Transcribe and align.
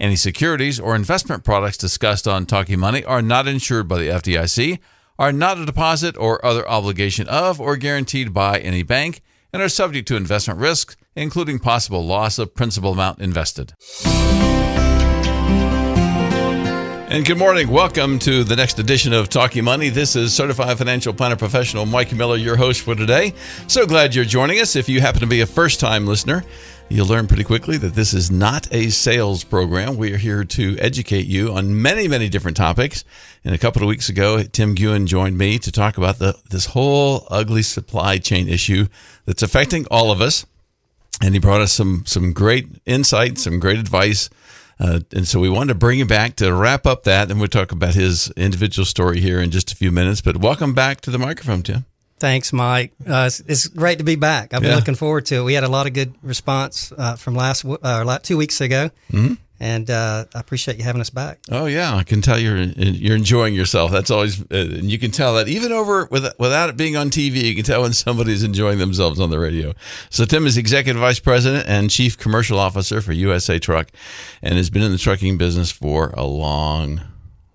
Any 0.00 0.14
securities 0.14 0.78
or 0.78 0.94
investment 0.94 1.42
products 1.42 1.76
discussed 1.76 2.28
on 2.28 2.46
Talking 2.46 2.78
Money 2.78 3.02
are 3.02 3.20
not 3.20 3.48
insured 3.48 3.88
by 3.88 3.98
the 3.98 4.06
FDIC, 4.06 4.78
are 5.18 5.32
not 5.32 5.58
a 5.58 5.66
deposit 5.66 6.16
or 6.16 6.44
other 6.46 6.68
obligation 6.68 7.26
of 7.26 7.60
or 7.60 7.76
guaranteed 7.76 8.32
by 8.32 8.60
any 8.60 8.84
bank, 8.84 9.22
and 9.52 9.60
are 9.60 9.68
subject 9.68 10.06
to 10.06 10.14
investment 10.14 10.60
risks, 10.60 10.96
including 11.16 11.58
possible 11.58 12.06
loss 12.06 12.38
of 12.38 12.54
principal 12.54 12.92
amount 12.92 13.18
invested. 13.18 13.74
And 17.10 17.24
good 17.26 17.38
morning. 17.38 17.68
Welcome 17.68 18.20
to 18.20 18.44
the 18.44 18.54
next 18.54 18.78
edition 18.78 19.12
of 19.12 19.28
Talking 19.28 19.64
Money. 19.64 19.88
This 19.88 20.14
is 20.14 20.32
certified 20.32 20.78
financial 20.78 21.12
planner 21.12 21.36
professional 21.36 21.86
Mike 21.86 22.12
Miller, 22.12 22.36
your 22.36 22.54
host 22.54 22.82
for 22.82 22.94
today. 22.94 23.32
So 23.66 23.84
glad 23.84 24.14
you're 24.14 24.26
joining 24.26 24.60
us. 24.60 24.76
If 24.76 24.88
you 24.88 25.00
happen 25.00 25.22
to 25.22 25.26
be 25.26 25.40
a 25.40 25.46
first 25.46 25.80
time 25.80 26.06
listener, 26.06 26.44
You'll 26.90 27.06
learn 27.06 27.26
pretty 27.26 27.44
quickly 27.44 27.76
that 27.76 27.94
this 27.94 28.14
is 28.14 28.30
not 28.30 28.66
a 28.72 28.88
sales 28.88 29.44
program. 29.44 29.98
We 29.98 30.14
are 30.14 30.16
here 30.16 30.42
to 30.42 30.78
educate 30.78 31.26
you 31.26 31.52
on 31.52 31.82
many, 31.82 32.08
many 32.08 32.30
different 32.30 32.56
topics. 32.56 33.04
And 33.44 33.54
a 33.54 33.58
couple 33.58 33.82
of 33.82 33.88
weeks 33.88 34.08
ago, 34.08 34.42
Tim 34.42 34.74
Guin 34.74 35.06
joined 35.06 35.36
me 35.36 35.58
to 35.58 35.70
talk 35.70 35.98
about 35.98 36.18
the, 36.18 36.34
this 36.48 36.64
whole 36.64 37.26
ugly 37.30 37.60
supply 37.60 38.16
chain 38.16 38.48
issue 38.48 38.86
that's 39.26 39.42
affecting 39.42 39.84
all 39.90 40.10
of 40.10 40.22
us. 40.22 40.46
And 41.20 41.34
he 41.34 41.40
brought 41.40 41.60
us 41.60 41.72
some, 41.72 42.04
some 42.06 42.32
great 42.32 42.66
insight, 42.86 43.36
some 43.36 43.60
great 43.60 43.78
advice. 43.78 44.30
Uh, 44.80 45.00
and 45.12 45.28
so 45.28 45.40
we 45.40 45.50
wanted 45.50 45.74
to 45.74 45.78
bring 45.78 45.98
him 45.98 46.06
back 46.06 46.36
to 46.36 46.54
wrap 46.54 46.86
up 46.86 47.02
that. 47.02 47.30
And 47.30 47.38
we'll 47.38 47.48
talk 47.48 47.70
about 47.70 47.96
his 47.96 48.30
individual 48.30 48.86
story 48.86 49.20
here 49.20 49.42
in 49.42 49.50
just 49.50 49.70
a 49.70 49.76
few 49.76 49.92
minutes. 49.92 50.22
But 50.22 50.38
welcome 50.38 50.72
back 50.72 51.02
to 51.02 51.10
the 51.10 51.18
microphone, 51.18 51.62
Tim. 51.62 51.84
Thanks, 52.20 52.52
Mike. 52.52 52.92
Uh, 53.06 53.24
it's, 53.26 53.40
it's, 53.40 53.66
great 53.68 53.98
to 53.98 54.04
be 54.04 54.16
back. 54.16 54.52
I've 54.52 54.60
been 54.60 54.70
yeah. 54.70 54.76
looking 54.76 54.94
forward 54.94 55.26
to 55.26 55.36
it. 55.36 55.42
We 55.42 55.54
had 55.54 55.64
a 55.64 55.68
lot 55.68 55.86
of 55.86 55.92
good 55.92 56.14
response 56.22 56.92
uh, 56.96 57.16
from 57.16 57.34
last 57.34 57.64
uh, 57.64 58.18
two 58.18 58.36
weeks 58.36 58.60
ago, 58.60 58.90
mm-hmm. 59.12 59.34
and 59.60 59.88
uh, 59.88 60.24
I 60.34 60.40
appreciate 60.40 60.78
you 60.78 60.84
having 60.84 61.00
us 61.00 61.10
back. 61.10 61.38
Oh 61.50 61.66
yeah, 61.66 61.94
I 61.94 62.02
can 62.02 62.20
tell 62.20 62.38
you're 62.38 62.56
you're 62.56 63.16
enjoying 63.16 63.54
yourself. 63.54 63.92
That's 63.92 64.10
always, 64.10 64.40
uh, 64.40 64.46
and 64.50 64.90
you 64.90 64.98
can 64.98 65.10
tell 65.12 65.34
that 65.36 65.48
even 65.48 65.70
over 65.70 66.06
with, 66.10 66.26
without 66.38 66.70
it 66.70 66.76
being 66.76 66.96
on 66.96 67.10
TV, 67.10 67.42
you 67.42 67.54
can 67.54 67.64
tell 67.64 67.82
when 67.82 67.92
somebody's 67.92 68.42
enjoying 68.42 68.78
themselves 68.78 69.20
on 69.20 69.30
the 69.30 69.38
radio. 69.38 69.74
So 70.10 70.24
Tim 70.24 70.46
is 70.46 70.56
executive 70.56 71.00
vice 71.00 71.20
president 71.20 71.68
and 71.68 71.90
chief 71.90 72.18
commercial 72.18 72.58
officer 72.58 73.00
for 73.00 73.12
USA 73.12 73.58
Truck, 73.58 73.90
and 74.42 74.56
has 74.56 74.70
been 74.70 74.82
in 74.82 74.92
the 74.92 74.98
trucking 74.98 75.38
business 75.38 75.70
for 75.70 76.10
a 76.16 76.24
long, 76.24 77.00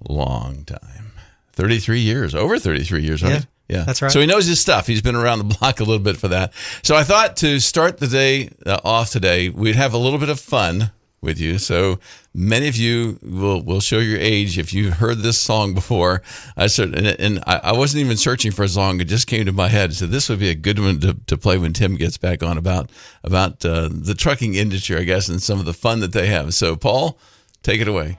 long 0.07 0.63
time. 0.63 1.11
33 1.53 1.99
years, 1.99 2.33
over 2.33 2.57
33 2.57 3.03
years, 3.03 3.21
right? 3.21 3.45
Yeah. 3.73 3.83
That's 3.83 4.01
right. 4.01 4.11
So 4.11 4.19
he 4.19 4.25
knows 4.25 4.45
his 4.45 4.59
stuff. 4.59 4.87
He's 4.87 5.01
been 5.01 5.15
around 5.15 5.39
the 5.39 5.55
block 5.57 5.79
a 5.79 5.83
little 5.83 6.03
bit 6.03 6.17
for 6.17 6.27
that. 6.29 6.53
So 6.83 6.95
I 6.95 7.03
thought 7.03 7.37
to 7.37 7.59
start 7.59 7.97
the 7.97 8.07
day 8.07 8.49
uh, 8.65 8.79
off 8.83 9.11
today, 9.11 9.49
we'd 9.49 9.75
have 9.75 9.93
a 9.93 9.97
little 9.97 10.19
bit 10.19 10.29
of 10.29 10.39
fun 10.39 10.91
with 11.23 11.39
you. 11.39 11.57
So 11.57 11.99
many 12.33 12.67
of 12.67 12.75
you 12.75 13.17
will 13.23 13.63
will 13.63 13.79
show 13.79 13.99
your 13.99 14.19
age 14.19 14.59
if 14.59 14.73
you've 14.73 14.95
heard 14.95 15.19
this 15.19 15.37
song 15.37 15.73
before. 15.73 16.21
I 16.57 16.67
said, 16.67 16.93
and, 16.93 17.07
and 17.07 17.43
I, 17.47 17.57
I, 17.63 17.71
wasn't 17.71 18.03
even 18.03 18.17
searching 18.17 18.51
for 18.51 18.63
a 18.63 18.67
song; 18.67 18.99
it 18.99 19.05
just 19.05 19.25
came 19.25 19.45
to 19.45 19.51
my 19.51 19.69
head. 19.69 19.93
So 19.93 20.05
this 20.05 20.29
would 20.29 20.39
be 20.39 20.49
a 20.49 20.55
good 20.55 20.79
one 20.79 20.99
to, 20.99 21.13
to 21.13 21.37
play 21.37 21.57
when 21.57 21.73
Tim 21.73 21.95
gets 21.95 22.17
back 22.17 22.43
on 22.43 22.57
about 22.57 22.91
about 23.23 23.65
uh, 23.65 23.89
the 23.89 24.13
trucking 24.13 24.55
industry, 24.55 24.97
I 24.97 25.03
guess, 25.03 25.29
and 25.29 25.41
some 25.41 25.59
of 25.59 25.65
the 25.65 25.73
fun 25.73 26.01
that 26.01 26.11
they 26.11 26.27
have. 26.27 26.53
So 26.53 26.75
Paul, 26.75 27.17
take 27.63 27.79
it 27.79 27.87
away. 27.87 28.17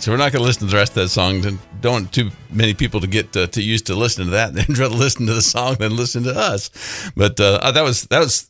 Right, 0.00 0.04
so 0.04 0.12
we're 0.12 0.16
not 0.16 0.32
going 0.32 0.42
to 0.42 0.46
listen 0.46 0.66
to 0.66 0.70
the 0.70 0.76
rest 0.76 0.92
of 0.92 1.02
that 1.02 1.08
song. 1.08 1.42
Don't 1.80 1.92
want 1.92 2.12
too 2.12 2.30
many 2.50 2.74
people 2.74 3.00
to 3.00 3.06
get 3.06 3.36
uh, 3.36 3.46
to 3.48 3.62
used 3.62 3.86
to 3.86 3.94
listening 3.94 4.28
to 4.28 4.32
that. 4.32 4.54
Then 4.60 4.66
rather 4.68 4.94
listen 4.94 5.26
to 5.26 5.34
the 5.34 5.42
song 5.42 5.76
than 5.76 5.96
listen 5.96 6.22
to 6.24 6.34
us. 6.34 6.70
But 7.16 7.38
uh, 7.40 7.70
that 7.70 7.82
was 7.82 8.04
that 8.04 8.18
was 8.18 8.49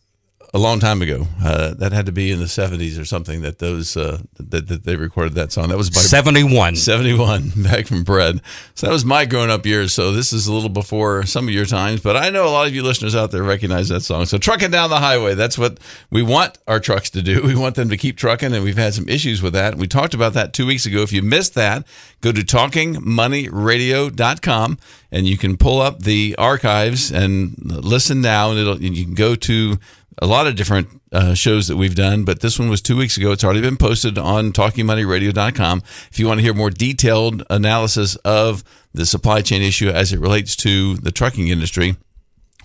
a 0.52 0.58
long 0.58 0.80
time 0.80 1.00
ago. 1.00 1.26
Uh, 1.42 1.74
that 1.74 1.92
had 1.92 2.06
to 2.06 2.12
be 2.12 2.30
in 2.30 2.40
the 2.40 2.48
seventies 2.48 2.98
or 2.98 3.04
something. 3.04 3.42
That 3.42 3.58
those 3.58 3.96
uh, 3.96 4.18
that, 4.38 4.68
that 4.68 4.84
they 4.84 4.96
recorded 4.96 5.34
that 5.34 5.52
song. 5.52 5.68
That 5.68 5.78
was 5.78 5.90
by 5.90 6.00
seventy 6.00 6.42
one. 6.42 6.76
Seventy 6.76 7.14
one 7.14 7.50
back 7.56 7.86
from 7.86 8.02
Bread. 8.02 8.40
So 8.74 8.86
that 8.86 8.92
was 8.92 9.04
my 9.04 9.26
growing 9.26 9.50
up 9.50 9.64
years. 9.64 9.92
So 9.92 10.12
this 10.12 10.32
is 10.32 10.46
a 10.46 10.52
little 10.52 10.68
before 10.68 11.24
some 11.26 11.46
of 11.46 11.54
your 11.54 11.66
times. 11.66 12.00
But 12.00 12.16
I 12.16 12.30
know 12.30 12.46
a 12.46 12.50
lot 12.50 12.66
of 12.66 12.74
you 12.74 12.82
listeners 12.82 13.14
out 13.14 13.30
there 13.30 13.42
recognize 13.42 13.88
that 13.88 14.00
song. 14.00 14.26
So 14.26 14.38
trucking 14.38 14.70
down 14.70 14.90
the 14.90 14.98
highway. 14.98 15.34
That's 15.34 15.58
what 15.58 15.78
we 16.10 16.22
want 16.22 16.58
our 16.66 16.80
trucks 16.80 17.10
to 17.10 17.22
do. 17.22 17.40
We 17.50 17.56
want 17.56 17.74
them 17.74 17.88
to 17.88 17.96
keep 17.96 18.16
trucking, 18.16 18.54
and 18.54 18.62
we've 18.62 18.76
had 18.76 18.94
some 18.94 19.08
issues 19.08 19.42
with 19.42 19.54
that. 19.54 19.74
We 19.74 19.88
talked 19.88 20.14
about 20.14 20.34
that 20.34 20.52
two 20.52 20.66
weeks 20.66 20.86
ago. 20.86 21.02
If 21.02 21.12
you 21.12 21.20
missed 21.20 21.54
that, 21.54 21.84
go 22.20 22.30
to 22.30 22.42
talkingmoneyradio.com 22.42 24.78
and 25.12 25.26
you 25.26 25.36
can 25.36 25.56
pull 25.56 25.80
up 25.80 26.02
the 26.02 26.36
archives 26.38 27.10
and 27.10 27.56
listen 27.58 28.20
now. 28.20 28.50
And 28.50 28.60
it'll 28.60 28.80
you 28.80 29.04
can 29.04 29.14
go 29.14 29.34
to 29.34 29.78
a 30.20 30.26
lot 30.26 30.46
of 30.46 30.54
different 30.54 30.88
uh, 31.12 31.34
shows 31.34 31.68
that 31.68 31.76
we've 31.76 31.94
done, 31.94 32.24
but 32.24 32.40
this 32.40 32.58
one 32.58 32.68
was 32.68 32.82
two 32.82 32.96
weeks 32.96 33.16
ago. 33.16 33.32
It's 33.32 33.42
already 33.42 33.62
been 33.62 33.78
posted 33.78 34.18
on 34.18 34.52
talkingmoneyradio.com. 34.52 35.82
If 36.10 36.18
you 36.18 36.26
want 36.26 36.38
to 36.38 36.42
hear 36.42 36.54
more 36.54 36.70
detailed 36.70 37.42
analysis 37.48 38.16
of 38.16 38.62
the 38.92 39.06
supply 39.06 39.40
chain 39.40 39.62
issue 39.62 39.88
as 39.88 40.12
it 40.12 40.20
relates 40.20 40.54
to 40.56 40.96
the 40.96 41.10
trucking 41.10 41.48
industry, 41.48 41.96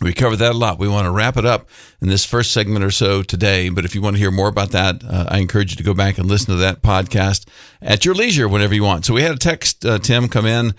we 0.02 0.14
covered 0.14 0.38
that 0.38 0.52
a 0.52 0.58
lot. 0.58 0.78
We 0.78 0.90
want 0.90 1.06
to 1.06 1.12
wrap 1.12 1.38
it 1.38 1.46
up 1.46 1.70
in 2.02 2.10
this 2.10 2.26
first 2.26 2.52
segment 2.52 2.84
or 2.84 2.92
so 2.92 3.24
today. 3.24 3.70
But 3.70 3.86
if 3.86 3.96
you 3.96 4.02
want 4.02 4.18
to 4.18 4.20
hear 4.20 4.32
more 4.32 4.50
about 4.50 4.72
that, 4.72 5.02
uh, 5.06 5.26
I 5.30 5.38
encourage 5.38 5.72
you 5.72 5.78
to 5.78 5.84
go 5.84 5.94
back 5.94 6.18
and 6.18 6.28
listen 6.28 6.48
to 6.48 6.56
that 6.58 6.82
podcast 6.82 7.48
at 7.82 8.04
your 8.04 8.14
leisure 8.14 8.50
whenever 8.50 8.76
you 8.76 8.84
want. 8.84 9.06
So 9.06 9.14
we 9.14 9.22
had 9.22 9.34
a 9.34 9.38
text, 9.40 9.86
uh, 9.86 10.00
Tim, 10.00 10.28
come 10.28 10.46
in 10.46 10.74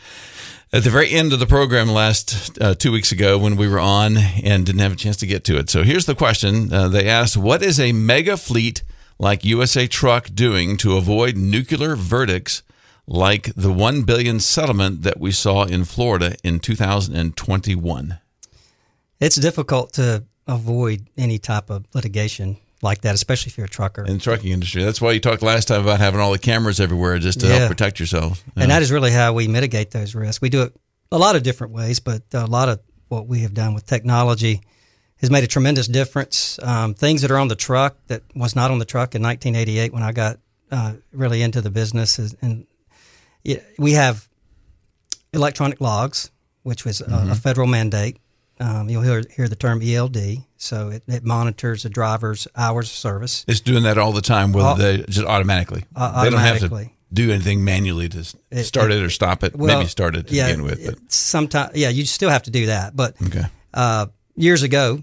at 0.77 0.85
the 0.85 0.91
very 0.91 1.11
end 1.11 1.33
of 1.33 1.39
the 1.39 1.47
program 1.47 1.89
last 1.89 2.59
uh, 2.61 2.75
two 2.75 2.93
weeks 2.93 3.11
ago 3.11 3.39
when 3.39 3.57
we 3.57 3.67
were 3.67 3.81
on 3.81 4.19
and 4.19 4.67
didn't 4.67 4.83
have 4.83 4.93
a 4.93 4.97
chance 4.97 5.17
to 5.17 5.27
get 5.27 5.43
to 5.43 5.57
it. 5.57 5.71
So 5.71 5.83
here's 5.83 6.05
the 6.05 6.15
question 6.15 6.71
uh, 6.71 6.89
they 6.89 7.09
asked 7.09 7.35
What 7.35 7.63
is 7.63 7.81
a 7.81 7.93
mega 7.93 8.37
fleet 8.37 8.83
like 9.19 9.43
USA 9.43 9.87
Truck 9.87 10.29
doing 10.35 10.77
to 10.77 10.99
avoid 10.99 11.39
nuclear 11.39 11.97
verdicts 11.97 12.63
like 13.07 13.55
the 13.55 13.73
1 13.73 14.03
billion 14.03 14.39
settlement 14.39 15.01
that 15.01 15.19
we 15.19 15.33
saw 15.33 15.65
in 15.65 15.87
Florida 15.87 16.37
in 16.45 16.61
2021? 16.61 18.19
It's 19.19 19.37
difficult 19.37 19.95
to 19.95 20.25
avoid 20.47 21.09
any 21.17 21.39
type 21.39 21.71
of 21.71 21.87
litigation 21.95 22.59
like 22.83 23.01
that, 23.03 23.15
especially 23.15 23.51
if 23.51 23.57
you're 23.59 23.67
a 23.67 23.71
trucker. 23.71 24.05
In 24.05 24.15
the 24.15 24.21
trucking 24.21 24.51
industry. 24.53 24.83
That's 24.85 25.01
why 25.01 25.13
you 25.13 25.21
talked 25.21 25.43
last 25.43 25.69
time 25.69 25.81
about 25.81 25.99
having 26.01 26.21
all 26.21 26.33
the 26.33 26.39
cameras 26.39 26.79
everywhere 26.81 27.19
just 27.19 27.41
to 27.41 27.47
Yeah. 27.47 27.57
help 27.59 27.69
protect 27.71 27.99
yourself. 28.01 28.45
And 28.55 28.71
that 28.71 28.83
is 28.83 28.93
really 28.93 29.11
how 29.11 29.33
we 29.33 29.49
mitigate 29.49 29.91
those 29.93 30.15
risks. 30.15 30.41
We 30.43 30.49
do 30.51 30.63
it 30.63 30.77
a 31.11 31.19
lot 31.19 31.37
of 31.37 31.43
different 31.43 31.73
ways, 31.73 32.01
but 32.01 32.23
a 32.35 32.47
lot 32.47 32.69
of 32.69 32.81
what 33.09 33.27
we 33.27 33.41
have 33.41 33.55
done 33.55 33.73
with 33.75 33.87
technology 33.87 34.61
has 35.19 35.31
made 35.31 35.45
a 35.45 35.47
tremendous 35.47 35.87
difference. 35.89 36.59
Um, 36.63 36.93
things 36.95 37.23
that 37.23 37.31
are 37.31 37.39
on 37.39 37.49
the 37.49 37.57
truck 37.57 37.97
that 38.09 38.23
was 38.35 38.55
not 38.55 38.71
on 38.71 38.79
the 38.79 38.85
truck 38.85 39.15
in 39.15 39.23
1988 39.23 39.93
when 39.95 40.03
I 40.03 40.13
got 40.13 40.39
uh, 40.71 40.95
really 41.13 41.41
into 41.43 41.61
the 41.63 41.71
business, 41.71 42.19
is, 42.19 42.35
and 42.43 42.67
yeah, 43.45 43.61
we 43.79 43.93
have 43.93 44.29
electronic 45.33 45.81
logs, 45.81 46.31
which 46.63 46.85
was 46.85 47.01
a, 47.01 47.29
a 47.31 47.35
federal 47.35 47.67
mandate. 47.67 48.19
Um, 48.59 48.89
you'll 48.91 49.03
hear, 49.03 49.23
hear 49.35 49.49
the 49.49 49.57
term 49.57 49.81
ELD, 49.83 50.17
so 50.57 50.89
it, 50.91 51.03
it 51.07 51.25
monitors 51.25 51.83
the 51.83 51.89
driver's 51.91 52.49
hours 52.57 52.87
of 52.87 52.93
service. 52.97 53.45
It's 53.49 53.61
doing 53.61 53.83
that 53.85 53.99
all 53.99 54.13
the 54.13 54.23
time, 54.23 54.53
whether 54.53 54.69
Au- 54.69 54.75
they 54.77 55.03
just 55.05 55.27
automatically. 55.27 55.85
Uh, 55.95 56.25
they 56.25 56.31
don't 56.31 56.41
have 56.41 56.61
to 56.61 56.91
do 57.13 57.31
anything 57.31 57.65
manually 57.65 58.09
to 58.09 58.19
s- 58.21 58.35
It- 58.51 58.65
start 58.65 58.91
it, 58.93 59.03
or 59.03 59.11
stop 59.11 59.45
it. 59.45 59.55
Well, 59.57 59.79
Maybe 59.79 59.89
start 59.89 60.17
it 60.17 60.29
to 60.29 60.35
yeah, 60.35 60.47
begin 60.49 60.65
with. 60.65 61.01
Sometimes, 61.11 61.77
yeah, 61.77 61.89
you 61.89 62.05
still 62.05 62.31
have 62.31 62.45
to 62.45 62.51
do 62.51 62.67
that. 62.67 62.97
But 62.97 63.15
okay. 63.23 63.45
uh, 63.75 64.07
years 64.35 64.63
ago, 64.63 65.03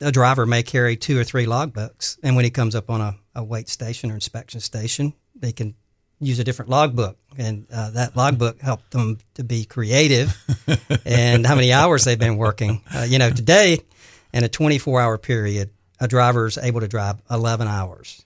a 0.00 0.12
driver 0.12 0.46
may 0.46 0.62
carry 0.62 0.96
two 0.96 1.18
or 1.18 1.24
three 1.24 1.46
logbooks, 1.46 2.18
and 2.22 2.36
when 2.36 2.44
he 2.44 2.50
comes 2.50 2.74
up 2.74 2.90
on 2.90 3.00
a, 3.00 3.16
a 3.34 3.42
wait 3.44 3.68
station 3.68 4.10
or 4.10 4.14
inspection 4.14 4.60
station, 4.60 5.14
they 5.34 5.52
can 5.52 5.74
use 6.20 6.38
a 6.38 6.44
different 6.44 6.70
logbook, 6.70 7.18
and 7.36 7.66
uh, 7.72 7.90
that 7.90 8.16
logbook 8.16 8.60
helped 8.60 8.90
them 8.92 9.18
to 9.34 9.42
be 9.44 9.64
creative 9.64 10.36
and 11.04 11.46
how 11.46 11.54
many 11.54 11.72
hours 11.72 12.04
they've 12.04 12.18
been 12.18 12.36
working. 12.36 12.80
Uh, 12.94 13.04
you 13.08 13.18
know, 13.18 13.30
today 13.30 13.78
in 14.34 14.44
a 14.44 14.48
24-hour 14.48 15.16
period, 15.18 15.70
a 16.00 16.08
driver 16.08 16.46
is 16.46 16.58
able 16.58 16.80
to 16.80 16.88
drive 16.88 17.16
11 17.30 17.66
hours 17.68 18.24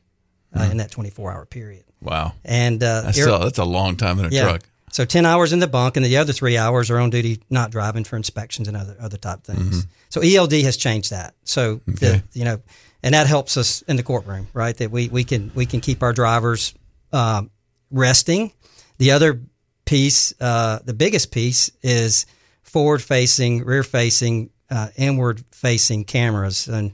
uh, 0.58 0.62
in 0.70 0.78
that 0.78 0.90
24-hour 0.90 1.46
period, 1.46 1.84
Wow. 2.02 2.32
and 2.44 2.82
uh, 2.82 3.02
That's, 3.02 3.20
still, 3.20 3.38
that's 3.38 3.58
a 3.58 3.64
long 3.64 3.96
time 3.96 4.18
in 4.18 4.24
a 4.24 4.28
yeah. 4.30 4.42
truck. 4.42 4.62
So 4.90 5.04
ten 5.04 5.26
hours 5.26 5.52
in 5.52 5.58
the 5.58 5.66
bunk, 5.66 5.98
and 5.98 6.04
the 6.06 6.16
other 6.16 6.32
three 6.32 6.56
hours 6.56 6.90
are 6.90 6.98
on 6.98 7.10
duty, 7.10 7.42
not 7.50 7.70
driving 7.70 8.04
for 8.04 8.16
inspections 8.16 8.68
and 8.68 8.76
other 8.76 8.96
other 8.98 9.18
type 9.18 9.44
things. 9.44 9.86
So 10.08 10.22
ELD 10.22 10.52
has 10.62 10.78
changed 10.78 11.10
that. 11.10 11.34
So 11.44 11.76
Mm-hmm. 11.76 11.90
Okay. 11.92 12.22
the, 12.32 12.38
you 12.38 12.44
know, 12.46 12.60
and 13.02 13.12
that 13.14 13.26
helps 13.26 13.58
us 13.58 13.82
in 13.82 13.96
the 13.96 14.02
courtroom, 14.02 14.48
right? 14.54 14.74
That 14.78 14.90
we 14.90 15.08
we 15.10 15.24
can 15.24 15.52
we 15.54 15.66
can 15.66 15.80
keep 15.82 16.02
our 16.02 16.14
drivers 16.14 16.72
um, 17.12 17.50
resting. 17.90 18.50
The 18.96 19.10
other 19.10 19.42
piece, 19.84 20.32
uh, 20.40 20.78
the 20.82 20.94
biggest 20.94 21.32
piece, 21.32 21.70
is 21.82 22.24
forward 22.62 23.02
facing, 23.02 23.64
rear 23.66 23.82
facing, 23.82 24.48
uh, 24.70 24.88
inward 24.96 25.44
facing 25.52 26.04
cameras, 26.04 26.68
and 26.68 26.92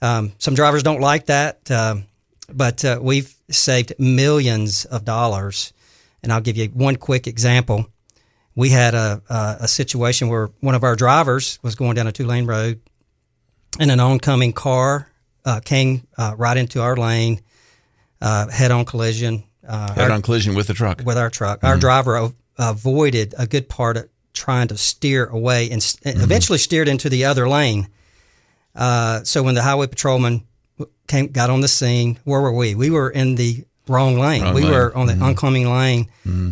um, 0.00 0.32
some 0.38 0.54
drivers 0.54 0.82
don't 0.82 1.00
like 1.00 1.26
that. 1.26 1.70
Um, 1.70 2.04
but 2.52 2.84
uh, 2.84 2.98
we've 3.00 3.34
saved 3.50 3.94
millions 3.98 4.84
of 4.84 5.04
dollars. 5.04 5.72
And 6.22 6.32
I'll 6.32 6.40
give 6.40 6.56
you 6.56 6.68
one 6.68 6.96
quick 6.96 7.26
example. 7.26 7.88
We 8.54 8.68
had 8.68 8.94
a, 8.94 9.22
a, 9.28 9.56
a 9.60 9.68
situation 9.68 10.28
where 10.28 10.50
one 10.60 10.74
of 10.74 10.84
our 10.84 10.94
drivers 10.94 11.58
was 11.62 11.74
going 11.74 11.94
down 11.96 12.06
a 12.06 12.12
two 12.12 12.26
lane 12.26 12.46
road 12.46 12.80
and 13.80 13.90
an 13.90 13.98
oncoming 13.98 14.52
car 14.52 15.08
uh, 15.44 15.60
came 15.64 16.06
uh, 16.16 16.34
right 16.36 16.56
into 16.56 16.80
our 16.80 16.96
lane, 16.96 17.40
uh, 18.20 18.48
head 18.48 18.70
on 18.70 18.84
collision. 18.84 19.44
Uh, 19.66 19.94
Head 19.94 20.10
on 20.10 20.22
collision 20.22 20.54
with 20.54 20.66
the 20.66 20.74
truck. 20.74 21.02
with 21.04 21.16
our 21.16 21.30
truck. 21.30 21.64
Our 21.64 21.76
driver 21.78 22.30
avoided 22.58 23.34
a 23.38 23.46
good 23.46 23.68
part 23.68 23.96
of 23.96 24.08
trying 24.32 24.68
to 24.68 24.76
steer 24.76 25.26
away 25.26 25.70
and, 25.70 25.96
and 26.04 26.20
eventually 26.20 26.58
steered 26.58 26.88
into 26.88 27.08
the 27.08 27.24
other 27.24 27.48
lane. 27.48 27.88
Uh, 28.74 29.22
so 29.24 29.42
when 29.42 29.54
the 29.54 29.62
highway 29.62 29.86
patrolman 29.86 30.46
came, 31.06 31.28
got 31.28 31.50
on 31.50 31.60
the 31.60 31.68
scene, 31.68 32.18
where 32.24 32.40
were 32.40 32.52
we? 32.52 32.74
We 32.74 32.90
were 32.90 33.10
in 33.10 33.34
the 33.34 33.64
wrong 33.88 34.18
lane. 34.18 34.42
Wrong 34.42 34.54
we 34.54 34.62
lane. 34.62 34.72
were 34.72 34.96
on 34.96 35.06
the 35.06 35.18
oncoming 35.18 35.70
lane, 35.70 36.08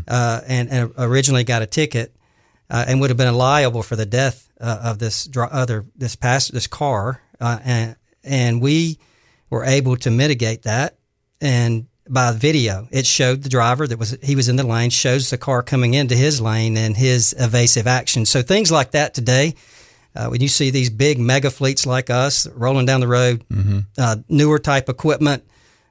uh, 0.07 0.41
and, 0.47 0.69
and 0.69 0.93
originally 0.99 1.45
got 1.45 1.63
a 1.63 1.67
ticket, 1.67 2.15
uh, 2.69 2.85
and 2.87 3.01
would 3.01 3.11
have 3.11 3.17
been 3.17 3.35
liable 3.35 3.83
for 3.83 3.97
the 3.97 4.07
death 4.07 4.51
uh, 4.61 4.81
of 4.83 4.99
this 4.99 5.27
dri- 5.27 5.49
other 5.51 5.87
this 5.97 6.17
pass 6.17 6.49
this 6.49 6.67
car, 6.67 7.23
uh, 7.41 7.59
and 7.65 7.97
and 8.23 8.61
we 8.61 8.99
were 9.49 9.65
able 9.65 9.97
to 9.97 10.11
mitigate 10.11 10.63
that 10.63 10.99
and 11.41 11.87
by 12.13 12.33
video. 12.33 12.89
It 12.91 13.07
showed 13.07 13.43
the 13.43 13.49
driver 13.49 13.87
that 13.87 13.99
was 13.99 14.17
he 14.23 14.37
was 14.37 14.49
in 14.49 14.57
the 14.57 14.67
lane 14.67 14.91
shows 14.91 15.31
the 15.31 15.39
car 15.39 15.63
coming 15.63 15.95
into 15.95 16.15
his 16.15 16.41
lane 16.41 16.77
and 16.77 16.97
his 16.97 17.35
evasive 17.39 17.87
action. 17.87 18.27
So 18.27 18.43
things 18.43 18.71
like 18.71 18.91
that 18.93 19.15
today 19.15 19.55
uh, 20.17 20.29
when 20.29 20.41
you 20.41 20.49
see 20.49 20.71
these 20.71 20.91
big 20.91 21.19
mega 21.19 21.51
fleets 21.51 21.87
like 21.87 22.11
us 22.11 22.47
rolling 22.49 22.87
down 22.87 23.01
the 23.01 23.09
road 23.09 23.45
uh, 23.97 24.17
newer 24.29 24.59
type 24.59 24.89
equipment 24.89 25.45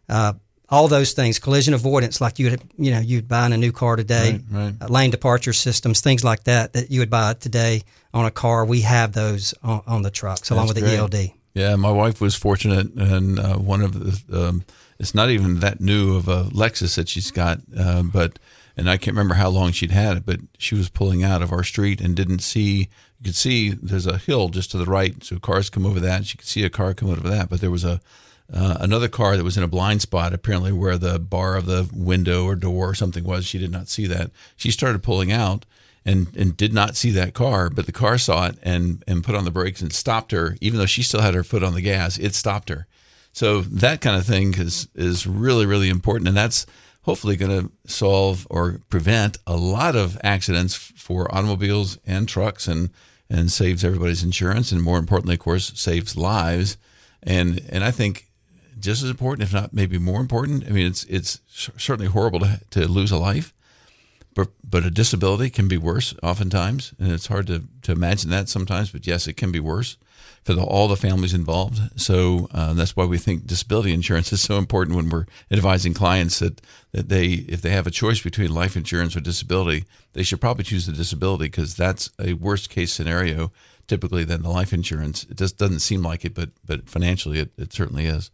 uh, 0.10 0.34
all 0.68 0.88
those 0.88 1.14
things 1.14 1.40
collision 1.40 1.74
avoidance 1.74 2.20
like 2.22 2.38
you 2.38 2.50
would 2.52 2.62
you 2.78 2.92
know 2.92 3.00
you'd 3.00 3.28
buy 3.28 3.46
in 3.46 3.54
a 3.54 3.58
new 3.58 3.72
car 3.72 3.96
today 3.96 4.42
Right, 4.52 4.66
right. 4.66 4.74
uh, 4.82 4.88
lane 4.88 5.10
departure 5.10 5.54
systems 5.54 6.02
things 6.02 6.24
like 6.24 6.44
that 6.44 6.74
that 6.74 6.92
you 6.92 7.00
would 7.00 7.10
buy 7.10 7.34
today 7.34 7.84
on 8.14 8.26
a 8.26 8.32
car. 8.32 8.66
We 8.66 8.82
have 8.82 9.14
those 9.14 9.54
on, 9.64 9.82
on 9.88 10.02
the 10.02 10.12
trucks 10.12 10.50
along 10.50 10.68
That's 10.68 10.82
with 10.82 10.90
the 10.90 10.98
eld 10.98 11.16
Yeah, 11.54 11.76
my 11.76 11.92
wife 11.92 12.22
was 12.22 12.36
fortunate, 12.36 12.94
and 12.94 13.40
uh, 13.40 13.56
one 13.56 13.82
of 13.82 13.94
the 13.94 14.48
um, 14.48 14.64
it's 15.00 15.16
not 15.16 15.30
even 15.30 15.60
that 15.62 15.80
new 15.80 16.16
of 16.16 16.28
a 16.28 16.46
Lexus 16.46 16.96
that 16.96 17.10
she's 17.10 17.32
got, 17.32 17.60
uh, 17.78 18.04
but 18.04 18.38
and 18.76 18.90
I 18.90 18.98
can't 18.98 19.16
remember 19.16 19.36
how 19.36 19.50
long 19.50 19.72
she'd 19.72 19.92
had 19.92 20.18
it, 20.18 20.26
but 20.26 20.40
she 20.58 20.76
was 20.76 20.90
pulling 20.90 21.24
out 21.24 21.42
of 21.42 21.52
our 21.52 21.64
street 21.64 22.00
and 22.00 22.16
didn't 22.16 22.40
see. 22.40 22.90
You 23.20 23.26
could 23.26 23.36
see 23.36 23.72
there's 23.72 24.06
a 24.06 24.18
hill 24.18 24.48
just 24.50 24.72
to 24.72 24.78
the 24.78 24.86
right, 24.86 25.22
so 25.24 25.38
cars 25.38 25.70
come 25.70 25.86
over 25.86 26.00
that. 26.00 26.26
She 26.26 26.38
could 26.38 26.48
see 26.48 26.64
a 26.64 26.70
car 26.70 26.94
come 26.94 27.10
over 27.10 27.28
that, 27.30 27.50
but 27.50 27.60
there 27.62 27.72
was 27.72 27.84
a 27.84 28.00
uh, 28.52 28.78
another 28.80 29.08
car 29.08 29.38
that 29.38 29.44
was 29.44 29.58
in 29.58 29.64
a 29.64 29.68
blind 29.68 30.02
spot, 30.02 30.34
apparently 30.34 30.72
where 30.72 30.98
the 30.98 31.20
bar 31.20 31.56
of 31.56 31.66
the 31.66 31.90
window 31.94 32.46
or 32.46 32.56
door 32.56 32.90
or 32.90 32.96
something 32.96 33.24
was. 33.24 33.46
She 33.46 33.60
did 33.60 33.72
not 33.72 33.90
see 33.90 34.08
that. 34.08 34.32
She 34.56 34.72
started 34.72 35.04
pulling 35.04 35.32
out 35.32 35.66
and 36.06 36.36
and 36.36 36.58
did 36.58 36.74
not 36.74 36.96
see 36.96 37.12
that 37.12 37.34
car, 37.34 37.70
but 37.70 37.86
the 37.86 37.92
car 37.92 38.18
saw 38.18 38.48
it 38.48 38.58
and 38.64 39.04
and 39.08 39.24
put 39.24 39.36
on 39.36 39.46
the 39.46 39.52
brakes 39.52 39.82
and 39.82 39.94
stopped 39.94 40.32
her, 40.32 40.58
even 40.62 40.80
though 40.80 40.86
she 40.86 41.04
still 41.04 41.22
had 41.22 41.36
her 41.36 41.44
foot 41.44 41.64
on 41.64 41.74
the 41.74 41.82
gas. 41.82 42.18
It 42.18 42.34
stopped 42.34 42.70
her. 42.70 42.88
So 43.32 43.62
that 43.62 44.02
kind 44.02 44.18
of 44.18 44.26
thing 44.26 44.54
is 44.56 44.88
is 44.96 45.28
really 45.28 45.66
really 45.66 45.90
important, 45.90 46.28
and 46.28 46.38
that's 46.38 46.66
hopefully 47.04 47.36
going 47.36 47.60
to 47.60 47.72
solve 47.92 48.46
or 48.50 48.82
prevent 48.90 49.38
a 49.48 49.56
lot 49.56 49.96
of 49.96 50.18
accidents 50.24 50.76
for 50.76 51.34
automobiles 51.34 51.98
and 52.06 52.28
trucks, 52.28 52.68
and 52.68 52.90
and 53.30 53.52
saves 53.52 53.84
everybody's 53.84 54.24
insurance, 54.24 54.72
and 54.72 54.82
more 54.82 54.98
importantly, 54.98 55.36
of 55.36 55.40
course, 55.40 55.72
saves 55.76 56.18
lives. 56.18 56.78
And 57.24 57.62
and 57.70 57.84
I 57.84 57.92
think 57.92 58.28
just 58.80 59.04
as 59.04 59.10
important, 59.10 59.44
if 59.44 59.54
not 59.54 59.74
maybe 59.74 59.98
more 59.98 60.22
important. 60.22 60.66
I 60.66 60.70
mean, 60.70 60.88
it's 60.88 61.04
it's 61.06 61.40
certainly 61.50 62.12
horrible 62.12 62.40
to 62.40 62.60
to 62.72 62.88
lose 62.88 63.12
a 63.12 63.18
life 63.18 63.54
but 64.40 64.50
but 64.64 64.86
a 64.86 64.92
disability 64.92 65.50
can 65.50 65.68
be 65.68 65.78
worse 65.78 66.14
oftentimes, 66.24 66.94
and 67.00 67.12
it's 67.12 67.28
hard 67.28 67.48
to, 67.48 67.64
to 67.82 67.92
imagine 67.92 68.30
that 68.30 68.48
sometimes. 68.48 68.92
But 68.92 69.06
yes, 69.06 69.28
it 69.28 69.34
can 69.34 69.52
be 69.52 69.60
worse 69.60 69.98
for 70.44 70.54
the, 70.54 70.62
all 70.62 70.88
the 70.88 70.96
families 70.96 71.34
involved. 71.34 71.80
So 72.00 72.48
uh, 72.54 72.74
that's 72.74 72.96
why 72.96 73.06
we 73.06 73.18
think 73.18 73.46
disability 73.46 73.94
insurance 73.94 74.32
is 74.34 74.42
so 74.42 74.58
important 74.58 74.96
when 74.96 75.10
we're 75.10 75.26
advising 75.52 75.94
clients 75.94 76.40
that 76.40 76.62
that 76.92 77.10
they 77.10 77.26
if 77.48 77.62
they 77.62 77.70
have 77.72 77.86
a 77.88 77.92
choice 77.92 78.22
between 78.22 78.54
life 78.54 78.76
insurance 78.76 79.16
or 79.16 79.20
disability, 79.22 79.86
they 80.14 80.24
should 80.24 80.42
probably 80.42 80.64
choose 80.64 80.86
the 80.86 80.94
disability 80.94 81.46
because 81.46 81.76
that's 81.76 82.10
a 82.20 82.34
worst 82.34 82.70
case 82.70 82.92
scenario 82.94 83.52
typically 83.88 84.24
than 84.24 84.44
the 84.44 84.50
life 84.50 84.72
insurance. 84.74 85.24
It 85.30 85.38
just 85.38 85.58
doesn't 85.58 85.80
seem 85.80 86.02
like 86.04 86.26
it, 86.26 86.34
but 86.34 86.50
but 86.66 86.90
financially 86.90 87.40
it, 87.40 87.52
it 87.58 87.74
certainly 87.74 88.06
is. 88.06 88.32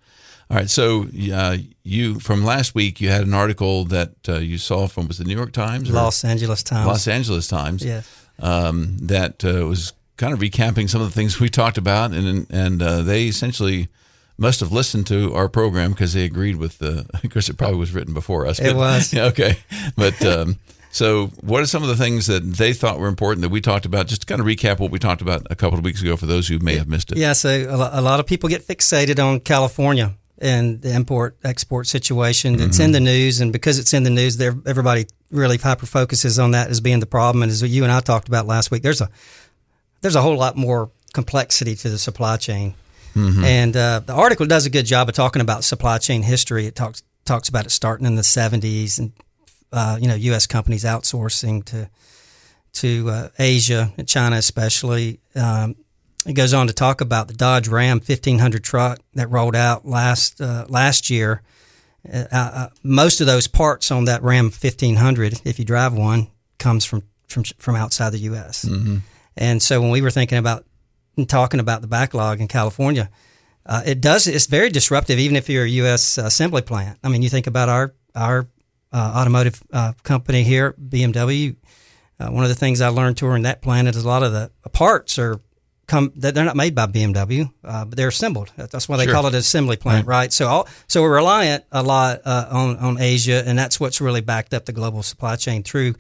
All 0.50 0.58
right, 0.58 0.70
so 0.70 1.08
uh, 1.34 1.58
you 1.84 2.20
from 2.20 2.44
last 2.46 2.76
week 2.76 3.02
you 3.02 3.10
had 3.10 3.24
an 3.26 3.34
article 3.34 3.84
that 3.86 4.12
uh, 4.30 4.38
you 4.38 4.58
saw 4.60 4.88
from 4.88 5.08
was 5.08 5.18
the 5.18 5.24
New 5.24 5.36
York 5.36 5.54
Times, 5.54 5.90
or 5.90 5.94
los 5.94 6.24
angeles 6.24 6.62
times 6.62 6.88
Los 6.88 7.08
Angeles 7.08 7.48
Times, 7.48 7.84
Yes. 7.84 8.08
um, 8.40 8.96
that 9.08 9.44
uh, 9.44 9.66
was 9.66 9.94
kind 10.18 10.34
of 10.34 10.40
recapping 10.40 10.90
some 10.90 11.02
of 11.02 11.08
the 11.08 11.14
things 11.14 11.40
we 11.40 11.50
talked 11.50 11.78
about, 11.78 12.12
and 12.12 12.48
and 12.50 12.82
uh, 12.82 13.02
they 13.02 13.26
essentially 13.26 13.90
must 14.38 14.60
have 14.60 14.72
listened 14.72 15.08
to 15.08 15.34
our 15.34 15.48
program 15.48 15.92
because 15.92 16.14
they 16.14 16.26
agreed 16.26 16.58
with 16.58 16.80
the. 16.80 17.06
Of 17.24 17.30
course, 17.32 17.50
it 17.50 17.58
probably 17.58 17.78
was 17.78 17.94
written 17.94 18.14
before 18.14 18.46
us. 18.46 18.60
It 18.60 18.76
was. 18.76 19.14
Yeah, 19.14 19.24
okay, 19.32 19.58
but. 19.96 20.24
Um, 20.26 20.58
so, 20.92 21.28
what 21.42 21.62
are 21.62 21.66
some 21.66 21.84
of 21.84 21.90
the 21.90 21.98
things 21.98 22.28
that 22.28 22.40
they 22.40 22.72
thought 22.72 23.00
were 23.00 23.10
important 23.10 23.42
that 23.42 23.50
we 23.50 23.60
talked 23.60 23.86
about? 23.86 24.08
Just 24.08 24.22
to 24.22 24.28
kind 24.28 24.40
of 24.40 24.48
recap 24.48 24.80
what 24.80 24.92
we 24.92 24.98
talked 24.98 25.22
about 25.22 25.46
a 25.50 25.56
couple 25.56 25.78
of 25.78 25.84
weeks 25.84 26.02
ago 26.02 26.16
for 26.16 26.26
those 26.26 26.48
who 26.48 26.58
may 26.60 26.78
have 26.78 26.88
missed 26.88 27.12
it. 27.12 27.18
Yeah, 27.18 27.34
so 27.34 27.50
a 27.50 28.00
a 28.00 28.02
lot 28.02 28.22
of 28.22 28.26
people 28.26 28.48
get 28.48 28.66
fixated 28.66 29.22
on 29.22 29.42
California 29.42 30.16
and 30.38 30.82
the 30.82 30.94
import 30.94 31.38
export 31.44 31.88
situation. 31.88 32.62
It's 32.62 32.80
in 32.80 32.94
the 32.94 33.02
news, 33.02 33.42
and 33.42 33.52
because 33.52 33.78
it's 33.78 33.94
in 33.94 34.04
the 34.04 34.10
news, 34.10 34.38
there 34.38 34.54
everybody 34.66 35.08
really 35.32 35.58
hyper 35.58 35.86
focuses 35.86 36.40
on 36.40 36.52
that 36.52 36.70
as 36.70 36.80
being 36.80 37.02
the 37.02 37.06
problem. 37.06 37.44
And 37.44 37.52
as 37.52 37.62
you 37.62 37.84
and 37.84 37.92
I 37.92 38.00
talked 38.00 38.30
about 38.30 38.48
last 38.48 38.72
week, 38.72 38.82
there's 38.82 39.02
a 39.02 39.10
there's 40.06 40.16
a 40.16 40.22
whole 40.22 40.38
lot 40.38 40.56
more 40.56 40.92
complexity 41.16 41.74
to 41.74 41.90
the 41.90 41.98
supply 41.98 42.38
chain. 42.38 42.76
And 43.44 43.76
uh, 43.76 44.02
the 44.06 44.14
article 44.14 44.46
does 44.46 44.68
a 44.68 44.70
good 44.70 44.86
job 44.86 45.10
of 45.10 45.16
talking 45.16 45.42
about 45.42 45.64
supply 45.64 45.98
chain 45.98 46.22
history. 46.22 46.68
It 46.68 46.76
talks 46.76 47.02
talks 47.26 47.50
about 47.50 47.66
it 47.66 47.72
starting 47.72 48.06
in 48.06 48.14
the 48.16 48.22
70s 48.22 49.00
and 49.00 49.14
uh, 49.72 49.98
you 50.00 50.08
know 50.08 50.14
U.S. 50.14 50.46
companies 50.46 50.84
outsourcing 50.84 51.66
to 51.66 51.90
to 52.74 53.10
uh, 53.10 53.30
Asia 53.40 53.92
and 53.98 54.08
China 54.08 54.36
especially. 54.36 55.22
Um, 55.36 55.76
it 56.28 56.34
goes 56.34 56.54
on 56.54 56.68
to 56.68 56.74
talk 56.74 57.02
about 57.02 57.28
the 57.28 57.34
Dodge 57.34 57.68
Ram 57.68 57.98
1500 57.98 58.64
truck 58.64 59.00
that 59.16 59.32
rolled 59.32 59.56
out 59.56 59.88
last 59.88 60.40
uh, 60.40 60.68
last 60.70 61.10
year. 61.10 61.42
Uh, 62.08 62.26
uh, 62.32 62.68
most 62.84 63.22
of 63.22 63.26
those 63.26 63.48
parts 63.48 63.90
on 63.90 64.06
that 64.06 64.22
Ram 64.22 64.52
1500, 64.52 65.42
if 65.46 65.58
you 65.58 65.66
drive 65.66 65.96
one, 65.96 66.28
comes 66.60 66.86
from 66.86 67.02
from 67.28 67.44
from 67.58 67.76
outside 67.76 68.12
the 68.12 68.20
U.S. 68.20 68.66
Mm-hmm. 68.66 68.98
And 69.38 69.62
so 69.62 69.82
when 69.82 69.90
we 69.90 70.02
were 70.02 70.12
thinking 70.12 70.38
about 70.38 70.66
talking 71.28 71.60
about 71.60 71.82
the 71.82 71.88
backlog 71.88 72.42
in 72.42 72.48
California, 72.48 73.10
uh, 73.66 73.82
it 73.86 74.02
does 74.02 74.28
it's 74.28 74.46
very 74.46 74.70
disruptive, 74.70 75.20
even 75.20 75.36
if 75.36 75.50
you're 75.50 75.66
a 75.66 75.70
U.S. 75.70 76.18
assembly 76.18 76.62
plant. 76.62 77.00
I 77.04 77.10
mean, 77.10 77.22
you 77.22 77.30
think 77.30 77.48
about 77.48 77.70
our 77.70 77.94
our 78.14 78.48
uh, 78.94 79.14
automotive 79.16 79.62
uh, 79.74 79.94
company 80.04 80.44
here, 80.44 80.74
BMW. 80.74 81.56
one 82.18 82.44
of 82.44 82.50
the 82.50 82.56
things 82.56 82.80
I 82.80 82.90
learned 82.90 83.18
touring 83.18 83.44
that 83.44 83.62
plant 83.62 83.88
is 83.88 84.04
a 84.04 84.08
lot 84.08 84.24
of 84.24 84.32
the 84.32 84.52
parts 84.72 85.18
are 85.20 85.40
come 85.88 86.12
they're 86.16 86.46
not 86.46 86.56
made 86.56 86.76
by 86.76 86.88
BMW, 86.88 87.52
uh, 87.64 87.86
but 87.86 87.98
they're 87.98 88.08
assembled. 88.08 88.52
That's 88.56 88.90
why 88.90 88.98
they 88.98 89.06
sure. 89.06 89.14
call 89.14 89.28
it 89.28 89.34
an 89.34 89.40
assembly 89.40 89.78
plant, 89.78 90.08
right? 90.08 90.18
right? 90.18 90.34
So 90.34 90.48
all, 90.48 90.68
so 90.88 91.02
we're 91.02 91.16
reliant 91.16 91.64
a 91.72 91.84
lot 91.84 92.22
uh, 92.26 92.48
on 92.52 92.78
on 92.78 93.00
Asia, 93.00 93.44
and 93.46 93.58
that's 93.58 93.80
what's 93.80 94.02
really 94.02 94.22
backed 94.22 94.54
up 94.54 94.66
the 94.66 94.74
global 94.74 95.04
supply 95.04 95.36
chain 95.36 95.64
through 95.64 95.96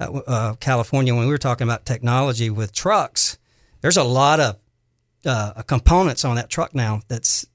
uh, 0.00 0.20
uh 0.26 0.54
California. 0.54 1.14
When 1.14 1.24
we 1.24 1.30
were 1.32 1.38
talking 1.38 1.66
about 1.66 1.86
technology 1.86 2.50
with 2.50 2.72
trucks, 2.72 3.38
there's 3.80 3.96
a 3.96 4.04
lot 4.04 4.40
of 4.40 4.56
uh, 5.26 5.62
components 5.62 6.24
on 6.24 6.36
that 6.36 6.50
truck 6.50 6.74
now 6.74 7.02
that's 7.08 7.46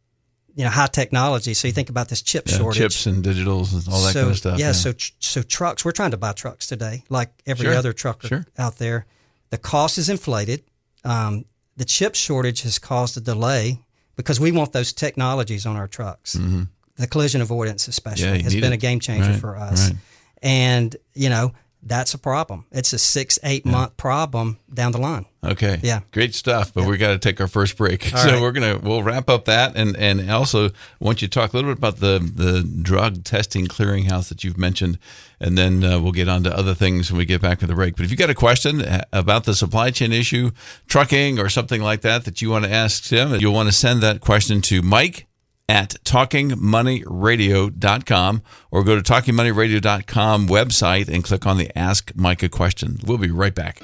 you 0.55 0.63
know 0.63 0.69
high 0.69 0.87
technology. 0.87 1.53
So 1.53 1.67
you 1.67 1.73
think 1.73 1.89
about 1.89 2.09
this 2.09 2.21
chip 2.21 2.47
yeah, 2.47 2.57
shortage, 2.57 2.81
chips 2.81 3.05
and 3.05 3.23
digitals 3.23 3.73
and 3.73 3.93
all 3.93 4.01
that 4.03 4.13
so, 4.13 4.21
kind 4.21 4.31
of 4.31 4.37
stuff. 4.37 4.59
Yeah, 4.59 4.67
yeah. 4.67 4.71
so 4.73 4.93
so 5.19 5.41
trucks. 5.41 5.83
We're 5.83 5.91
trying 5.91 6.11
to 6.11 6.17
buy 6.17 6.33
trucks 6.33 6.67
today, 6.67 7.03
like 7.09 7.29
every 7.45 7.65
sure. 7.65 7.75
other 7.75 7.93
truck 7.93 8.23
sure. 8.23 8.45
out 8.57 8.77
there. 8.77 9.05
The 9.49 9.57
cost 9.57 9.97
is 9.97 10.09
inflated. 10.09 10.63
Um, 11.03 11.45
the 11.75 11.85
chip 11.85 12.15
shortage 12.15 12.61
has 12.61 12.79
caused 12.79 13.17
a 13.17 13.21
delay 13.21 13.79
because 14.15 14.39
we 14.39 14.51
want 14.51 14.73
those 14.73 14.93
technologies 14.93 15.65
on 15.65 15.75
our 15.75 15.87
trucks. 15.87 16.35
Mm-hmm. 16.35 16.63
The 16.95 17.07
collision 17.07 17.41
avoidance, 17.41 17.87
especially, 17.87 18.37
yeah, 18.37 18.43
has 18.43 18.53
been 18.53 18.65
it. 18.65 18.73
a 18.73 18.77
game 18.77 18.99
changer 18.99 19.31
right, 19.31 19.39
for 19.39 19.55
us. 19.55 19.89
Right. 19.89 19.97
And, 20.43 20.95
you 21.15 21.29
know, 21.29 21.53
that's 21.85 22.13
a 22.13 22.17
problem. 22.17 22.65
It's 22.71 22.93
a 22.93 22.97
six, 22.97 23.37
eight 23.43 23.65
yeah. 23.65 23.71
month 23.71 23.97
problem 23.97 24.57
down 24.73 24.91
the 24.93 24.99
line. 24.99 25.25
Okay. 25.43 25.79
Yeah. 25.83 26.01
Great 26.11 26.33
stuff. 26.33 26.73
But 26.73 26.83
yeah. 26.83 26.89
we 26.89 26.97
got 26.97 27.11
to 27.11 27.19
take 27.19 27.41
our 27.41 27.47
first 27.47 27.77
break. 27.77 28.13
All 28.13 28.19
so 28.19 28.31
right. 28.31 28.41
we're 28.41 28.51
gonna 28.51 28.79
we'll 28.81 29.03
wrap 29.03 29.29
up 29.29 29.45
that 29.45 29.75
and 29.75 29.95
and 29.97 30.29
also 30.31 30.69
want 30.99 31.21
you 31.21 31.27
to 31.27 31.39
talk 31.39 31.53
a 31.53 31.57
little 31.57 31.71
bit 31.71 31.77
about 31.77 31.97
the 31.97 32.19
the 32.19 32.63
drug 32.81 33.23
testing 33.23 33.67
clearinghouse 33.67 34.29
that 34.29 34.43
you've 34.43 34.57
mentioned, 34.57 34.97
and 35.39 35.57
then 35.57 35.83
uh, 35.83 35.99
we'll 35.99 36.13
get 36.13 36.29
on 36.29 36.43
to 36.43 36.57
other 36.57 36.73
things 36.73 37.11
when 37.11 37.17
we 37.17 37.25
get 37.25 37.41
back 37.41 37.59
to 37.59 37.67
the 37.67 37.75
break. 37.75 37.95
But 37.95 38.05
if 38.05 38.11
you 38.11 38.17
got 38.17 38.29
a 38.29 38.35
question 38.35 38.81
uh, 38.81 39.03
about 39.11 39.43
the 39.43 39.53
supply 39.53 39.91
chain 39.91 40.13
issue, 40.13 40.51
trucking 40.87 41.39
or 41.39 41.49
something 41.49 41.81
like 41.81 42.01
that 42.01 42.25
that 42.25 42.41
you 42.41 42.49
want 42.49 42.65
to 42.65 42.71
ask 42.71 43.03
Tim, 43.03 43.35
you'll 43.35 43.53
want 43.53 43.67
to 43.67 43.73
send 43.75 44.01
that 44.01 44.21
question 44.21 44.61
to 44.61 44.81
Mike 44.81 45.27
at 45.73 45.95
talkingmoneyradio.com 46.05 48.41
or 48.69 48.83
go 48.83 48.95
to 48.95 49.01
talkingmoneyradio.com 49.01 50.47
website 50.47 51.07
and 51.07 51.23
click 51.23 51.47
on 51.47 51.57
the 51.57 51.75
Ask 51.75 52.11
a 52.15 52.49
Question. 52.49 52.99
We'll 53.03 53.17
be 53.17 53.31
right 53.31 53.55
back. 53.55 53.81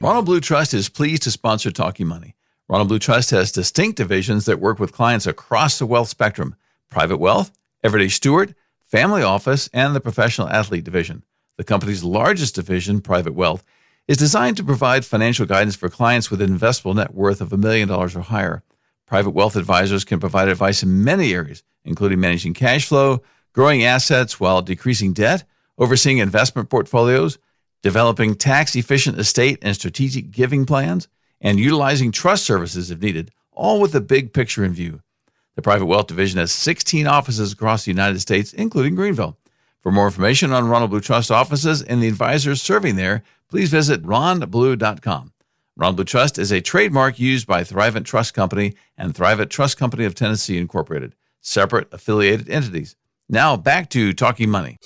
Ronald 0.00 0.26
Blue 0.26 0.38
Trust 0.38 0.74
is 0.74 0.88
pleased 0.88 1.24
to 1.24 1.32
sponsor 1.32 1.72
Talking 1.72 2.06
Money. 2.06 2.36
Ronald 2.68 2.86
Blue 2.86 3.00
Trust 3.00 3.32
has 3.32 3.50
distinct 3.50 3.96
divisions 3.96 4.44
that 4.44 4.60
work 4.60 4.78
with 4.78 4.92
clients 4.92 5.26
across 5.26 5.80
the 5.80 5.86
wealth 5.86 6.08
spectrum 6.08 6.54
private 6.90 7.18
wealth, 7.18 7.50
everyday 7.82 8.06
steward, 8.08 8.54
family 8.80 9.24
office, 9.24 9.68
and 9.72 9.96
the 9.96 10.00
professional 10.00 10.48
athlete 10.48 10.84
division. 10.84 11.24
The 11.56 11.64
company's 11.64 12.04
largest 12.04 12.54
division, 12.54 13.00
Private 13.00 13.34
Wealth, 13.34 13.64
is 14.08 14.16
designed 14.16 14.56
to 14.56 14.64
provide 14.64 15.04
financial 15.04 15.44
guidance 15.44 15.76
for 15.76 15.90
clients 15.90 16.30
with 16.30 16.40
an 16.40 16.58
investable 16.58 16.94
net 16.94 17.14
worth 17.14 17.42
of 17.42 17.52
a 17.52 17.58
million 17.58 17.86
dollars 17.86 18.16
or 18.16 18.22
higher. 18.22 18.62
Private 19.06 19.30
wealth 19.30 19.54
advisors 19.54 20.04
can 20.04 20.18
provide 20.18 20.48
advice 20.48 20.82
in 20.82 21.04
many 21.04 21.34
areas, 21.34 21.62
including 21.84 22.18
managing 22.18 22.54
cash 22.54 22.86
flow, 22.86 23.22
growing 23.52 23.84
assets 23.84 24.40
while 24.40 24.62
decreasing 24.62 25.12
debt, 25.12 25.44
overseeing 25.76 26.18
investment 26.18 26.70
portfolios, 26.70 27.38
developing 27.82 28.34
tax 28.34 28.74
efficient 28.74 29.18
estate 29.18 29.58
and 29.62 29.76
strategic 29.76 30.30
giving 30.30 30.64
plans, 30.64 31.06
and 31.40 31.60
utilizing 31.60 32.10
trust 32.10 32.44
services 32.44 32.90
if 32.90 33.00
needed, 33.00 33.30
all 33.52 33.80
with 33.80 33.92
the 33.92 34.00
big 34.00 34.32
picture 34.32 34.64
in 34.64 34.72
view. 34.72 35.00
The 35.54 35.62
Private 35.62 35.86
Wealth 35.86 36.06
Division 36.06 36.38
has 36.38 36.52
16 36.52 37.06
offices 37.06 37.52
across 37.52 37.84
the 37.84 37.90
United 37.90 38.20
States, 38.20 38.52
including 38.52 38.94
Greenville. 38.94 39.36
For 39.80 39.92
more 39.92 40.06
information 40.06 40.52
on 40.52 40.68
Ronald 40.68 40.90
Blue 40.90 41.00
Trust 41.00 41.30
offices 41.30 41.82
and 41.82 42.02
the 42.02 42.08
advisors 42.08 42.60
serving 42.60 42.96
there, 42.96 43.22
please 43.48 43.70
visit 43.70 44.02
ronblue.com. 44.02 45.32
Ron 45.76 45.94
Blue 45.94 46.04
Trust 46.04 46.38
is 46.38 46.50
a 46.50 46.60
trademark 46.60 47.20
used 47.20 47.46
by 47.46 47.62
Thrivent 47.62 48.04
Trust 48.04 48.34
Company 48.34 48.74
and 48.96 49.14
Thrivent 49.14 49.48
Trust 49.48 49.78
Company 49.78 50.04
of 50.04 50.14
Tennessee 50.14 50.58
Incorporated, 50.58 51.14
separate 51.40 51.88
affiliated 51.92 52.48
entities. 52.48 52.96
Now 53.28 53.56
back 53.56 53.88
to 53.90 54.12
Talking 54.12 54.50
Money. 54.50 54.78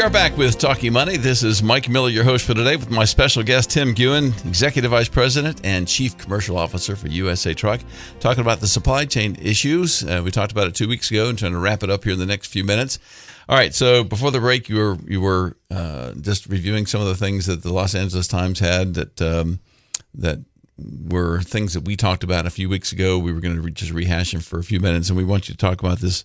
We 0.00 0.06
are 0.06 0.08
back 0.08 0.34
with 0.38 0.56
Talking 0.56 0.94
Money. 0.94 1.18
This 1.18 1.42
is 1.42 1.62
Mike 1.62 1.86
Miller, 1.86 2.08
your 2.08 2.24
host 2.24 2.46
for 2.46 2.54
today, 2.54 2.74
with 2.74 2.90
my 2.90 3.04
special 3.04 3.42
guest, 3.42 3.68
Tim 3.68 3.92
Guin, 3.92 4.32
Executive 4.46 4.92
Vice 4.92 5.10
President 5.10 5.60
and 5.62 5.86
Chief 5.86 6.16
Commercial 6.16 6.56
Officer 6.56 6.96
for 6.96 7.08
USA 7.08 7.52
Truck, 7.52 7.80
talking 8.18 8.40
about 8.40 8.60
the 8.60 8.66
supply 8.66 9.04
chain 9.04 9.36
issues. 9.42 10.02
Uh, 10.02 10.22
we 10.24 10.30
talked 10.30 10.52
about 10.52 10.68
it 10.68 10.74
two 10.74 10.88
weeks 10.88 11.10
ago 11.10 11.28
and 11.28 11.38
trying 11.38 11.52
to 11.52 11.58
wrap 11.58 11.82
it 11.82 11.90
up 11.90 12.04
here 12.04 12.14
in 12.14 12.18
the 12.18 12.24
next 12.24 12.46
few 12.46 12.64
minutes. 12.64 12.98
All 13.46 13.58
right. 13.58 13.74
So 13.74 14.02
before 14.02 14.30
the 14.30 14.40
break, 14.40 14.70
you 14.70 14.76
were 14.76 14.96
you 15.06 15.20
were 15.20 15.58
uh, 15.70 16.14
just 16.14 16.46
reviewing 16.46 16.86
some 16.86 17.02
of 17.02 17.06
the 17.06 17.14
things 17.14 17.44
that 17.44 17.62
the 17.62 17.70
Los 17.70 17.94
Angeles 17.94 18.26
Times 18.26 18.58
had 18.58 18.94
that 18.94 19.20
um, 19.20 19.60
that 20.14 20.38
were 20.78 21.42
things 21.42 21.74
that 21.74 21.84
we 21.84 21.94
talked 21.94 22.24
about 22.24 22.46
a 22.46 22.50
few 22.50 22.70
weeks 22.70 22.90
ago. 22.90 23.18
We 23.18 23.34
were 23.34 23.40
going 23.40 23.56
to 23.56 23.60
re- 23.60 23.70
just 23.70 23.92
rehash 23.92 24.32
them 24.32 24.40
for 24.40 24.58
a 24.58 24.64
few 24.64 24.80
minutes, 24.80 25.10
and 25.10 25.18
we 25.18 25.24
want 25.24 25.50
you 25.50 25.52
to 25.52 25.58
talk 25.58 25.78
about 25.78 25.98
this 25.98 26.24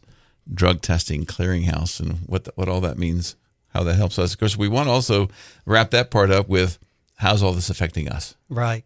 drug 0.53 0.81
testing 0.81 1.25
clearinghouse 1.25 1.99
and 1.99 2.19
what 2.25 2.45
the, 2.45 2.53
what 2.55 2.69
all 2.69 2.79
that 2.79 2.97
means, 2.97 3.35
how 3.75 3.83
that 3.83 3.95
helps 3.95 4.17
us. 4.17 4.33
Of 4.33 4.39
course, 4.39 4.55
we 4.55 4.69
want 4.69 4.87
to 4.87 4.91
also 4.91 5.29
wrap 5.65 5.91
that 5.91 6.09
part 6.09 6.31
up 6.31 6.47
with 6.47 6.79
how's 7.17 7.43
all 7.43 7.51
this 7.51 7.69
affecting 7.69 8.07
us. 8.07 8.35
Right. 8.47 8.85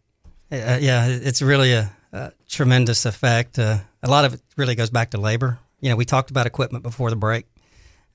Uh, 0.51 0.79
yeah, 0.81 1.05
it's 1.07 1.43
really 1.43 1.73
a, 1.73 1.91
a 2.11 2.31
tremendous 2.47 3.05
effect. 3.05 3.59
Uh, 3.59 3.77
a 4.01 4.09
lot 4.09 4.25
of 4.25 4.33
it 4.33 4.41
really 4.57 4.73
goes 4.73 4.89
back 4.89 5.11
to 5.11 5.19
labor. 5.19 5.59
You 5.79 5.91
know, 5.91 5.95
we 5.95 6.05
talked 6.05 6.31
about 6.31 6.47
equipment 6.47 6.83
before 6.83 7.11
the 7.11 7.15
break 7.15 7.45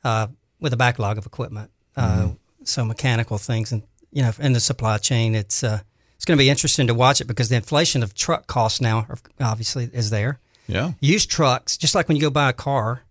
uh, 0.02 0.26
with 0.58 0.72
a 0.72 0.76
backlog 0.76 1.16
of 1.16 1.26
equipment. 1.26 1.70
Uh, 1.96 2.08
mm-hmm. 2.08 2.32
So 2.64 2.84
mechanical 2.84 3.38
things, 3.38 3.70
and 3.70 3.82
you 4.10 4.22
know, 4.22 4.32
in 4.40 4.52
the 4.52 4.60
supply 4.60 4.98
chain, 4.98 5.36
it's 5.36 5.62
uh, 5.62 5.80
it's 6.16 6.24
going 6.24 6.36
to 6.36 6.42
be 6.42 6.50
interesting 6.50 6.88
to 6.88 6.94
watch 6.94 7.20
it 7.20 7.26
because 7.26 7.50
the 7.50 7.56
inflation 7.56 8.02
of 8.02 8.14
truck 8.14 8.46
costs 8.46 8.80
now 8.80 9.06
are, 9.08 9.18
obviously 9.40 9.90
is 9.92 10.10
there. 10.10 10.40
Yeah, 10.66 10.92
used 10.98 11.30
trucks, 11.30 11.76
just 11.76 11.94
like 11.94 12.08
when 12.08 12.16
you 12.16 12.22
go 12.22 12.30
buy 12.30 12.48
a 12.48 12.54
car, 12.54 13.02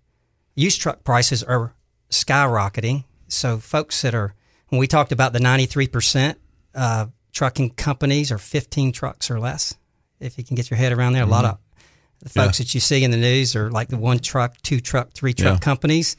used 0.56 0.82
truck 0.82 1.04
prices 1.04 1.44
are 1.44 1.74
skyrocketing. 2.10 3.06
So 3.34 3.58
folks 3.58 4.02
that 4.02 4.16
are 4.16 4.34
when 4.70 4.80
we 4.80 4.88
talked 4.88 5.12
about 5.12 5.34
the 5.34 5.40
ninety 5.40 5.66
three 5.66 5.88
percent 5.88 6.40
uh, 6.74 7.08
trucking 7.32 7.72
companies 7.72 8.32
are 8.32 8.38
fifteen 8.38 8.92
trucks 8.92 9.30
or 9.32 9.40
less. 9.40 9.76
If 10.20 10.38
you 10.38 10.44
can 10.44 10.56
get 10.56 10.70
your 10.70 10.78
head 10.78 10.94
around 10.94 11.14
there, 11.14 11.24
mm-hmm. 11.24 11.32
a 11.32 11.36
lot 11.36 11.46
mm-hmm. 11.46 11.54
of 11.54 12.24
the 12.24 12.30
folks 12.30 12.60
yeah. 12.60 12.64
that 12.64 12.74
you 12.74 12.80
see 12.80 13.04
in 13.04 13.12
the 13.12 13.18
news 13.18 13.56
are 13.56 13.70
like 13.70 13.90
the 13.90 13.98
one 13.98 14.20
truck, 14.20 14.56
two 14.62 14.80
truck, 14.80 15.12
three 15.14 15.34
truck 15.34 15.56
yeah. 15.56 15.60
companies 15.60 16.16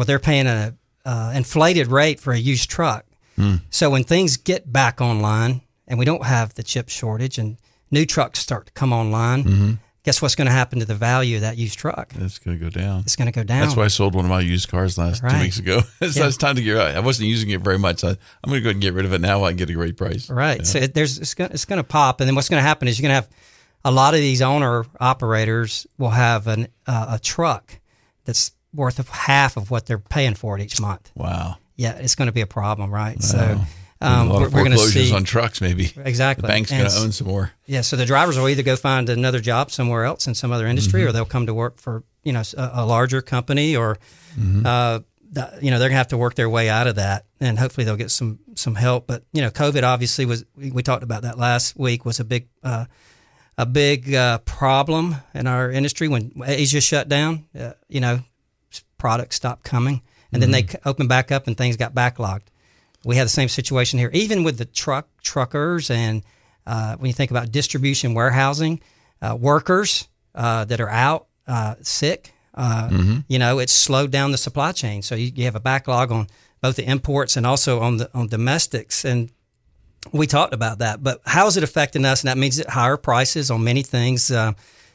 well, 0.00 0.06
they're 0.06 0.18
paying 0.18 0.46
an 0.46 0.78
uh, 1.04 1.32
inflated 1.36 1.88
rate 1.88 2.20
for 2.20 2.32
a 2.32 2.38
used 2.38 2.70
truck. 2.70 3.04
Mm. 3.36 3.60
So 3.68 3.90
when 3.90 4.02
things 4.02 4.38
get 4.38 4.72
back 4.72 5.02
online 5.02 5.60
and 5.86 5.98
we 5.98 6.06
don't 6.06 6.24
have 6.24 6.54
the 6.54 6.62
chip 6.62 6.88
shortage 6.88 7.36
and 7.36 7.58
new 7.90 8.06
trucks 8.06 8.38
start 8.38 8.64
to 8.68 8.72
come 8.72 8.94
online, 8.94 9.44
mm-hmm. 9.44 9.72
Guess 10.02 10.22
what's 10.22 10.34
going 10.34 10.46
to 10.46 10.52
happen 10.52 10.78
to 10.78 10.84
the 10.84 10.94
value 10.94 11.36
of 11.36 11.42
that 11.42 11.56
used 11.56 11.78
truck? 11.78 12.12
It's 12.16 12.38
going 12.38 12.58
to 12.58 12.64
go 12.64 12.70
down. 12.70 13.00
It's 13.00 13.16
going 13.16 13.26
to 13.26 13.32
go 13.32 13.44
down. 13.44 13.60
That's 13.60 13.76
why 13.76 13.84
I 13.84 13.88
sold 13.88 14.14
one 14.14 14.24
of 14.24 14.30
my 14.30 14.40
used 14.40 14.68
cars 14.68 14.96
last 14.96 15.22
right. 15.22 15.32
two 15.32 15.40
weeks 15.40 15.58
ago. 15.58 15.80
so 16.00 16.06
yeah. 16.06 16.26
it's 16.26 16.36
time 16.36 16.56
to 16.56 16.62
get 16.62 16.76
out. 16.76 16.96
I 16.96 17.00
wasn't 17.00 17.28
using 17.28 17.50
it 17.50 17.60
very 17.60 17.78
much. 17.78 18.00
So 18.00 18.08
I'm 18.08 18.16
going 18.50 18.60
to 18.60 18.62
go 18.62 18.68
ahead 18.68 18.76
and 18.76 18.82
get 18.82 18.94
rid 18.94 19.04
of 19.04 19.12
it 19.12 19.20
now 19.20 19.40
while 19.40 19.50
I 19.50 19.52
get 19.52 19.68
a 19.70 19.74
great 19.74 19.96
price. 19.96 20.30
Right. 20.30 20.58
Yeah. 20.58 20.64
So 20.64 20.78
it, 20.78 20.94
there's 20.94 21.18
it's 21.18 21.34
going, 21.34 21.50
it's 21.52 21.64
going 21.64 21.78
to 21.78 21.84
pop, 21.84 22.20
and 22.20 22.28
then 22.28 22.34
what's 22.34 22.48
going 22.48 22.62
to 22.62 22.66
happen 22.66 22.88
is 22.88 22.98
you're 22.98 23.08
going 23.08 23.22
to 23.22 23.26
have 23.26 23.30
a 23.84 23.90
lot 23.90 24.14
of 24.14 24.20
these 24.20 24.42
owner 24.42 24.84
operators 24.98 25.86
will 25.98 26.10
have 26.10 26.46
an, 26.46 26.68
uh, 26.86 27.12
a 27.12 27.18
truck 27.18 27.78
that's 28.24 28.52
worth 28.74 28.98
of 28.98 29.08
half 29.08 29.56
of 29.56 29.70
what 29.70 29.86
they're 29.86 29.98
paying 29.98 30.34
for 30.34 30.56
it 30.58 30.62
each 30.62 30.80
month. 30.80 31.10
Wow. 31.14 31.56
Yeah, 31.76 31.92
it's 31.96 32.14
going 32.14 32.26
to 32.26 32.32
be 32.32 32.42
a 32.42 32.46
problem, 32.46 32.90
right? 32.90 33.16
Wow. 33.16 33.20
So 33.20 33.60
um, 34.02 34.30
we're, 34.30 34.48
we're 34.48 34.64
going 34.64 34.72
to 34.72 34.78
see 34.78 35.12
on 35.12 35.24
trucks, 35.24 35.60
maybe 35.60 35.92
exactly. 35.96 36.42
The 36.42 36.48
bank's 36.48 36.70
going 36.70 36.88
to 36.88 36.96
own 36.96 37.12
some 37.12 37.26
more. 37.26 37.52
Yeah, 37.66 37.82
so 37.82 37.96
the 37.96 38.06
drivers 38.06 38.38
will 38.38 38.48
either 38.48 38.62
go 38.62 38.76
find 38.76 39.08
another 39.10 39.40
job 39.40 39.70
somewhere 39.70 40.04
else 40.04 40.26
in 40.26 40.34
some 40.34 40.52
other 40.52 40.66
industry, 40.66 41.00
mm-hmm. 41.00 41.10
or 41.10 41.12
they'll 41.12 41.26
come 41.26 41.46
to 41.46 41.54
work 41.54 41.78
for 41.78 42.02
you 42.22 42.32
know 42.32 42.42
a, 42.56 42.70
a 42.74 42.86
larger 42.86 43.20
company, 43.20 43.76
or 43.76 43.98
mm-hmm. 44.38 44.64
uh, 44.64 45.00
the, 45.30 45.58
you 45.60 45.70
know 45.70 45.78
they're 45.78 45.88
going 45.88 45.96
to 45.96 45.98
have 45.98 46.08
to 46.08 46.18
work 46.18 46.34
their 46.34 46.48
way 46.48 46.70
out 46.70 46.86
of 46.86 46.96
that, 46.96 47.26
and 47.40 47.58
hopefully 47.58 47.84
they'll 47.84 47.96
get 47.96 48.10
some 48.10 48.38
some 48.54 48.74
help. 48.74 49.06
But 49.06 49.24
you 49.32 49.42
know, 49.42 49.50
COVID 49.50 49.82
obviously 49.82 50.24
was 50.24 50.46
we, 50.56 50.70
we 50.70 50.82
talked 50.82 51.02
about 51.02 51.22
that 51.22 51.38
last 51.38 51.78
week 51.78 52.04
was 52.04 52.20
a 52.20 52.24
big. 52.24 52.48
Uh, 52.62 52.86
a 53.58 53.66
big 53.66 54.14
uh, 54.14 54.38
problem 54.38 55.16
in 55.34 55.46
our 55.46 55.70
industry 55.70 56.08
when 56.08 56.32
Asia 56.46 56.80
shut 56.80 57.10
down. 57.10 57.44
Uh, 57.58 57.72
you 57.88 58.00
know, 58.00 58.20
products 58.96 59.36
stopped 59.36 59.64
coming, 59.64 60.00
and 60.32 60.40
mm-hmm. 60.40 60.40
then 60.40 60.50
they 60.50 60.62
mm-hmm. 60.62 60.88
opened 60.88 61.10
back 61.10 61.30
up 61.30 61.46
and 61.46 61.58
things 61.58 61.76
got 61.76 61.92
backlogged. 61.92 62.46
We 63.04 63.16
have 63.16 63.26
the 63.26 63.30
same 63.30 63.48
situation 63.48 63.98
here, 63.98 64.10
even 64.12 64.44
with 64.44 64.58
the 64.58 64.64
truck 64.64 65.08
truckers 65.22 65.90
and 65.90 66.22
uh, 66.66 66.96
when 66.96 67.08
you 67.08 67.14
think 67.14 67.30
about 67.30 67.50
distribution 67.50 68.14
warehousing 68.14 68.80
uh, 69.22 69.36
workers 69.38 70.08
uh, 70.34 70.64
that 70.66 70.80
are 70.80 70.90
out 70.90 71.26
uh, 71.46 71.76
sick. 71.82 72.32
Mm-hmm. 72.56 73.20
You 73.28 73.38
know, 73.38 73.58
it's 73.58 73.72
slowed 73.72 74.10
down 74.10 74.32
the 74.32 74.38
supply 74.38 74.72
chain, 74.72 75.02
so 75.02 75.14
you, 75.14 75.32
you 75.34 75.44
have 75.44 75.56
a 75.56 75.60
backlog 75.60 76.12
on 76.12 76.26
both 76.60 76.76
the 76.76 76.84
imports 76.84 77.36
and 77.36 77.46
also 77.46 77.80
on 77.80 77.96
the 77.96 78.10
on 78.12 78.26
domestics. 78.26 79.04
And 79.04 79.30
we 80.12 80.26
talked 80.26 80.52
about 80.52 80.78
that, 80.78 81.02
but 81.02 81.20
how 81.24 81.46
is 81.46 81.56
it 81.56 81.62
affecting 81.62 82.04
us? 82.04 82.22
And 82.22 82.28
that 82.28 82.38
means 82.38 82.56
that 82.56 82.68
higher 82.68 82.96
prices 82.96 83.50
on 83.50 83.64
many 83.64 83.82
things, 83.82 84.30
uh, 84.30 84.52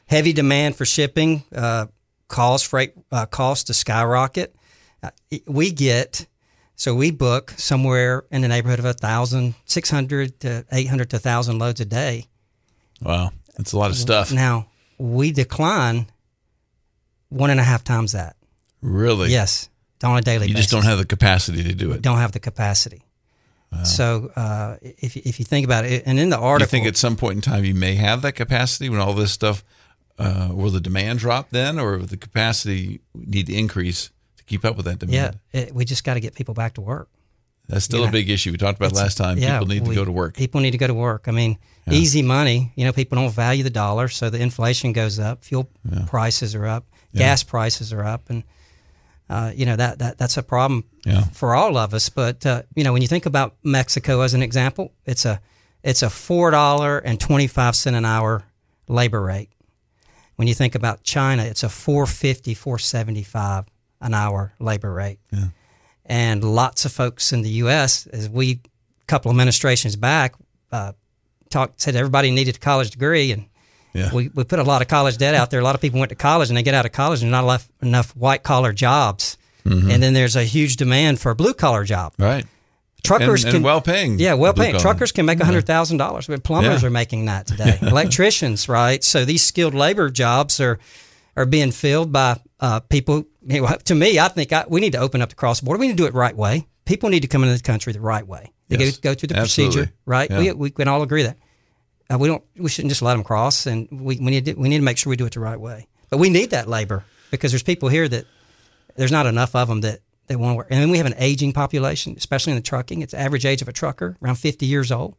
heavy 0.07 0.33
demand 0.33 0.75
for 0.75 0.85
shipping, 0.85 1.43
uh, 1.55 1.87
cause 2.27 2.63
freight 2.63 2.93
uh, 3.11 3.25
costs 3.25 3.65
to 3.65 3.73
skyrocket. 3.73 4.55
Uh, 5.01 5.11
we 5.47 5.71
get 5.71 6.27
so 6.75 6.93
we 6.95 7.11
book 7.11 7.53
somewhere 7.57 8.25
in 8.31 8.41
the 8.41 8.47
neighborhood 8.47 8.79
of 8.79 8.85
a 8.85 8.93
thousand, 8.93 9.55
six 9.65 9.89
hundred 9.89 10.39
to 10.41 10.65
eight 10.71 10.87
hundred 10.87 11.09
to 11.11 11.19
thousand 11.19 11.59
loads 11.59 11.79
a 11.81 11.85
day. 11.85 12.27
Wow, 13.01 13.31
that's 13.57 13.73
a 13.73 13.77
lot 13.77 13.91
of 13.91 13.97
stuff. 13.97 14.31
Now 14.31 14.67
we 14.97 15.31
decline 15.31 16.07
one 17.29 17.49
and 17.49 17.59
a 17.59 17.63
half 17.63 17.83
times 17.83 18.11
that. 18.13 18.35
Really? 18.81 19.31
Yes, 19.31 19.69
on 20.03 20.17
a 20.17 20.21
daily 20.21 20.47
You 20.47 20.53
basis. 20.53 20.67
just 20.67 20.71
don't 20.71 20.85
have 20.89 20.97
the 20.99 21.05
capacity 21.05 21.63
to 21.63 21.73
do 21.73 21.91
it. 21.91 22.01
don't 22.01 22.19
have 22.19 22.31
the 22.31 22.39
capacity. 22.39 23.01
So 23.83 24.31
uh, 24.37 24.77
if 24.81 25.17
if 25.17 25.37
you 25.37 25.43
think 25.43 25.65
about 25.65 25.83
it, 25.83 26.03
and 26.05 26.17
in 26.17 26.29
the 26.29 26.37
article, 26.37 26.63
you 26.77 26.83
think 26.83 26.87
at 26.87 26.95
some 26.95 27.17
point 27.17 27.35
in 27.35 27.41
time 27.41 27.65
you 27.65 27.75
may 27.75 27.95
have 27.95 28.21
that 28.21 28.31
capacity 28.31 28.87
when 28.87 29.01
all 29.01 29.13
this 29.13 29.33
stuff 29.33 29.65
uh, 30.17 30.47
will 30.53 30.69
the 30.69 30.79
demand 30.79 31.19
drop 31.19 31.49
then, 31.49 31.77
or 31.77 31.97
the 31.97 32.15
capacity 32.15 33.01
need 33.13 33.47
to 33.47 33.53
increase 33.53 34.11
keep 34.45 34.63
up 34.65 34.75
with 34.77 34.85
that 34.85 35.01
yeah, 35.09 35.31
demand? 35.31 35.39
it, 35.53 35.73
we 35.75 35.85
just 35.85 36.03
got 36.03 36.15
to 36.15 36.19
get 36.19 36.35
people 36.35 36.53
back 36.53 36.73
to 36.75 36.81
work. 36.81 37.09
That's 37.67 37.83
still 37.85 38.01
Yeah. 38.01 38.09
a 38.09 38.11
big 38.11 38.29
issue. 38.29 38.51
We 38.51 38.57
talked 38.57 38.77
about 38.79 38.91
last 38.93 39.17
time. 39.17 39.39
Yeah, 39.39 39.57
People 39.59 39.73
need 39.73 39.83
we- 39.83 39.89
to 39.89 39.95
go 39.95 40.05
to 40.05 40.11
work. 40.11 40.35
People 40.35 40.61
need 40.61 40.71
to 40.71 40.77
go 40.77 40.85
to 40.87 40.93
work. 40.93 41.27
I 41.27 41.31
mean, 41.31 41.57
easy 41.89 42.21
money. 42.21 42.71
You 42.75 42.85
know, 42.85 42.93
people 42.93 43.15
don't 43.15 43.31
value 43.33 43.63
the 43.63 43.69
dollar, 43.71 44.07
so 44.07 44.29
the 44.29 44.39
inflation 44.39 44.93
goes 44.93 45.17
up. 45.19 45.43
Fuel 45.45 45.67
prices 46.07 46.53
are 46.55 46.65
up. 46.67 46.85
Gas 47.15 47.41
prices 47.43 47.91
are 47.93 48.03
up, 48.03 48.29
and 48.29 48.43
uh, 49.29 49.51
you 49.55 49.65
know 49.65 49.75
that 49.77 49.97
that 49.99 50.17
that's 50.19 50.37
a 50.37 50.43
problem 50.43 50.83
Yeah. 51.05 51.23
for 51.31 51.55
all 51.55 51.77
of 51.77 51.93
us. 51.93 52.09
But 52.09 52.45
uh, 52.45 52.63
you 52.75 52.83
know, 52.83 52.93
when 52.93 53.01
you 53.01 53.07
think 53.07 53.25
about 53.25 53.55
Mexico 53.63 54.21
as 54.21 54.33
an 54.35 54.43
example, 54.43 54.91
it's 55.05 55.25
a 55.25 55.39
it's 55.83 56.03
a 56.03 56.09
four 56.09 56.51
dollar 56.51 56.99
and 56.99 57.19
twenty 57.19 57.47
five 57.47 57.75
cent 57.75 57.95
an 57.95 58.05
hour 58.05 58.43
labor 58.87 59.21
rate. 59.21 59.49
When 60.35 60.47
you 60.47 60.53
think 60.53 60.75
about 60.75 61.01
China, 61.03 61.43
it's 61.43 61.63
a 61.63 61.69
450, 61.69 62.53
475 62.55 63.65
an 64.05 64.13
hour 64.13 64.53
labor 64.59 64.91
rate. 64.93 65.19
And 66.05 66.43
lots 66.43 66.85
of 66.85 66.91
folks 66.91 67.33
in 67.33 67.41
the 67.41 67.49
U.S., 67.65 68.05
as 68.07 68.29
we, 68.29 68.51
a 69.01 69.05
couple 69.07 69.31
of 69.31 69.35
administrations 69.35 69.95
back, 69.95 70.35
uh, 70.71 70.93
talked, 71.49 71.81
said 71.81 71.95
everybody 71.95 72.29
needed 72.31 72.57
a 72.57 72.59
college 72.59 72.91
degree. 72.91 73.31
And 73.31 73.45
Yeah. 73.93 74.13
we, 74.13 74.29
we 74.29 74.43
put 74.43 74.59
a 74.59 74.63
lot 74.63 74.81
of 74.83 74.87
college 74.87 75.17
debt 75.17 75.33
out 75.33 75.49
there. 75.49 75.59
A 75.59 75.63
lot 75.63 75.73
of 75.73 75.81
people 75.81 75.99
went 75.99 76.09
to 76.09 76.15
college 76.15 76.49
and 76.49 76.57
they 76.57 76.61
get 76.63 76.75
out 76.75 76.85
of 76.85 76.91
college 76.91 77.23
and 77.23 77.31
not 77.31 77.43
enough, 77.43 77.67
enough 77.81 78.15
white 78.15 78.43
collar 78.43 78.71
jobs. 78.71 79.37
And 79.67 80.03
then 80.03 80.13
there's 80.13 80.35
a 80.35 80.43
huge 80.43 80.75
demand 80.75 81.19
for 81.19 81.31
a 81.31 81.35
blue 81.35 81.55
collar 81.55 81.83
job. 81.85 82.13
Right. 82.19 82.45
Truckers 83.03 83.43
and, 83.43 83.49
can 83.51 83.55
and 83.57 83.65
well 83.65 83.81
paying. 83.81 84.19
yeah, 84.19 84.35
well 84.35 84.53
paying. 84.53 84.77
Truckers 84.77 85.11
can 85.11 85.25
make 85.25 85.39
hundred 85.41 85.65
thousand 85.65 85.97
dollars, 85.97 86.27
but 86.27 86.43
plumbers 86.43 86.81
Yeah. 86.83 86.87
are 86.87 86.91
making 86.91 87.25
that 87.25 87.47
today. 87.51 87.79
Electricians, 87.81 88.69
right? 88.69 89.03
So 89.03 89.25
these 89.25 89.43
skilled 89.43 89.73
labor 89.73 90.11
jobs 90.11 90.59
are 90.59 90.77
are 91.35 91.45
being 91.45 91.71
filled 91.71 92.11
by 92.11 92.39
uh, 92.59 92.79
people. 92.81 93.25
know, 93.41 93.67
To 93.67 93.95
me, 93.95 94.19
I 94.19 94.27
think 94.29 94.53
I, 94.53 94.65
we 94.67 94.81
need 94.81 94.93
to 94.93 94.99
open 94.99 95.21
up 95.21 95.29
the 95.29 95.35
cross 95.35 95.61
border. 95.61 95.79
We 95.79 95.87
need 95.87 95.93
to 95.93 96.03
do 96.03 96.05
it 96.05 96.13
right 96.13 96.35
way. 96.35 96.67
People 96.85 97.09
need 97.09 97.21
to 97.21 97.27
come 97.27 97.43
into 97.43 97.55
the 97.55 97.63
country 97.63 97.93
the 97.93 97.99
right 97.99 98.25
way. 98.25 98.51
They 98.67 98.77
Yes, 98.77 98.97
go 98.97 99.11
go 99.11 99.15
through 99.15 99.27
the 99.27 99.37
absolutely. 99.37 99.75
procedure, 99.75 99.93
right? 100.05 100.29
Yeah. 100.29 100.39
We 100.39 100.51
we 100.53 100.69
can 100.71 100.87
all 100.87 101.01
agree 101.03 101.23
that 101.23 101.37
uh, 102.11 102.17
we 102.17 102.27
don't 102.27 102.43
we 102.57 102.69
shouldn't 102.69 102.89
just 102.89 103.01
let 103.01 103.13
them 103.13 103.23
cross, 103.23 103.65
and 103.67 103.87
we, 103.91 104.17
we 104.17 104.31
need 104.31 104.45
to, 104.45 104.53
we 104.53 104.69
need 104.69 104.77
to 104.77 104.83
make 104.83 104.97
sure 104.97 105.09
we 105.09 105.15
do 105.15 105.25
it 105.25 105.33
the 105.33 105.39
right 105.39 105.59
way. 105.59 105.87
But 106.09 106.17
we 106.17 106.29
need 106.29 106.51
that 106.51 106.67
labor 106.67 107.03
because 107.31 107.51
there's 107.51 107.63
people 107.63 107.89
here 107.89 108.07
that 108.07 108.25
there's 108.95 109.11
not 109.11 109.25
enough 109.25 109.55
of 109.55 109.67
them 109.67 109.81
that 109.81 109.99
they 110.27 110.35
want 110.35 110.53
to 110.53 110.55
work. 110.55 110.67
And 110.69 110.81
then 110.81 110.89
we 110.89 110.97
have 110.97 111.05
an 111.05 111.15
aging 111.17 111.53
population, 111.53 112.15
especially 112.17 112.51
in 112.51 112.57
the 112.57 112.63
trucking. 112.63 113.01
It's 113.01 113.11
the 113.11 113.19
average 113.19 113.45
age 113.45 113.61
of 113.61 113.67
a 113.67 113.73
trucker 113.73 114.17
around 114.23 114.35
50 114.35 114.65
years 114.65 114.91
old. 114.91 115.15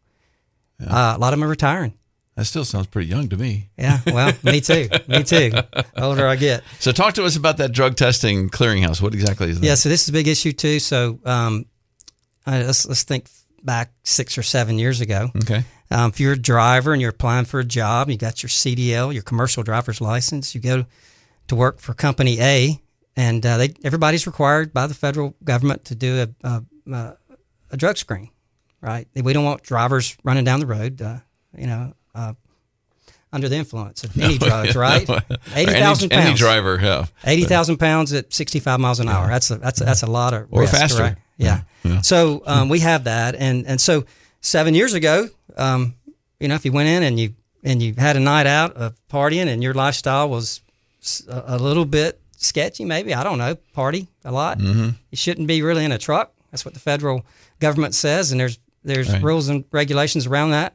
Uh, 0.81 1.15
a 1.17 1.19
lot 1.19 1.33
of 1.33 1.39
them 1.39 1.45
are 1.45 1.51
retiring. 1.51 1.95
That 2.37 2.45
still 2.45 2.67
sounds 2.67 2.87
pretty 2.87 3.09
young 3.09 3.29
to 3.31 3.37
me. 3.39 3.71
Yeah, 3.79 3.99
well, 4.07 4.33
me 4.43 4.61
too. 4.61 4.89
Me 5.09 5.23
too. 5.23 5.51
The 5.51 5.85
older 5.97 6.27
I 6.27 6.37
get. 6.37 6.63
So 6.79 6.93
talk 6.93 7.15
to 7.15 7.25
us 7.25 7.35
about 7.37 7.57
that 7.57 7.73
drug 7.73 7.97
testing 7.97 8.51
clearinghouse. 8.51 9.01
What 9.01 9.15
exactly 9.15 9.49
is 9.49 9.61
that? 9.61 9.67
Yeah, 9.67 9.75
so 9.75 9.89
this 9.89 10.03
is 10.03 10.11
a 10.11 10.13
big 10.13 10.29
issue 10.29 10.53
too. 10.53 10.79
So 10.79 11.19
um, 11.25 11.65
uh, 12.47 12.63
let's 12.67 12.87
let's 12.87 13.05
think 13.05 13.29
back 13.63 13.93
six 14.05 14.37
or 14.37 14.43
seven 14.43 14.79
years 14.79 15.01
ago. 15.01 15.31
Okay. 15.37 15.65
Um, 15.91 16.11
if 16.11 16.21
you're 16.21 16.35
a 16.35 16.39
driver 16.39 16.93
and 16.93 17.01
you're 17.01 17.11
applying 17.11 17.47
for 17.47 17.61
a 17.61 17.65
job, 17.65 18.11
you 18.11 18.19
got 18.19 18.43
your 18.43 18.51
CDL, 18.51 19.15
your 19.15 19.23
commercial 19.23 19.63
driver's 19.63 20.01
license, 20.01 20.55
you 20.55 20.61
go 20.61 20.85
to 21.49 21.55
work 21.55 21.81
for 21.81 21.95
company 21.95 22.41
A, 22.41 22.83
and 23.17 23.45
uh, 23.47 23.57
they, 23.57 23.73
everybody's 23.85 24.27
required 24.27 24.73
by 24.75 24.87
the 24.87 24.95
federal 24.95 25.35
government 25.45 25.85
to 25.87 25.95
do 25.95 26.27
a, 26.43 26.49
a, 26.49 26.65
a, 26.93 27.17
a 27.71 27.77
drug 27.77 27.97
screen, 27.97 28.31
right? 28.81 29.07
We 29.15 29.33
don't 29.33 29.45
want 29.45 29.63
drivers 29.63 30.17
running 30.25 30.45
down 30.45 30.61
the 30.61 30.67
road, 30.67 31.01
uh, 31.01 31.19
you 31.57 31.67
know, 31.67 31.95
uh, 32.17 32.33
under 33.33 33.49
the 33.49 33.57
influence 33.57 34.05
of 34.05 34.17
any 34.21 34.39
drugs, 34.39 34.75
right? 34.75 35.09
Or 35.11 35.21
Eighty 35.55 35.73
thousand 35.73 36.11
pounds. 36.11 36.27
any 36.27 36.35
driver, 36.37 36.79
yeah. 36.83 37.07
Eighty 37.25 37.45
thousand 37.45 37.77
pounds 37.79 38.13
at 38.13 38.33
sixty-five 38.33 38.81
miles 38.81 39.01
an 39.01 39.09
hour. 39.09 39.29
That's 39.29 39.51
a 39.51 39.57
that's 39.57 39.81
a, 39.81 39.85
that's 39.85 40.03
a 40.03 40.11
lot 40.11 40.33
of 40.35 40.47
Or 40.51 40.63
risk, 40.63 40.73
faster. 40.75 41.03
right? 41.03 41.17
Yeah. 41.37 41.61
So 42.03 42.43
um, 42.47 42.69
we 42.69 42.81
have 42.81 43.05
that, 43.05 43.35
and 43.37 43.67
and 43.67 43.81
so 43.81 44.05
seven 44.41 44.75
years 44.75 44.95
ago, 44.95 45.29
um, 45.57 45.95
you 46.41 46.49
know, 46.49 46.55
if 46.57 46.65
you 46.65 46.73
went 46.73 46.89
in 46.89 47.03
and 47.03 47.21
you 47.21 47.35
and 47.63 47.83
you 47.83 47.95
had 47.97 48.17
a 48.17 48.21
night 48.21 48.47
out 48.47 48.73
of 48.75 48.95
partying, 49.09 49.47
and 49.49 49.63
your 49.63 49.75
lifestyle 49.75 50.29
was 50.29 50.63
a 51.29 51.59
little 51.59 51.85
bit 51.85 52.21
sketchy, 52.39 52.85
maybe 52.85 53.15
I 53.15 53.23
don't 53.23 53.39
know, 53.39 53.55
party 53.75 54.09
a 54.25 54.33
lot. 54.33 54.59
Mm-hmm. 54.59 54.89
You 55.11 55.17
shouldn't 55.17 55.47
be 55.47 55.63
really 55.63 55.85
in 55.85 55.93
a 55.93 55.99
truck. 55.99 56.33
That's 56.51 56.65
what 56.65 56.75
the 56.75 56.81
federal 56.81 57.25
government 57.61 57.95
says, 57.95 58.31
and 58.33 58.41
there's 58.41 58.59
there's 58.83 59.13
Right. 59.13 59.23
rules 59.23 59.49
and 59.49 59.65
regulations 59.73 60.27
around 60.27 60.51
that. 60.53 60.75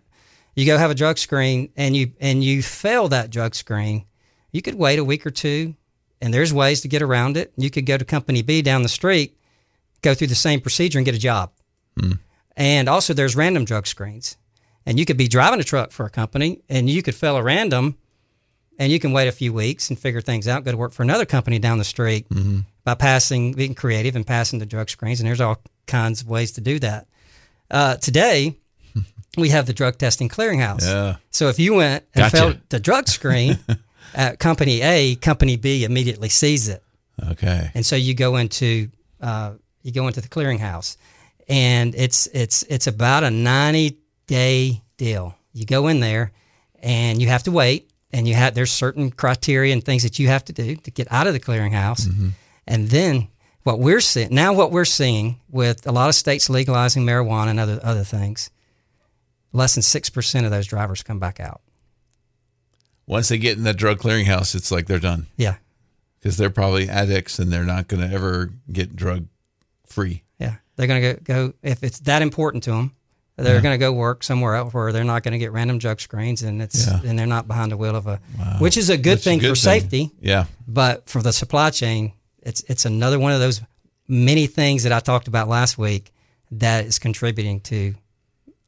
You 0.55 0.65
go 0.65 0.77
have 0.77 0.91
a 0.91 0.95
drug 0.95 1.17
screen, 1.17 1.69
and 1.77 1.95
you 1.95 2.11
and 2.19 2.43
you 2.43 2.61
fail 2.61 3.07
that 3.09 3.29
drug 3.29 3.55
screen, 3.55 4.05
you 4.51 4.61
could 4.61 4.75
wait 4.75 4.99
a 4.99 5.03
week 5.03 5.25
or 5.25 5.31
two, 5.31 5.75
and 6.21 6.33
there's 6.33 6.53
ways 6.53 6.81
to 6.81 6.87
get 6.87 7.01
around 7.01 7.37
it. 7.37 7.53
You 7.57 7.69
could 7.69 7.85
go 7.85 7.97
to 7.97 8.05
company 8.05 8.41
B 8.41 8.61
down 8.61 8.83
the 8.83 8.89
street, 8.89 9.37
go 10.01 10.13
through 10.13 10.27
the 10.27 10.35
same 10.35 10.59
procedure 10.59 10.99
and 10.99 11.05
get 11.05 11.15
a 11.15 11.19
job. 11.19 11.51
And 12.57 12.89
also, 12.89 13.13
there's 13.13 13.35
random 13.35 13.63
drug 13.65 13.87
screens, 13.87 14.37
and 14.85 14.99
you 14.99 15.05
could 15.05 15.17
be 15.17 15.27
driving 15.27 15.59
a 15.61 15.63
truck 15.63 15.91
for 15.91 16.05
a 16.05 16.09
company, 16.09 16.61
and 16.67 16.89
you 16.89 17.01
could 17.01 17.15
fail 17.15 17.37
a 17.37 17.43
random, 17.43 17.97
and 18.77 18.91
you 18.91 18.99
can 18.99 19.13
wait 19.13 19.27
a 19.29 19.31
few 19.31 19.53
weeks 19.53 19.89
and 19.89 19.97
figure 19.97 20.21
things 20.21 20.47
out. 20.49 20.65
Go 20.65 20.71
to 20.71 20.77
work 20.77 20.91
for 20.91 21.03
another 21.03 21.25
company 21.25 21.59
down 21.59 21.77
the 21.77 21.85
street 21.85 22.27
by 22.83 22.95
passing, 22.95 23.53
being 23.53 23.73
creative 23.75 24.15
and 24.17 24.27
passing 24.27 24.59
the 24.59 24.65
drug 24.65 24.89
screens. 24.89 25.19
And 25.21 25.29
there's 25.29 25.39
all 25.41 25.61
kinds 25.87 26.21
of 26.21 26.29
ways 26.29 26.51
to 26.53 26.61
do 26.61 26.77
that. 26.79 27.07
Uh, 27.69 27.95
today, 27.97 28.57
we 29.37 29.49
have 29.49 29.65
the 29.65 29.73
drug 29.73 29.97
testing 29.97 30.29
clearinghouse. 30.29 30.81
Yeah. 30.85 31.15
So 31.29 31.47
if 31.49 31.57
you 31.59 31.73
went 31.75 32.03
and 32.13 32.23
Gotcha. 32.23 32.37
failed 32.37 32.57
the 32.69 32.79
drug 32.79 33.07
screen 33.07 33.59
at 34.15 34.39
company 34.39 34.81
A, 34.81 35.15
company 35.15 35.55
B 35.57 35.83
immediately 35.83 36.29
sees 36.29 36.67
it, 36.67 36.83
Okay. 37.31 37.71
and 37.73 37.85
so 37.85 37.95
you 37.95 38.13
go 38.13 38.35
into 38.37 38.89
uh, 39.21 39.53
you 39.83 39.91
go 39.91 40.07
into 40.07 40.21
the 40.21 40.27
clearinghouse, 40.27 40.97
and 41.47 41.95
it's 41.95 42.27
it's 42.33 42.63
it's 42.63 42.87
about 42.87 43.23
a 43.23 43.31
ninety 43.31 43.97
day 44.27 44.81
deal. 44.97 45.35
You 45.53 45.65
go 45.65 45.87
in 45.87 45.99
there, 45.99 46.31
and 46.81 47.21
you 47.21 47.27
have 47.27 47.43
to 47.43 47.51
wait, 47.51 47.89
and 48.11 48.27
you 48.27 48.33
have 48.35 48.53
there's 48.53 48.71
certain 48.71 49.11
criteria 49.11 49.73
and 49.73 49.83
things 49.83 50.03
that 50.03 50.19
you 50.19 50.27
have 50.27 50.43
to 50.45 50.53
do 50.53 50.75
to 50.75 50.91
get 50.91 51.07
out 51.11 51.27
of 51.27 51.33
the 51.33 51.39
clearinghouse, 51.39 52.09
and 52.67 52.89
then 52.89 53.27
what 53.63 53.79
we're 53.79 54.01
seeing 54.01 54.33
now, 54.33 54.53
what 54.53 54.71
we're 54.71 54.85
seeing 54.85 55.39
with 55.49 55.85
a 55.87 55.91
lot 55.91 56.09
of 56.09 56.15
states 56.15 56.49
legalizing 56.49 57.05
marijuana 57.05 57.49
and 57.51 57.59
other 57.59 57.79
other 57.83 58.03
things, 58.03 58.49
less 59.53 59.73
than 59.75 59.81
six 59.83 60.09
percent 60.09 60.45
of 60.45 60.51
those 60.51 60.67
drivers 60.67 61.03
come 61.03 61.19
back 61.19 61.39
out. 61.39 61.61
Once 63.07 63.29
they 63.29 63.37
get 63.37 63.57
in 63.57 63.63
that 63.63 63.77
drug 63.77 63.99
clearinghouse, 63.99 64.55
it's 64.55 64.71
like 64.71 64.87
they're 64.87 64.99
done 64.99 65.27
Yeah, 65.37 65.55
because 66.19 66.37
they're 66.37 66.49
probably 66.49 66.87
addicts 66.89 67.39
and 67.39 67.51
they're 67.51 67.65
not 67.65 67.87
going 67.87 68.07
to 68.07 68.13
ever 68.13 68.51
get 68.71 68.95
drug 68.95 69.25
free. 69.85 70.23
yeah, 70.39 70.55
they're 70.75 70.87
gonna 70.87 71.01
go, 71.01 71.15
go 71.23 71.53
if 71.63 71.83
it's 71.83 71.99
that 72.01 72.21
important 72.21 72.63
to 72.63 72.71
them. 72.71 72.93
They're 73.37 73.61
going 73.61 73.73
to 73.73 73.79
go 73.79 73.91
work 73.91 74.23
somewhere 74.23 74.53
else 74.55 74.71
where 74.71 74.91
they're 74.91 75.03
not 75.03 75.23
going 75.23 75.31
to 75.31 75.39
get 75.39 75.51
random 75.51 75.79
drug 75.79 75.99
screens, 75.99 76.43
and 76.43 76.61
it's 76.61 76.85
Yeah. 76.85 76.99
and 77.03 77.17
they're 77.17 77.25
not 77.25 77.47
behind 77.47 77.71
the 77.71 77.77
wheel 77.77 77.95
of 77.95 78.05
a, 78.05 78.17
which 78.59 78.77
is 78.77 78.91
a 78.91 78.97
good 78.97 79.13
That's 79.13 79.21
a 79.21 79.29
thing 79.31 79.39
good 79.39 79.49
for 79.49 79.55
thing. 79.55 79.81
safety. 79.81 80.11
Yeah. 80.21 80.45
But 80.67 81.09
for 81.09 81.23
the 81.23 81.33
supply 81.33 81.71
chain, 81.71 82.13
it's 82.43 82.61
it's 82.67 82.85
another 82.85 83.17
one 83.17 83.31
of 83.31 83.39
those 83.39 83.61
many 84.07 84.45
things 84.45 84.83
that 84.83 84.91
I 84.91 84.99
talked 84.99 85.27
about 85.27 85.47
last 85.47 85.75
week 85.79 86.11
that 86.51 86.85
is 86.85 86.99
contributing 86.99 87.61
to 87.61 87.95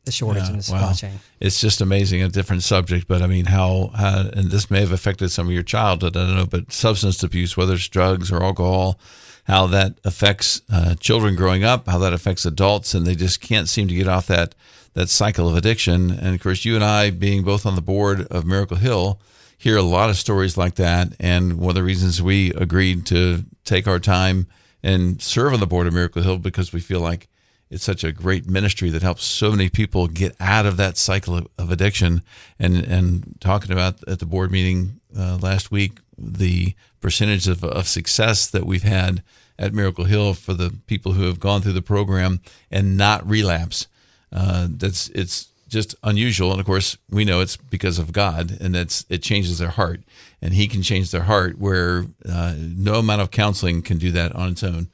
the 0.06 0.12
shortage 0.12 0.44
Yeah, 0.44 0.50
in 0.52 0.58
the 0.58 0.64
supply 0.64 0.82
wow. 0.82 0.94
chain. 0.94 1.20
It's 1.40 1.62
just 1.62 1.82
amazing. 1.82 2.22
A 2.22 2.30
different 2.30 2.64
subject, 2.64 3.08
but 3.08 3.22
I 3.22 3.28
mean, 3.28 3.46
how, 3.46 3.92
how 3.96 4.30
and 4.34 4.52
this 4.52 4.70
may 4.70 4.80
have 4.82 4.92
affected 4.92 5.30
some 5.30 5.48
of 5.48 5.54
your 5.54 5.64
childhood. 5.64 6.18
I 6.18 6.26
don't 6.28 6.36
know, 6.36 6.46
but 6.46 6.72
substance 6.72 7.24
abuse, 7.24 7.56
whether 7.56 7.74
it's 7.74 7.88
drugs 7.88 8.32
or 8.32 8.44
alcohol, 8.44 9.00
how 9.46 9.68
that 9.68 10.00
affects 10.04 10.62
uh, 10.72 10.96
children 10.96 11.36
growing 11.36 11.64
up, 11.64 11.88
how 11.88 11.98
that 12.00 12.14
affects 12.14 12.46
adults, 12.46 12.94
and 12.94 13.06
they 13.06 13.16
just 13.16 13.42
can't 13.42 13.68
seem 13.70 13.88
to 13.88 13.96
get 13.96 14.08
off 14.08 14.28
that 14.28 14.56
that 14.94 15.10
cycle 15.10 15.50
of 15.50 15.56
addiction. 15.56 16.12
And 16.12 16.36
of 16.36 16.42
course, 16.42 16.66
you 16.66 16.76
and 16.76 16.84
I, 16.84 17.10
being 17.10 17.44
both 17.44 17.66
on 17.66 17.76
the 17.76 17.82
board 17.82 18.28
of 18.28 18.46
Miracle 18.46 18.78
Hill, 18.78 19.20
hear 19.58 19.76
a 19.76 19.82
lot 19.82 20.10
of 20.12 20.18
stories 20.18 20.56
like 20.56 20.76
that. 20.76 21.14
And 21.20 21.58
one 21.58 21.70
of 21.70 21.76
the 21.76 21.84
reasons 21.84 22.22
we 22.22 22.54
agreed 22.54 23.06
to 23.08 23.44
take 23.66 23.88
our 23.88 24.00
time 24.00 24.46
and 24.84 25.20
serve 25.22 25.54
on 25.54 25.60
the 25.60 25.66
board 25.66 25.88
of 25.88 25.94
Miracle 25.94 26.22
Hill 26.22 26.38
because 26.38 26.72
we 26.74 26.80
feel 26.80 27.00
like 27.00 27.28
it's 27.70 27.84
such 27.84 28.04
a 28.04 28.12
great 28.12 28.48
ministry 28.48 28.90
that 28.90 29.02
helps 29.02 29.24
so 29.24 29.52
many 29.52 29.70
people 29.70 30.08
get 30.08 30.36
out 30.40 30.66
of 30.66 30.78
that 30.78 30.98
cycle 30.98 31.48
of, 31.58 31.72
addiction. 31.72 32.22
And 32.60 32.76
and 32.84 33.36
talking 33.40 33.72
about 33.72 34.08
at 34.08 34.20
the 34.20 34.26
board 34.26 34.52
meeting 34.52 35.00
uh, 35.18 35.38
last 35.42 35.72
week, 35.72 36.00
the 36.18 36.76
percentage 37.02 37.48
of, 37.48 37.64
of 37.64 37.88
success 37.88 38.48
that 38.48 38.66
we've 38.66 38.84
had 38.84 39.24
at 39.58 39.74
Miracle 39.74 40.06
Hill 40.06 40.34
for 40.34 40.54
the 40.54 40.76
people 40.88 41.14
who 41.14 41.24
have 41.24 41.40
gone 41.40 41.62
through 41.62 41.74
the 41.74 41.82
program 41.82 42.42
and 42.72 42.98
not 42.98 43.28
relapse. 43.28 43.88
Uh, 44.32 44.68
that's 44.70 45.10
it's 45.10 45.50
just 45.68 45.96
unusual, 46.04 46.52
and 46.52 46.60
of 46.60 46.66
course 46.66 46.98
we 47.10 47.26
know 47.26 47.40
it's 47.40 47.58
because 47.58 47.98
of 47.98 48.14
God, 48.14 48.58
and 48.62 48.76
that's 48.76 49.06
it 49.10 49.24
changes 49.24 49.58
their 49.58 49.70
heart, 49.70 50.02
and 50.42 50.54
He 50.54 50.68
can 50.68 50.84
change 50.84 51.12
their 51.12 51.24
heart 51.24 51.58
where 51.58 52.06
uh, 52.28 52.54
no 52.58 52.96
amount 52.96 53.22
of 53.22 53.32
counseling 53.32 53.82
can 53.82 53.98
do 53.98 54.12
that 54.12 54.32
on 54.34 54.52
its 54.52 54.64
own. 54.64 54.90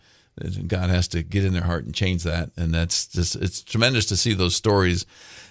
God 0.67 0.89
has 0.89 1.08
to 1.10 1.23
get 1.23 1.45
in 1.45 1.54
their 1.54 1.63
heart 1.63 1.86
and 1.86 1.93
change 1.93 2.23
that, 2.23 2.52
and 2.58 2.73
that's 2.73 3.08
just 3.08 3.36
it's 3.36 3.62
tremendous 3.62 4.06
to 4.08 4.17
see 4.17 4.34
those 4.34 4.56
stories, 4.56 5.06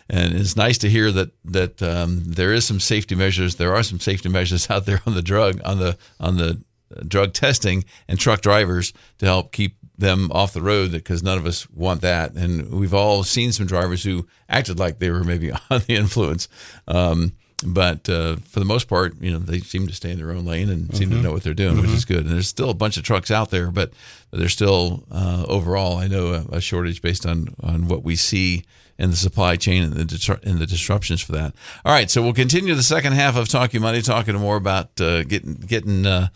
and 0.09 0.35
it's 0.35 0.57
nice 0.57 0.79
to 0.79 0.90
hear 0.90 1.11
that 1.12 1.31
that 1.44 1.83
um, 1.83 2.22
there 2.24 2.53
is 2.53 2.66
some 2.66 2.81
safety 2.81 3.14
measures. 3.14 3.57
There 3.57 3.74
are 3.74 3.83
some 3.83 4.01
safety 4.01 4.29
measures 4.29 4.70
out 4.70 4.87
there 4.87 5.01
on 5.07 5.14
the 5.14 5.22
drug 5.22 5.61
on 5.64 5.79
the 5.79 5.96
on 6.20 6.37
the 6.37 6.61
drug 7.07 7.33
testing 7.33 7.85
and 8.09 8.18
truck 8.18 8.40
drivers 8.40 8.92
to 9.18 9.27
help 9.27 9.53
keep 9.53 9.77
them 9.96 10.31
off 10.33 10.53
the 10.53 10.62
road 10.62 10.92
because 10.92 11.22
none 11.22 11.38
of 11.38 11.46
us 11.46 11.68
want 11.70 12.01
that. 12.03 12.33
And 12.35 12.70
we've 12.70 12.94
all 12.94 13.24
seen 13.24 13.53
some 13.53 13.66
drivers 13.66 14.05
who 14.05 14.27
acted 14.48 14.79
like 14.79 14.98
they 14.98 15.11
were 15.11 15.24
maybe 15.24 15.51
on 15.70 15.83
the 15.87 15.96
influence. 15.96 16.48
Um, 16.87 17.33
but 17.66 18.09
uh, 18.09 18.37
for 18.37 18.61
the 18.61 18.64
most 18.66 18.88
part, 18.88 19.21
you 19.21 19.33
know, 19.33 19.38
they 19.38 19.59
seem 19.59 19.87
to 19.88 19.94
stay 19.94 20.11
in 20.12 20.18
their 20.18 20.31
own 20.31 20.44
lane 20.44 20.68
and 20.68 20.94
seem 20.97 21.11
to 21.11 21.16
know 21.16 21.33
what 21.33 21.42
they're 21.42 21.55
doing, 21.55 21.81
which 21.81 21.90
is 21.90 22.05
good. 22.05 22.18
And 22.18 22.31
there's 22.31 22.49
still 22.49 22.71
a 22.71 22.75
bunch 22.75 22.97
of 22.97 23.03
trucks 23.03 23.31
out 23.31 23.51
there, 23.51 23.71
but 23.71 23.92
there's 24.31 24.53
still 24.53 25.05
uh, 25.11 25.44
overall, 25.49 25.97
I 25.99 26.07
know 26.07 26.47
a, 26.53 26.57
a 26.57 26.61
shortage 26.61 27.03
based 27.03 27.27
on 27.27 27.55
on 27.62 27.88
what 27.88 28.05
we 28.05 28.14
see 28.14 28.64
in 28.99 29.11
the 29.11 29.16
supply 29.16 29.57
chain 29.57 29.83
and 29.83 29.92
the 29.92 30.05
disru- 30.05 30.42
and 30.44 30.59
the 30.59 30.66
disruptions 30.66 31.21
for 31.21 31.33
that. 31.33 31.55
All 31.85 31.92
right, 31.92 32.11
so 32.11 32.23
we'll 32.23 32.33
continue 32.33 32.75
the 32.75 32.83
second 32.83 33.12
half 33.14 33.37
of 33.37 33.49
Talking 33.49 33.81
Money, 33.81 34.03
talking 34.03 34.35
more 34.37 34.57
about 34.57 35.01
uh, 35.01 35.25
getting 35.25 35.55
getting. 35.55 36.07
Uh, 36.07 36.29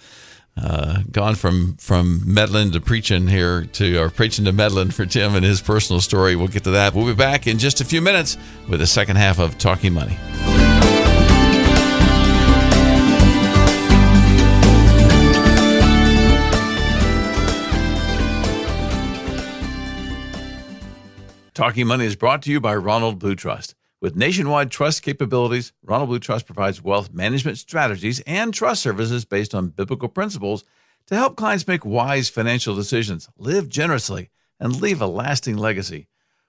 uh, 0.54 0.98
gone 1.10 1.34
from 1.34 1.74
from 1.76 2.20
meddling 2.26 2.72
to 2.72 2.78
preaching 2.78 3.26
here 3.26 3.64
to 3.64 3.96
or 3.96 4.10
preaching 4.10 4.44
to 4.44 4.52
meddling 4.52 4.90
for 4.90 5.06
Tim 5.06 5.34
and 5.34 5.42
his 5.42 5.62
personal 5.62 6.02
story. 6.02 6.36
We'll 6.36 6.48
get 6.48 6.64
to 6.64 6.72
that. 6.72 6.92
We'll 6.94 7.06
be 7.06 7.14
back 7.14 7.46
in 7.46 7.58
just 7.58 7.80
a 7.80 7.86
few 7.86 8.02
minutes 8.02 8.36
with 8.68 8.80
the 8.80 8.86
second 8.86 9.16
half 9.16 9.38
of 9.38 9.56
Talking 9.56 9.94
Money. 9.94 10.18
Talking 21.54 21.86
Money 21.86 22.06
is 22.06 22.16
brought 22.16 22.40
to 22.44 22.50
you 22.50 22.62
by 22.62 22.74
Ronald 22.74 23.18
Blue 23.18 23.34
Trust. 23.34 23.74
With 24.00 24.16
nationwide 24.16 24.70
trust 24.70 25.02
capabilities, 25.02 25.74
Ronald 25.84 26.08
Blue 26.08 26.18
Trust 26.18 26.46
provides 26.46 26.82
wealth 26.82 27.12
management 27.12 27.58
strategies 27.58 28.20
and 28.20 28.54
trust 28.54 28.80
services 28.80 29.26
based 29.26 29.54
on 29.54 29.68
biblical 29.68 30.08
principles 30.08 30.64
to 31.08 31.14
help 31.14 31.36
clients 31.36 31.68
make 31.68 31.84
wise 31.84 32.30
financial 32.30 32.74
decisions, 32.74 33.28
live 33.36 33.68
generously, 33.68 34.30
and 34.58 34.80
leave 34.80 35.02
a 35.02 35.06
lasting 35.06 35.58
legacy. 35.58 36.08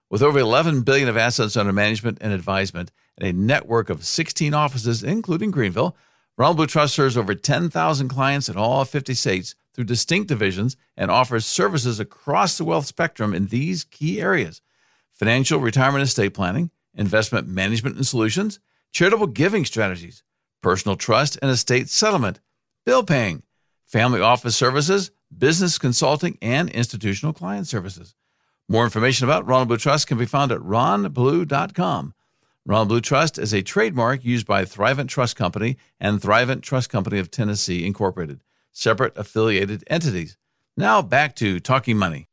With 0.09 0.21
over 0.21 0.39
11 0.39 0.83
billion 0.83 1.09
of 1.09 1.17
assets 1.17 1.57
under 1.57 1.73
management 1.73 2.19
and 2.21 2.31
advisement 2.31 2.89
and 3.17 3.27
a 3.27 3.33
network 3.33 3.89
of 3.89 4.05
16 4.05 4.53
offices 4.53 5.03
including 5.03 5.51
Greenville, 5.51 5.97
Ronald 6.37 6.55
Blue 6.55 6.67
Trust 6.67 6.95
serves 6.95 7.17
over 7.17 7.35
10,000 7.35 8.07
clients 8.07 8.47
in 8.47 8.55
all 8.55 8.85
50 8.85 9.13
states 9.15 9.53
through 9.73 9.83
distinct 9.83 10.29
divisions 10.29 10.77
and 10.95 11.11
offers 11.11 11.45
services 11.45 11.99
across 11.99 12.57
the 12.57 12.63
wealth 12.63 12.85
spectrum 12.85 13.33
in 13.33 13.47
these 13.47 13.83
key 13.83 14.21
areas: 14.21 14.61
financial, 15.13 15.59
retirement, 15.59 16.03
estate 16.03 16.33
planning, 16.33 16.71
investment 16.95 17.47
management 17.47 17.95
and 17.95 18.05
solutions, 18.05 18.59
charitable 18.91 19.27
giving 19.27 19.65
strategies, 19.65 20.23
personal 20.61 20.95
trust 20.95 21.37
and 21.41 21.51
estate 21.51 21.89
settlement, 21.89 22.39
bill 22.85 23.03
paying, 23.03 23.43
family 23.85 24.21
office 24.21 24.55
services, 24.55 25.11
business 25.35 25.77
consulting, 25.77 26.37
and 26.41 26.69
institutional 26.69 27.33
client 27.33 27.67
services. 27.67 28.15
More 28.69 28.85
information 28.85 29.25
about 29.25 29.45
Ronald 29.45 29.67
Blue 29.67 29.77
Trust 29.77 30.07
can 30.07 30.17
be 30.17 30.25
found 30.25 30.51
at 30.51 30.59
ronblue.com. 30.59 32.13
Ronald 32.65 32.87
Blue 32.87 33.01
Trust 33.01 33.37
is 33.37 33.53
a 33.53 33.61
trademark 33.61 34.23
used 34.23 34.47
by 34.47 34.63
Thrivent 34.63 35.09
Trust 35.09 35.35
Company 35.35 35.77
and 35.99 36.21
Thrivent 36.21 36.61
Trust 36.61 36.89
Company 36.89 37.19
of 37.19 37.29
Tennessee, 37.29 37.85
Incorporated, 37.85 38.41
separate 38.71 39.17
affiliated 39.17 39.83
entities. 39.87 40.37
Now 40.77 41.01
back 41.01 41.35
to 41.35 41.59
Talking 41.59 41.97
Money. 41.97 42.27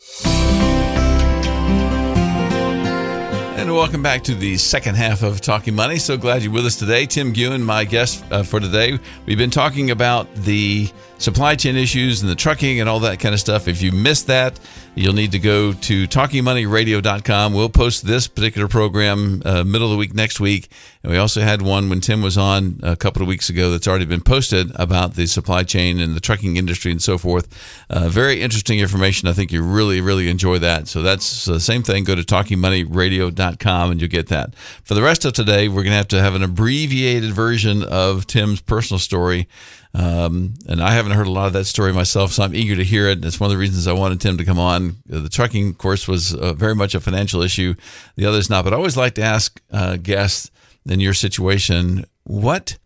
And 3.61 3.75
welcome 3.75 4.03
back 4.03 4.25
to 4.25 4.35
the 4.35 4.57
second 4.57 4.94
half 4.94 5.23
of 5.23 5.42
Talking 5.42 5.75
Money. 5.75 5.99
So 5.99 6.16
glad 6.16 6.42
you're 6.42 6.51
with 6.51 6.64
us 6.64 6.77
today. 6.77 7.05
Tim 7.05 7.31
Guin, 7.31 7.62
my 7.62 7.85
guest 7.85 8.25
uh, 8.31 8.42
for 8.42 8.59
today. 8.59 8.99
We've 9.27 9.37
been 9.37 9.51
talking 9.51 9.90
about 9.90 10.35
the 10.35 10.88
supply 11.20 11.54
chain 11.54 11.76
issues 11.76 12.22
and 12.22 12.30
the 12.30 12.35
trucking 12.35 12.80
and 12.80 12.88
all 12.88 13.00
that 13.00 13.20
kind 13.20 13.35
of 13.35 13.40
stuff. 13.40 13.68
If 13.68 13.83
you 13.83 13.92
missed 13.92 14.26
that, 14.28 14.59
you'll 14.94 15.12
need 15.12 15.33
to 15.33 15.38
go 15.38 15.74
to 15.74 16.09
talkingmoneyradio.com. 16.09 17.52
We'll 17.52 17.68
post 17.68 18.06
this 18.06 18.26
particular 18.26 18.68
program 18.68 19.42
uh, 19.44 19.62
middle 19.62 19.88
of 19.88 19.92
the 19.92 19.98
week 19.98 20.14
next 20.14 20.40
week. 20.40 20.68
And 21.02 21.12
we 21.12 21.18
also 21.18 21.42
had 21.42 21.61
one 21.61 21.90
when 21.90 22.00
Tim 22.00 22.22
was 22.22 22.38
on 22.38 22.80
a 22.83 22.96
couple 22.96 23.20
of 23.20 23.28
weeks 23.28 23.50
ago 23.50 23.70
that's 23.70 23.87
already 23.87 24.06
been 24.06 24.22
posted 24.22 24.72
about 24.76 25.14
the 25.14 25.26
supply 25.26 25.62
chain 25.62 26.00
and 26.00 26.16
the 26.16 26.20
trucking 26.20 26.56
industry 26.56 26.90
and 26.90 27.02
so 27.02 27.18
forth. 27.18 27.48
Uh, 27.90 28.09
very 28.09 28.40
interesting 28.40 28.78
information. 28.80 29.28
I 29.28 29.35
think 29.35 29.52
you 29.52 29.62
really, 29.62 30.00
really 30.00 30.30
enjoy 30.30 30.59
that. 30.59 30.88
So 30.88 31.02
that's 31.02 31.44
the 31.44 31.61
same 31.61 31.83
thing. 31.83 32.04
Go 32.04 32.14
to 32.14 32.22
talkingmoneyradio.com 32.22 33.90
and 33.90 34.00
you'll 34.00 34.11
get 34.11 34.28
that. 34.28 34.54
For 34.54 34.94
the 34.94 35.02
rest 35.02 35.26
of 35.26 35.35
today, 35.35 35.68
we're 35.68 35.83
going 35.83 35.92
to 35.92 35.96
have 35.96 36.09
to 36.09 36.22
have 36.22 36.35
an 36.35 36.42
abbreviated 36.42 37.33
version 37.33 37.83
of 37.83 38.26
Tim's 38.26 38.62
personal 38.62 38.98
story. 38.98 39.46
Um, 39.92 40.55
and 40.68 40.81
I 40.81 40.92
haven't 40.92 41.12
heard 41.12 41.26
a 41.26 41.33
lot 41.33 41.48
of 41.48 41.53
that 41.55 41.64
story 41.64 41.92
myself, 41.92 42.33
so 42.33 42.44
I'm 42.44 42.55
eager 42.55 42.76
to 42.76 42.85
hear 42.85 43.09
it. 43.09 43.24
It's 43.24 43.40
one 43.40 43.48
of 43.48 43.53
the 43.53 43.59
reasons 43.59 43.88
I 43.88 43.92
wanted 43.92 44.20
Tim 44.20 44.38
to 44.38 44.44
come 44.44 44.59
on. 44.59 44.96
Uh, 45.12 45.20
The 45.20 45.29
trucking, 45.29 45.70
of 45.70 45.79
course, 45.79 46.07
was 46.07 46.33
uh, 46.35 46.53
very 46.55 46.74
much 46.74 46.94
a 46.94 47.00
financial 47.00 47.42
issue. 47.42 47.74
The 48.16 48.26
others 48.26 48.48
not. 48.48 48.64
But 48.64 48.72
I 48.72 48.76
always 48.76 48.96
like 48.96 49.14
to 49.16 49.22
ask 49.22 49.61
uh, 49.72 49.96
guests 49.96 50.50
in 50.88 51.00
your 51.00 51.14
situation, 51.14 52.07
what 52.24 52.79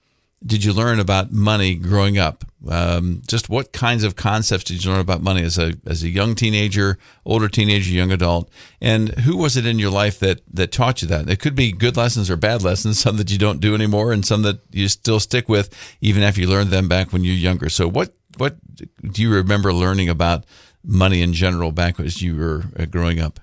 did 0.46 0.64
you 0.64 0.72
learn 0.72 1.00
about 1.00 1.32
money 1.32 1.74
growing 1.74 2.18
up? 2.18 2.44
Um, 2.68 3.22
just 3.26 3.48
what 3.48 3.72
kinds 3.72 4.04
of 4.04 4.16
concepts 4.16 4.64
did 4.64 4.84
you 4.84 4.90
learn 4.90 5.00
about 5.00 5.22
money 5.22 5.42
as 5.42 5.58
a 5.58 5.74
as 5.86 6.02
a 6.02 6.08
young 6.08 6.34
teenager, 6.34 6.98
older 7.24 7.48
teenager, 7.48 7.90
young 7.90 8.12
adult, 8.12 8.50
and 8.80 9.10
who 9.20 9.36
was 9.36 9.56
it 9.56 9.66
in 9.66 9.78
your 9.78 9.90
life 9.90 10.18
that 10.20 10.40
that 10.52 10.72
taught 10.72 11.02
you 11.02 11.08
that? 11.08 11.28
It 11.28 11.40
could 11.40 11.54
be 11.54 11.72
good 11.72 11.96
lessons 11.96 12.30
or 12.30 12.36
bad 12.36 12.62
lessons, 12.62 12.98
some 13.00 13.16
that 13.16 13.30
you 13.30 13.38
don't 13.38 13.60
do 13.60 13.74
anymore, 13.74 14.12
and 14.12 14.24
some 14.24 14.42
that 14.42 14.60
you 14.70 14.88
still 14.88 15.20
stick 15.20 15.48
with 15.48 15.70
even 16.00 16.22
after 16.22 16.40
you 16.40 16.48
learned 16.48 16.70
them 16.70 16.88
back 16.88 17.12
when 17.12 17.24
you're 17.24 17.34
younger. 17.34 17.68
So, 17.68 17.88
what 17.88 18.14
what 18.36 18.56
do 19.02 19.22
you 19.22 19.32
remember 19.32 19.72
learning 19.72 20.08
about 20.08 20.44
money 20.82 21.22
in 21.22 21.32
general 21.32 21.72
back 21.72 21.98
as 21.98 22.20
you 22.20 22.36
were 22.36 22.64
uh, 22.78 22.84
growing 22.86 23.20
up? 23.20 23.40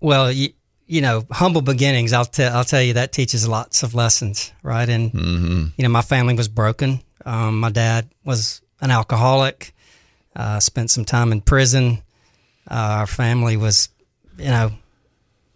Well, 0.00 0.32
you, 0.86 1.00
know, 1.00 1.24
humble 1.30 1.62
beginnings. 1.62 2.12
I'll 2.12 2.24
tell 2.24 2.56
I'll 2.56 2.64
tell 2.64 2.82
you 2.82 2.94
that 2.94 3.12
teaches 3.12 3.46
lots 3.48 3.82
of 3.82 3.94
lessons, 3.94 4.52
right? 4.62 4.88
And 4.88 5.12
you 5.76 5.82
know, 5.82 5.88
my 5.88 6.02
family 6.02 6.34
was 6.34 6.48
broken. 6.48 7.00
Um, 7.24 7.60
my 7.60 7.70
dad 7.70 8.08
was 8.24 8.62
an 8.80 8.90
alcoholic. 8.90 9.72
Uh, 10.34 10.60
spent 10.60 10.90
some 10.90 11.04
time 11.04 11.32
in 11.32 11.40
prison. 11.40 12.02
Uh, 12.70 12.74
our 13.00 13.06
family 13.06 13.56
was, 13.56 13.88
you 14.38 14.44
know, 14.48 14.70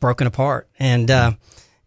broken 0.00 0.26
apart. 0.26 0.68
And 0.78 1.10
uh, 1.10 1.32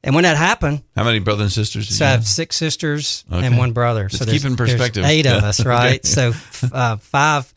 and 0.04 0.14
when 0.16 0.24
that 0.26 0.38
happened, 0.38 0.84
How 0.96 1.04
many 1.04 1.20
brothers 1.20 1.44
and 1.44 1.52
sisters? 1.52 1.88
Did 1.88 1.96
so 1.96 2.04
you 2.04 2.08
I 2.08 2.12
have? 2.12 2.20
have 2.22 2.28
six 2.28 2.56
sisters 2.56 3.26
Okay. 3.32 3.46
and 3.46 3.58
one 3.58 3.72
brother. 3.74 4.08
Just 4.10 4.24
so 4.26 4.30
keep 4.32 4.46
in 4.46 4.56
perspective. 4.56 5.06
eight 5.06 5.26
of 5.26 5.42
Yeah. 5.42 5.48
us, 5.50 5.66
right? 5.66 6.00
Okay. 6.00 6.08
So 6.08 6.34
uh, 6.72 6.98
five 6.98 7.52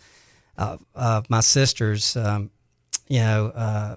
of 0.57 0.83
uh, 0.95 1.23
my 1.29 1.41
sisters, 1.41 2.17
um, 2.17 2.51
you 3.09 3.21
know, 3.21 3.49
uh, 3.49 3.97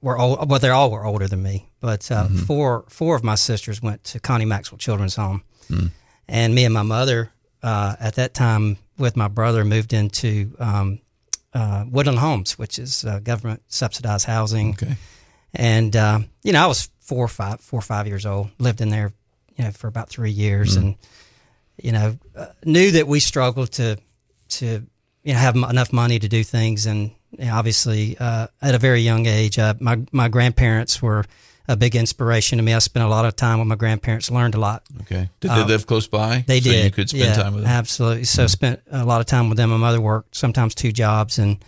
were 0.00 0.18
old. 0.18 0.48
Well, 0.50 0.60
they 0.60 0.68
all 0.70 0.90
were 0.90 1.04
older 1.04 1.26
than 1.28 1.42
me, 1.42 1.68
but 1.80 2.10
uh, 2.10 2.24
Mm-hmm. 2.26 2.36
four 2.46 2.84
four 2.88 3.16
of 3.16 3.22
my 3.24 3.34
sisters 3.36 3.82
went 3.82 4.04
to 4.04 4.20
Connie 4.20 4.44
Maxwell 4.44 4.78
Children's 4.78 5.16
Home, 5.16 5.42
Mm. 5.70 5.90
and 6.28 6.54
me 6.54 6.64
and 6.64 6.72
my 6.74 6.82
mother 6.82 7.30
uh, 7.62 7.96
at 8.00 8.14
that 8.14 8.32
time 8.34 8.76
with 8.98 9.16
my 9.16 9.28
brother 9.28 9.64
moved 9.64 9.92
into 9.92 10.54
um, 10.58 11.00
uh, 11.54 11.84
Woodland 11.90 12.18
Homes, 12.18 12.58
which 12.58 12.78
is 12.78 13.04
uh, 13.04 13.18
government 13.20 13.62
subsidized 13.68 14.26
housing 14.26 14.70
Okay. 14.70 14.96
and 15.54 15.94
uh, 15.96 16.20
you 16.42 16.52
know 16.52 16.62
I 16.64 16.66
was 16.66 16.90
four 17.00 17.24
or 17.24 17.28
five 17.28 17.60
four 17.60 17.78
or 17.78 17.82
five 17.82 18.06
years 18.06 18.24
old. 18.26 18.50
Lived 18.58 18.80
in 18.80 18.88
there, 18.90 19.12
you 19.56 19.64
know, 19.64 19.70
for 19.72 19.88
about 19.88 20.08
three 20.10 20.30
years, 20.30 20.76
and 20.76 20.94
you 21.82 21.92
know 21.92 22.16
uh, 22.36 22.46
knew 22.64 22.90
that 22.92 23.06
we 23.08 23.20
struggled 23.20 23.72
to 23.72 23.96
to 24.48 24.86
you 25.24 25.32
know 25.32 25.38
have 25.38 25.56
m- 25.56 25.64
enough 25.64 25.92
money 25.92 26.18
to 26.18 26.28
do 26.28 26.44
things, 26.44 26.86
and 26.86 27.10
obviously 27.50 28.16
uh, 28.18 28.48
at 28.62 28.74
a 28.74 28.78
very 28.78 29.00
young 29.00 29.26
age, 29.26 29.58
uh, 29.58 29.74
my 29.80 30.00
my 30.12 30.28
grandparents 30.28 31.02
were 31.02 31.24
a 31.68 31.76
big 31.76 31.94
inspiration 31.94 32.56
to 32.58 32.64
me. 32.64 32.72
I 32.72 32.78
spent 32.78 33.04
a 33.04 33.08
lot 33.08 33.26
of 33.26 33.36
time 33.36 33.58
with 33.58 33.68
my 33.68 33.74
grandparents, 33.74 34.30
learned 34.30 34.54
a 34.54 34.60
lot. 34.60 34.82
Okay. 35.02 35.28
Did 35.40 35.50
they 35.50 35.64
live 35.64 35.86
close 35.86 36.08
by? 36.08 36.36
Um, 36.36 36.44
They 36.46 36.60
so 36.60 36.70
did. 36.70 36.84
You 36.86 36.90
could 36.90 37.10
spend 37.10 37.24
yeah, 37.24 37.34
time 37.34 37.54
with 37.54 37.64
them. 37.64 37.70
Absolutely. 37.70 38.24
So 38.24 38.46
spent 38.46 38.80
a 38.90 39.04
lot 39.04 39.20
of 39.20 39.26
time 39.26 39.50
with 39.50 39.58
them. 39.58 39.70
My 39.70 39.76
mother 39.76 40.00
worked 40.00 40.34
sometimes 40.34 40.74
two 40.74 40.92
jobs, 40.92 41.38
and 41.38 41.62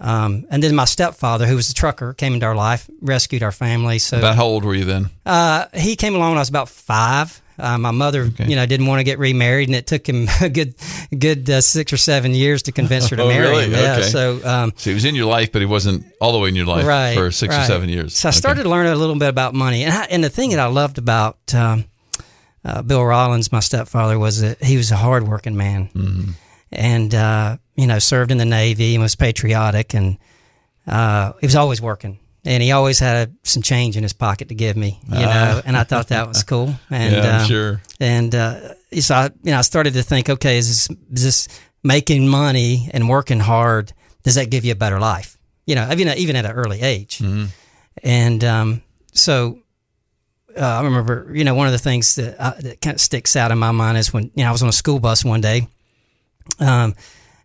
um, 0.00 0.46
and 0.50 0.62
then 0.62 0.74
my 0.74 0.84
stepfather, 0.84 1.46
who 1.46 1.56
was 1.56 1.70
a 1.70 1.74
trucker, 1.74 2.12
came 2.14 2.34
into 2.34 2.46
our 2.46 2.54
life, 2.54 2.88
rescued 3.00 3.42
our 3.42 3.52
family. 3.52 3.98
So 3.98 4.18
About 4.18 4.36
how 4.36 4.44
old 4.46 4.64
were 4.64 4.74
you 4.74 4.84
then? 4.84 5.10
uh, 5.26 5.66
he 5.74 5.96
came 5.96 6.14
along 6.14 6.30
when 6.30 6.38
I 6.38 6.40
was 6.40 6.48
about 6.48 6.68
five. 6.68 7.40
Uh, 7.60 7.76
my 7.76 7.90
mother, 7.90 8.30
you 8.38 8.54
know, 8.54 8.64
didn't 8.66 8.86
want 8.86 9.00
to 9.00 9.04
get 9.04 9.18
remarried, 9.18 9.68
and 9.68 9.74
it 9.74 9.84
took 9.88 10.08
him 10.08 10.28
a 10.40 10.48
good, 10.48 10.74
good 11.18 11.50
uh, 11.50 11.60
six 11.60 11.92
or 11.92 11.96
seven 11.96 12.32
years 12.32 12.62
to 12.62 12.70
convince 12.72 13.08
her 13.08 13.16
to 13.16 13.22
Oh, 13.24 13.28
marry 13.28 13.48
really? 13.48 13.64
him. 13.64 13.72
Yeah. 13.72 13.92
Okay. 13.98 14.02
So, 14.02 14.40
um, 14.48 14.72
So 14.76 14.90
he 14.90 14.94
was 14.94 15.04
in 15.04 15.16
your 15.16 15.26
life, 15.26 15.50
but 15.50 15.60
he 15.60 15.66
wasn't 15.66 16.06
all 16.20 16.30
the 16.30 16.38
way 16.38 16.48
in 16.50 16.54
your 16.54 16.66
life 16.66 16.86
right 16.86 17.14
for 17.16 17.32
six 17.32 17.56
or 17.56 17.62
seven 17.64 17.88
years. 17.88 18.16
So 18.16 18.28
I 18.28 18.30
started 18.30 18.62
to 18.62 18.68
learn 18.68 18.86
a 18.86 18.94
little 18.94 19.16
bit 19.18 19.28
about 19.28 19.54
money, 19.54 19.82
and 19.82 19.92
I, 19.92 20.04
and 20.04 20.22
the 20.22 20.30
thing 20.30 20.50
that 20.50 20.60
I 20.60 20.66
loved 20.66 20.98
about 20.98 21.36
um, 21.52 21.86
uh, 22.64 22.82
Bill 22.82 23.04
Rollins, 23.04 23.50
my 23.50 23.58
stepfather, 23.60 24.20
was 24.20 24.40
that 24.40 24.62
he 24.62 24.76
was 24.76 24.92
a 24.92 24.96
hardworking 24.96 25.56
man, 25.56 25.88
Mm-hmm. 25.96 26.30
And 26.72 27.14
uh, 27.14 27.56
you 27.76 27.86
know 27.86 27.98
served 27.98 28.30
in 28.30 28.38
the 28.38 28.44
Navy 28.44 28.94
and 28.94 29.02
was 29.02 29.14
patriotic, 29.16 29.94
and 29.94 30.18
uh, 30.86 31.32
he 31.40 31.46
was 31.46 31.56
always 31.56 31.80
working. 31.80 32.18
And 32.44 32.62
he 32.62 32.72
always 32.72 32.98
had 32.98 33.36
some 33.42 33.62
change 33.62 33.96
in 33.96 34.02
his 34.04 34.14
pocket 34.14 34.48
to 34.48 34.54
give 34.54 34.74
me, 34.76 35.00
you 35.08 35.18
know, 35.18 35.60
and 35.66 35.76
I 35.76 35.82
thought 35.84 36.08
that 36.08 36.28
was 36.28 36.42
cool. 36.50 36.74
And 36.88 37.14
Ah. 37.14 37.18
yeah, 37.18 37.36
uh, 37.42 37.44
sure. 37.44 37.82
and 38.00 38.34
uh, 38.34 38.74
so 39.00 39.14
I, 39.16 39.24
you 39.42 39.50
know, 39.50 39.58
I 39.58 39.62
started 39.62 39.92
to 39.94 40.02
think, 40.02 40.30
okay, 40.30 40.56
is 40.56 40.68
this, 40.68 40.98
is 41.12 41.24
this 41.24 41.48
making 41.82 42.26
money 42.28 42.88
and 42.94 43.06
working 43.08 43.40
hard? 43.40 43.92
Does 44.22 44.36
that 44.36 44.48
give 44.50 44.64
you 44.64 44.72
a 44.72 44.76
better 44.76 44.98
life? 44.98 45.36
You 45.66 45.74
know, 45.74 45.88
even 45.92 46.08
even 46.16 46.36
at 46.36 46.46
an 46.46 46.52
early 46.52 46.80
age. 46.80 47.20
And 48.02 48.44
um, 48.44 48.82
so 49.12 49.58
uh, 50.56 50.64
I 50.64 50.82
remember, 50.84 51.30
you 51.34 51.44
know, 51.44 51.54
one 51.54 51.66
of 51.66 51.72
the 51.72 51.78
things 51.78 52.14
that, 52.14 52.36
uh, 52.40 52.54
that 52.60 52.80
kind 52.80 52.94
of 52.94 53.00
sticks 53.00 53.36
out 53.36 53.50
in 53.50 53.58
my 53.58 53.72
mind 53.72 53.98
is 53.98 54.12
when 54.12 54.30
you 54.34 54.44
know 54.44 54.48
I 54.48 54.52
was 54.52 54.62
on 54.62 54.68
a 54.70 54.72
school 54.72 55.00
bus 55.00 55.24
one 55.24 55.40
day, 55.42 55.66
um, 56.58 56.94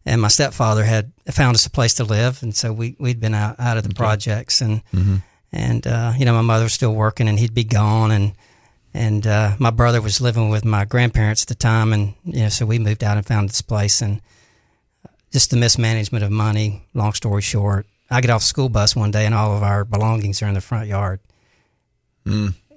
and 0.05 0.21
my 0.21 0.27
stepfather 0.27 0.83
had 0.83 1.11
found 1.31 1.55
us 1.55 1.65
a 1.65 1.69
place 1.69 1.93
to 1.95 2.03
live, 2.03 2.43
and 2.43 2.55
so 2.55 2.73
we 2.73 2.95
we'd 2.99 3.19
been 3.19 3.33
out, 3.33 3.59
out 3.59 3.77
of 3.77 3.83
the 3.87 3.93
projects, 3.95 4.61
and 4.61 4.81
and 5.51 5.85
uh, 5.87 6.13
you 6.17 6.25
know 6.25 6.33
my 6.33 6.41
mother 6.41 6.65
was 6.65 6.73
still 6.73 6.93
working, 6.93 7.27
and 7.27 7.39
he'd 7.39 7.53
be 7.53 7.63
gone, 7.63 8.11
and 8.11 8.33
and 8.93 9.25
uh, 9.25 9.55
my 9.59 9.69
brother 9.71 10.01
was 10.01 10.21
living 10.21 10.49
with 10.49 10.65
my 10.65 10.85
grandparents 10.85 11.43
at 11.43 11.47
the 11.47 11.55
time, 11.55 11.93
and 11.93 12.13
you 12.25 12.41
know 12.43 12.49
so 12.49 12.65
we 12.65 12.79
moved 12.79 13.03
out 13.03 13.17
and 13.17 13.25
found 13.25 13.49
this 13.49 13.61
place, 13.61 14.01
and 14.01 14.21
just 15.31 15.49
the 15.51 15.57
mismanagement 15.57 16.23
of 16.23 16.31
money. 16.31 16.83
Long 16.93 17.13
story 17.13 17.41
short, 17.41 17.87
I 18.09 18.21
get 18.21 18.29
off 18.29 18.43
school 18.43 18.69
bus 18.69 18.95
one 18.95 19.11
day, 19.11 19.25
and 19.25 19.33
all 19.33 19.55
of 19.55 19.63
our 19.63 19.85
belongings 19.85 20.41
are 20.41 20.47
in 20.47 20.53
the 20.53 20.61
front 20.61 20.87
yard. 20.87 21.19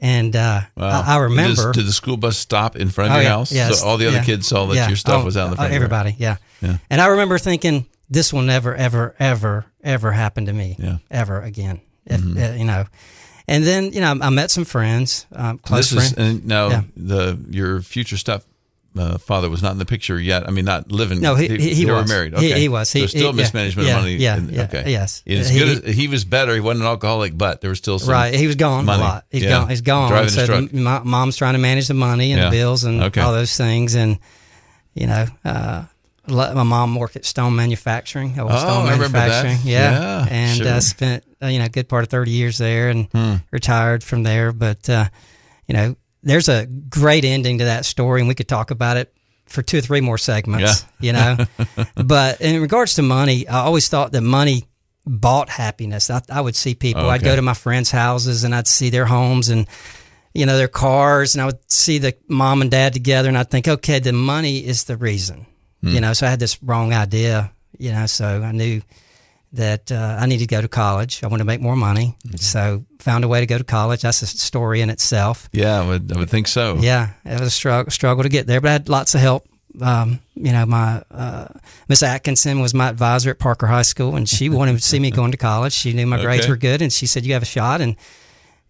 And 0.01 0.37
uh, 0.37 0.61
Wow. 0.77 1.03
I, 1.07 1.15
I 1.15 1.19
remember 1.21 1.73
Did, 1.73 1.81
did 1.81 1.87
the 1.89 1.93
school 1.93 2.17
bus 2.17 2.37
stop 2.37 2.77
in 2.77 2.91
front 2.91 3.11
of 3.11 3.17
Oh, 3.17 3.21
your 3.21 3.25
yeah. 3.25 3.37
house? 3.37 3.53
Yes. 3.53 3.81
So 3.81 3.87
all 3.87 3.97
the 3.97 4.07
other 4.09 4.19
Yeah. 4.19 4.25
kids 4.25 4.47
saw 4.47 4.67
that 4.67 4.75
Yeah. 4.75 4.89
your 4.89 4.97
stuff 4.97 5.23
Oh, 5.23 5.25
was 5.25 5.37
out 5.37 5.45
in 5.47 5.51
the 5.53 5.55
uh, 5.57 5.61
front. 5.63 5.73
Everybody, 5.75 6.15
yeah. 6.19 6.37
Yeah. 6.61 6.79
And 6.91 7.01
I 7.01 7.07
remember 7.07 7.39
thinking, 7.39 7.87
this 8.11 8.33
will 8.33 8.43
never, 8.43 8.75
ever, 8.75 9.15
ever, 9.19 9.65
ever 9.83 10.13
happen 10.13 10.47
to 10.47 10.53
me, 10.53 10.77
Yeah. 10.79 10.99
ever 11.11 11.41
again. 11.41 11.81
If 12.05 12.21
uh, 12.21 12.53
you 12.55 12.65
know, 12.65 12.85
and 13.49 13.65
then 13.65 13.93
you 13.93 14.01
know, 14.01 14.17
I 14.23 14.31
met 14.31 14.51
some 14.53 14.65
friends, 14.65 15.27
um, 15.33 15.59
close 15.59 15.91
This 15.91 16.13
is 16.13 16.13
and 16.13 16.47
now 16.47 16.69
Yeah. 16.69 16.83
the 16.97 17.39
your 17.51 17.81
future 17.83 18.17
step 18.17 18.45
uh, 18.99 19.19
father 19.19 19.49
was 19.51 19.63
not 19.63 19.73
in 19.73 19.79
the 19.79 19.85
picture 19.87 20.21
yet. 20.21 20.47
I 20.49 20.51
mean, 20.51 20.65
not 20.65 20.91
living. 20.91 21.21
No, 21.21 21.35
he- 21.35 21.49
he- 21.49 21.75
he 21.75 21.85
they 21.85 21.91
were 21.91 21.99
was. 22.03 22.09
married. 22.09 22.33
He- 22.39 22.51
Okay, 22.53 22.61
he 22.61 22.69
was. 22.69 22.93
He- 22.93 23.01
so 23.01 23.07
still 23.07 23.33
he- 23.33 23.37
mismanagement 23.39 23.89
yeah, 23.89 23.95
of 23.97 24.03
money. 24.03 24.17
yeah, 24.17 24.37
and- 24.37 24.51
yeah, 24.51 24.63
okay. 24.65 24.85
yes. 24.91 25.23
As 25.27 25.49
He- 25.51 25.59
good 25.59 25.85
as 25.85 25.95
he 25.95 26.09
was 26.09 26.25
better. 26.25 26.55
He 26.55 26.61
wasn't 26.61 26.83
an 26.83 26.89
alcoholic, 26.89 27.37
but 27.37 27.61
there 27.61 27.71
was 27.71 27.79
still 27.79 27.99
some 27.99 28.11
Right, 28.13 28.35
he 28.35 28.47
was 28.47 28.57
gone 28.57 28.85
money. 28.85 29.03
a 29.03 29.05
lot. 29.07 29.25
He's 29.31 29.43
Yeah. 29.43 29.49
gone. 29.51 29.69
He's 29.69 29.81
gone. 29.83 30.11
Driving 30.11 30.31
so 30.31 30.47
the, 30.47 30.69
my, 30.79 31.01
mom's 31.05 31.37
trying 31.37 31.55
to 31.55 31.59
manage 31.59 31.89
the 31.89 31.95
money 31.95 32.33
and 32.33 32.43
the 32.43 32.51
bills 32.51 32.85
and 32.85 33.03
Okay. 33.03 33.21
all 33.21 33.33
those 33.33 33.57
things, 33.57 33.95
and 33.95 34.19
you 34.95 35.07
know, 35.07 35.27
uh, 35.45 35.83
let- 36.29 36.55
my 36.55 36.63
mom 36.63 36.95
worked 36.97 37.17
at 37.17 37.25
Stone 37.25 37.55
Manufacturing. 37.55 38.39
Old 38.41 38.51
Oh, 38.53 38.59
Stone 38.59 38.87
I. 38.87 38.97
Manufacturing. 38.97 39.59
Yeah, 39.65 40.27
and 40.31 40.57
sure. 40.59 40.69
uh, 40.69 40.81
spent 40.81 41.23
uh, 41.43 41.47
you 41.49 41.59
know 41.59 41.67
a 41.67 41.69
good 41.69 41.89
part 41.89 42.03
of 42.03 42.09
thirty 42.09 42.31
years 42.31 42.59
there, 42.59 42.89
and 42.89 43.07
Hmm. 43.13 43.35
retired 43.51 44.03
from 44.03 44.23
there. 44.23 44.53
But 44.53 44.89
uh, 44.89 45.09
you 45.69 45.75
know, 45.75 45.97
there's 46.23 46.49
a 46.49 46.67
great 46.67 47.25
ending 47.25 47.59
to 47.59 47.65
that 47.65 47.85
story, 47.85 48.21
and 48.21 48.29
we 48.29 48.35
could 48.35 48.49
talk 48.49 48.71
about 48.71 48.97
it 48.97 49.13
for 49.47 49.63
two 49.63 49.79
or 49.79 49.81
three 49.81 50.01
more 50.01 50.19
segments. 50.19 50.85
You 51.01 51.13
know, 51.13 51.37
but 51.95 52.41
in 52.41 52.61
regards 52.61 52.95
to 52.95 53.03
money, 53.03 53.47
I 53.49 53.61
always 53.61 53.89
thought 53.89 54.13
that 54.13 54.23
money 54.23 54.65
bought 55.07 55.49
happiness. 55.49 56.11
I, 56.11 56.21
I 56.31 56.41
would 56.41 56.57
see 56.57 56.75
people. 56.75 57.09
I'd 57.09 57.23
go 57.23 57.37
to 57.37 57.43
my 57.43 57.55
friends' 57.55 57.91
houses 57.91 58.45
and 58.45 58.55
I'd 58.55 58.67
see 58.67 58.91
their 58.91 59.07
homes 59.07 59.49
and 59.49 59.67
you 60.35 60.47
know 60.47 60.59
their 60.59 60.69
cars, 60.69 61.35
and 61.35 61.43
I 61.43 61.47
would 61.47 61.71
see 61.71 61.99
the 61.99 62.15
mom 62.29 62.61
and 62.61 62.71
dad 62.71 62.93
together, 62.93 63.29
and 63.29 63.39
I'd 63.39 63.51
think, 63.51 63.69
okay, 63.69 64.01
the 64.01 64.13
money 64.13 64.59
is 64.59 64.85
the 64.85 64.97
reason. 64.97 65.47
You 65.81 65.91
hmm. 65.91 65.99
know, 66.01 66.13
so 66.13 66.27
I 66.27 66.31
had 66.31 66.41
this 66.41 66.63
wrong 66.63 66.93
idea. 66.93 67.53
You 67.79 67.93
know, 67.93 68.07
so 68.07 68.43
I 68.43 68.53
knew 68.53 68.83
that 69.53 69.91
uh, 69.93 70.19
I 70.21 70.27
needed 70.27 70.49
to 70.49 70.55
go 70.55 70.61
to 70.61 70.69
college. 70.69 71.23
I 71.23 71.29
wanted 71.29 71.43
to 71.43 71.47
make 71.47 71.61
more 71.61 71.77
money, 71.77 72.17
so 72.37 72.85
found 72.99 73.25
a 73.25 73.29
way 73.29 73.41
to 73.41 73.47
go 73.47 73.59
to 73.59 73.65
college. 73.65 74.03
That's 74.03 74.21
a 74.23 74.27
story 74.27 74.81
in 74.81 74.91
itself. 74.91 75.49
Yeah, 75.53 75.81
I 75.81 75.87
would, 75.87 76.13
I 76.13 76.19
would 76.19 76.31
think 76.31 76.49
so. 76.49 76.77
Yeah, 76.81 77.11
it 77.25 77.39
was 77.41 77.49
a 77.49 77.51
struggle, 77.51 77.91
struggle 77.91 78.23
to 78.23 78.29
get 78.29 78.47
there, 78.47 78.61
but 78.61 78.69
I 78.69 78.73
had 78.73 78.89
lots 78.89 79.15
of 79.15 79.21
help. 79.21 79.47
Um, 79.81 80.21
you 80.35 80.53
know, 80.53 80.65
my 80.67 81.03
uh, 81.11 81.49
Miss 81.89 82.03
Atkinson 82.03 82.61
was 82.61 82.73
my 82.75 82.89
advisor 82.89 83.31
at 83.31 83.39
Parker 83.39 83.67
High 83.67 83.83
School, 83.83 84.17
and 84.17 84.29
she 84.29 84.49
wanted 84.49 84.73
to 84.77 84.83
see 84.83 84.99
me 84.99 85.11
going 85.21 85.33
to 85.33 85.37
college. 85.39 85.73
She 85.75 85.93
knew 85.93 86.07
my 86.07 86.21
grades 86.21 86.49
were 86.49 86.57
good, 86.57 86.83
and 86.83 86.93
she 86.93 87.07
said, 87.07 87.25
"You 87.27 87.35
have 87.35 87.43
a 87.43 87.47
shot." 87.47 87.81
And 87.81 87.97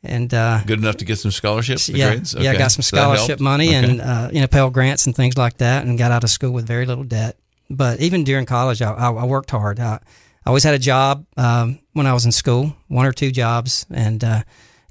and 0.03 0.33
uh, 0.35 0.63
Good 0.67 0.79
enough 0.79 0.99
to 0.99 1.05
get 1.05 1.19
some 1.19 1.31
scholarship. 1.31 1.79
Yeah, 1.89 2.11
grades? 2.11 2.35
yeah, 2.35 2.51
I 2.51 2.57
got 2.57 2.71
some 2.73 2.83
So 2.83 2.97
scholarship 2.97 3.41
money 3.41 3.69
Okay. 3.69 3.77
and 3.77 4.01
uh, 4.01 4.29
you 4.33 4.41
know 4.41 4.47
Pell 4.47 4.71
grants 4.71 5.07
and 5.07 5.15
things 5.17 5.37
like 5.39 5.59
that, 5.59 5.85
and 5.87 5.97
got 5.99 6.11
out 6.13 6.23
of 6.25 6.31
school 6.31 6.51
with 6.53 6.67
very 6.67 6.87
little 6.87 7.05
debt. 7.05 7.37
But 7.71 8.01
even 8.01 8.23
during 8.25 8.47
college, 8.47 8.83
I, 8.83 8.93
I, 8.93 9.11
I 9.13 9.25
worked 9.25 9.51
hard. 9.51 9.81
I, 9.81 10.01
I 10.47 10.51
always 10.51 10.63
had 10.63 10.75
a 10.75 10.79
job 10.79 11.27
um, 11.37 11.81
when 11.93 12.07
I 12.07 12.13
was 12.13 12.25
in 12.25 12.31
school, 12.31 12.77
one 12.87 13.05
or 13.05 13.11
two 13.13 13.33
jobs, 13.33 13.85
and 13.91 14.23
uh, 14.23 14.43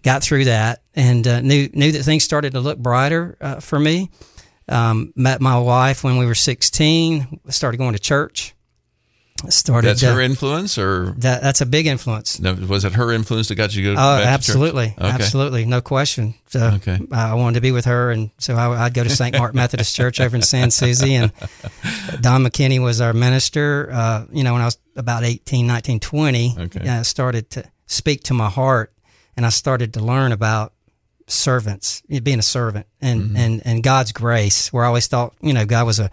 got 0.03 0.21
through 0.21 0.45
that, 0.45 0.81
and 0.95 1.25
uh, 1.25 1.39
knew 1.39 1.69
knew 1.73 1.93
that 1.93 2.03
things 2.03 2.25
started 2.25 2.51
to 2.53 2.59
look 2.59 2.77
brighter 2.77 3.37
uh, 3.39 3.61
for 3.61 3.79
me. 3.79 4.09
Um, 4.67 5.13
met 5.15 5.41
my 5.41 5.59
wife 5.59 6.03
when 6.03 6.17
we 6.17 6.25
were 6.25 6.35
sixteen. 6.35 7.39
Started 7.49 7.77
going 7.77 7.93
to 7.93 7.99
church. 7.99 8.54
Started. 9.49 9.89
That's 9.89 10.01
her 10.01 10.21
influence, 10.21 10.77
or 10.77 11.13
that, 11.17 11.41
that's 11.43 11.59
a 11.59 11.65
big 11.65 11.87
influence. 11.87 12.39
was 12.39 12.85
it 12.85 12.93
her 12.93 13.11
influence 13.11 13.49
that 13.49 13.55
got 13.55 13.75
you 13.75 13.83
to 13.89 13.93
go? 13.95 14.01
Oh, 14.01 14.15
absolutely, 14.23 14.95
Okay. 14.97 15.05
absolutely, 15.07 15.65
no 15.65 15.81
question. 15.81 16.35
So 16.47 16.71
Okay. 16.75 16.97
I 17.11 17.33
wanted 17.33 17.55
to 17.55 17.61
be 17.61 17.73
with 17.73 17.83
her, 17.83 18.11
and 18.11 18.31
so 18.37 18.55
I, 18.55 18.85
I'd 18.85 18.93
go 18.93 19.03
to 19.03 19.09
St. 19.09 19.37
Mark 19.37 19.53
Methodist 19.61 19.93
Church 19.93 20.21
over 20.21 20.37
in 20.37 20.41
Sans 20.41 20.73
Souci, 20.73 21.15
and 21.15 21.33
Don 22.21 22.43
McKinney 22.45 22.81
was 22.81 23.01
our 23.01 23.11
minister. 23.11 23.89
Uh, 23.91 24.25
you 24.31 24.43
know, 24.45 24.53
when 24.53 24.61
I 24.61 24.65
was 24.65 24.77
about 24.95 25.25
18, 25.25 25.67
19, 25.67 25.99
20, 25.99 26.55
Okay. 26.57 26.87
I 26.87 27.01
started 27.01 27.49
to 27.51 27.65
speak 27.87 28.23
to 28.23 28.33
my 28.33 28.49
heart, 28.49 28.93
and 29.35 29.45
I 29.45 29.49
started 29.49 29.95
to 29.95 29.99
learn 29.99 30.31
about 30.31 30.71
servants, 31.27 32.01
being 32.23 32.39
a 32.39 32.41
servant, 32.41 32.87
and 33.01 33.21
Mm-hmm. 33.21 33.35
and 33.37 33.61
and 33.65 33.83
God's 33.83 34.13
grace. 34.13 34.71
Where 34.71 34.85
I 34.85 34.87
always 34.87 35.07
thought, 35.07 35.33
you 35.41 35.51
know, 35.53 35.65
God 35.65 35.85
was 35.85 35.99
a 35.99 36.09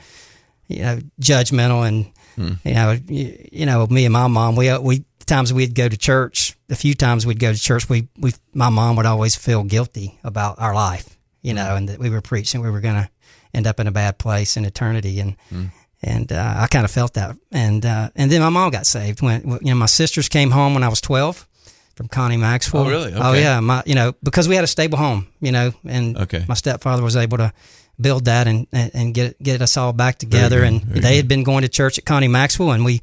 you 0.67 0.83
know 0.83 0.99
judgmental 1.21 1.87
and 1.87 2.11
Hmm. 2.37 2.53
you 2.65 2.75
know 2.75 2.99
you, 3.09 3.49
you 3.53 3.67
know 3.67 3.87
me 3.87 4.05
and 4.07 4.13
my 4.13 4.27
mom 4.27 4.57
we 4.57 4.77
we 4.79 5.05
times 5.27 5.53
we'd 5.53 5.75
go 5.75 5.89
to 5.89 5.97
church 5.97 6.57
a 6.71 6.75
few 6.75 6.95
times 6.95 7.25
we'd 7.27 7.39
go 7.41 7.53
to 7.53 7.59
church 7.59 7.89
we 7.89 8.09
we 8.19 8.33
my 8.55 8.71
mom 8.71 8.97
would 8.97 9.07
always 9.07 9.37
feel 9.37 9.63
guilty 9.65 10.19
about 10.25 10.59
our 10.59 10.75
life 10.75 11.17
you 11.43 11.55
know 11.55 11.77
and 11.77 11.89
that 11.89 11.99
we 11.99 12.11
were 12.11 12.21
preaching 12.21 12.61
we 12.63 12.71
were 12.71 12.81
going 12.81 12.95
to 12.97 13.09
end 13.55 13.67
up 13.67 13.79
in 13.81 13.87
a 13.87 13.93
bad 13.93 14.17
place 14.19 14.57
in 14.57 14.65
eternity 14.65 15.21
and 15.21 15.37
Hmm. 15.51 15.67
and 16.03 16.33
uh, 16.33 16.55
I 16.59 16.67
kind 16.67 16.85
of 16.85 16.91
felt 16.91 17.15
that 17.15 17.37
and 17.53 17.85
uh, 17.87 18.09
and 18.17 18.31
then 18.31 18.41
my 18.41 18.49
mom 18.51 18.71
got 18.71 18.87
saved 18.87 19.21
when 19.23 19.43
you 19.63 19.73
know 19.73 19.75
my 19.77 19.87
sisters 19.87 20.29
came 20.29 20.51
home 20.51 20.75
when 20.75 20.83
I 20.83 20.89
was 20.89 21.01
12 21.01 21.47
from 21.95 22.09
Connie 22.09 22.39
Maxwell 22.39 22.85
Oh, 22.87 22.91
really? 22.91 23.13
oh 23.15 23.35
yeah 23.35 23.61
my 23.61 23.83
you 23.87 23.95
know 23.95 24.13
because 24.23 24.49
we 24.49 24.55
had 24.57 24.65
a 24.65 24.69
stable 24.69 24.99
home 24.99 25.27
you 25.41 25.53
know 25.53 25.73
and 25.87 26.17
Okay. 26.17 26.45
my 26.49 26.55
stepfather 26.55 27.03
was 27.03 27.17
able 27.17 27.37
to 27.39 27.53
build 28.03 28.25
that 28.27 28.47
and, 28.47 28.67
and, 28.73 29.15
get 29.15 29.43
get 29.43 29.63
us 29.63 29.77
all 29.77 29.93
back 29.93 30.19
together. 30.19 30.63
And 30.63 30.83
very 30.83 31.01
they 31.01 31.17
had 31.17 31.29
been 31.29 31.45
going 31.45 31.63
to 31.63 31.69
church 31.69 31.99
at 31.99 32.05
Connie 32.05 32.29
Maxwell, 32.29 32.73
and 32.73 32.85
we 32.85 33.01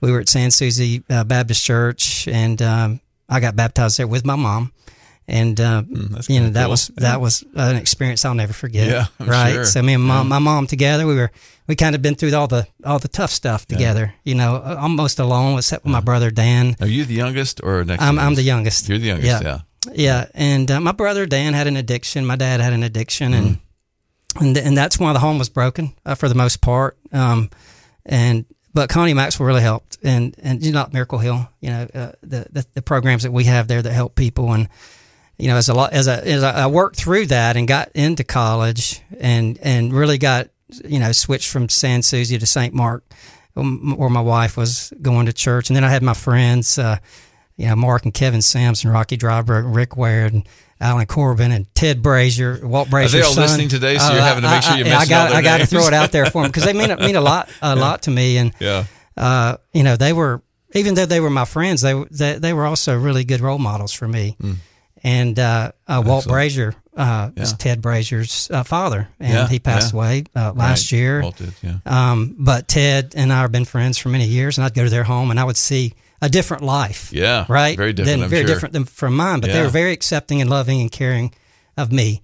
we 0.00 0.10
were 0.12 0.20
at 0.20 0.28
Sans 0.28 0.54
Souci 0.54 1.02
uh, 1.08 1.24
Baptist 1.24 1.64
Church, 1.64 2.28
and 2.28 2.60
um, 2.60 3.00
I 3.28 3.40
got 3.40 3.56
baptized 3.56 3.98
there 3.98 4.06
with 4.06 4.24
my 4.24 4.36
mom. 4.36 4.72
and 5.28 5.60
uh, 5.60 5.82
that's 5.88 6.28
you 6.28 6.40
know 6.40 6.50
that 6.50 6.62
cool. 6.64 6.70
was 6.70 6.88
that 6.96 7.20
was 7.20 7.44
an 7.54 7.76
experience 7.76 8.24
I'll 8.24 8.34
never 8.34 8.52
forget. 8.52 8.88
Yeah, 8.88 9.06
I'm 9.20 9.28
right. 9.28 9.52
sure. 9.52 9.64
So 9.64 9.82
me 9.82 9.94
and 9.94 10.02
mom, 10.02 10.28
my 10.28 10.40
mom 10.40 10.66
together, 10.66 11.06
we 11.06 11.14
were 11.14 11.30
we 11.68 11.76
kind 11.76 11.94
of 11.94 12.02
been 12.02 12.16
through 12.16 12.34
all 12.34 12.48
the 12.48 12.66
all 12.84 12.98
the 12.98 13.08
tough 13.08 13.30
stuff 13.30 13.64
together. 13.66 14.12
You 14.24 14.34
know, 14.34 14.60
almost 14.60 15.20
alone, 15.20 15.58
except 15.58 15.84
with 15.84 15.92
my 15.92 16.00
brother 16.00 16.30
Dan. 16.32 16.74
Are 16.80 16.88
you 16.88 17.04
the 17.04 17.14
youngest 17.14 17.60
or 17.62 17.84
next? 17.84 18.02
I'm 18.02 18.18
I'm 18.18 18.34
the 18.34 18.42
youngest. 18.42 18.88
You're 18.88 18.98
the 18.98 19.06
youngest. 19.06 19.42
Yeah. 19.42 19.42
Yeah. 19.42 19.60
Yeah, 19.94 20.26
and 20.34 20.70
uh, 20.70 20.78
my 20.78 20.92
brother 20.92 21.24
Dan 21.24 21.54
had 21.54 21.66
an 21.66 21.76
addiction. 21.76 22.26
My 22.26 22.36
dad 22.36 22.60
had 22.60 22.74
an 22.74 22.82
addiction, 22.82 23.32
and 23.32 23.46
Mm-hmm. 23.46 23.69
And 24.38 24.56
and 24.56 24.76
that's 24.76 24.98
why 24.98 25.12
the 25.12 25.18
home 25.18 25.38
was 25.38 25.48
broken 25.48 25.94
uh, 26.04 26.14
for 26.14 26.28
the 26.28 26.34
most 26.34 26.60
part. 26.60 26.96
Um, 27.12 27.50
and 28.04 28.44
but 28.72 28.88
Connie 28.88 29.14
Maxwell 29.14 29.46
really 29.46 29.62
helped, 29.62 29.98
and 30.02 30.34
and 30.42 30.64
you 30.64 30.72
know 30.72 30.88
Miracle 30.92 31.18
Hill, 31.18 31.48
you 31.60 31.70
know 31.70 31.88
uh, 31.94 32.12
the, 32.22 32.46
the 32.50 32.66
the 32.74 32.82
programs 32.82 33.24
that 33.24 33.32
we 33.32 33.44
have 33.44 33.68
there 33.68 33.82
that 33.82 33.92
help 33.92 34.14
people, 34.14 34.52
and 34.52 34.68
you 35.38 35.48
know 35.48 35.56
as 35.56 35.68
a 35.68 35.74
lot 35.74 35.92
as 35.92 36.08
I 36.08 36.18
as 36.20 36.42
I 36.42 36.66
worked 36.66 36.96
through 36.96 37.26
that 37.26 37.56
and 37.56 37.66
got 37.66 37.90
into 37.94 38.24
college, 38.24 39.00
and 39.18 39.58
and 39.62 39.92
really 39.92 40.18
got 40.18 40.48
you 40.84 41.00
know 41.00 41.12
switched 41.12 41.50
from 41.50 41.68
Sans 41.68 42.06
Souci 42.06 42.38
to 42.38 42.46
St. 42.46 42.72
Mark, 42.72 43.04
um, 43.56 43.96
where 43.96 44.10
my 44.10 44.20
wife 44.20 44.56
was 44.56 44.92
going 45.02 45.26
to 45.26 45.32
church, 45.32 45.68
and 45.68 45.76
then 45.76 45.84
I 45.84 45.90
had 45.90 46.02
my 46.02 46.14
friends. 46.14 46.78
Uh, 46.78 46.98
you 47.60 47.66
know, 47.68 47.76
Mark 47.76 48.04
and 48.04 48.14
Kevin 48.14 48.40
Sampson, 48.42 48.90
Rocky 48.90 49.16
Driver, 49.16 49.62
Rick 49.62 49.96
Ware, 49.96 50.26
and 50.26 50.48
Alan 50.80 51.04
Corbin, 51.06 51.52
and 51.52 51.72
Ted 51.74 52.02
Brazier, 52.02 52.58
Walt 52.66 52.88
Brazier. 52.88 53.18
Are 53.18 53.22
they 53.22 53.28
all 53.28 53.34
listening 53.34 53.68
today, 53.68 53.98
so 53.98 54.12
you're 54.12 54.22
having 54.22 54.42
to 54.44 54.50
make 54.50 54.62
sure 54.62 54.76
you 54.76 54.84
I, 54.86 54.88
mention 54.88 55.08
got, 55.10 55.26
all 55.26 55.28
their 55.30 55.38
I 55.38 55.42
got 55.42 55.58
to 55.58 55.66
throw 55.66 55.86
it 55.86 55.92
out 55.92 56.10
there 56.10 56.26
for 56.26 56.42
them 56.42 56.50
because 56.50 56.64
they 56.64 56.72
mean 56.72 56.88
mean 57.06 57.16
a 57.16 57.20
lot, 57.20 57.50
a 57.60 57.76
lot 57.76 58.02
to 58.02 58.10
me. 58.10 58.38
And 58.38 58.52
Yeah. 58.58 58.84
uh, 59.16 59.58
you 59.74 59.82
know, 59.82 59.96
they 59.96 60.12
were 60.14 60.42
even 60.72 60.94
though 60.94 61.04
they 61.06 61.20
were 61.20 61.28
my 61.30 61.44
friends, 61.44 61.82
they 61.82 61.94
were- 61.94 62.08
they, 62.10 62.38
they 62.38 62.52
were 62.52 62.64
also 62.64 62.96
really 62.98 63.24
good 63.24 63.40
role 63.40 63.58
models 63.58 63.92
for 63.92 64.08
me. 64.08 64.36
And 65.02 65.38
uh, 65.38 65.72
uh, 65.88 66.02
Walt. 66.04 66.26
Brazier 66.26 66.74
uh, 66.96 67.30
is 67.36 67.52
Ted 67.54 67.80
Brazier's 67.80 68.50
uh, 68.50 68.62
father, 68.62 69.08
and 69.18 69.32
Yeah, 69.32 69.48
he 69.48 69.58
passed 69.58 69.92
yeah. 69.92 69.98
away 69.98 70.24
uh, 70.36 70.52
last 70.54 70.92
Right. 70.92 70.98
year. 70.98 71.22
Walt 71.22 71.36
did, 71.36 71.54
yeah. 71.62 71.76
Um, 71.86 72.36
but 72.38 72.68
Ted 72.68 73.14
and 73.16 73.32
I 73.32 73.40
have 73.40 73.52
been 73.52 73.64
friends 73.64 73.96
for 73.98 74.08
many 74.10 74.26
years, 74.26 74.58
and 74.58 74.64
I'd 74.64 74.74
go 74.74 74.84
to 74.84 74.90
their 74.90 75.04
home 75.04 75.30
and 75.30 75.40
I 75.40 75.44
would 75.44 75.56
see 75.56 75.94
a 76.22 76.28
different 76.28 76.62
life. 76.62 77.12
Yeah, 77.12 77.46
right. 77.48 77.76
very 77.76 77.92
different, 77.92 78.20
Than, 78.20 78.28
very 78.30 78.42
sure. 78.46 78.54
different 78.54 78.72
than 78.72 78.84
from 78.84 79.16
mine. 79.16 79.40
But 79.40 79.52
they 79.52 79.62
were 79.62 79.68
very 79.68 79.92
accepting 79.92 80.40
and 80.40 80.50
loving 80.50 80.80
and 80.80 80.90
caring 80.92 81.32
of 81.76 81.90
me, 81.92 82.22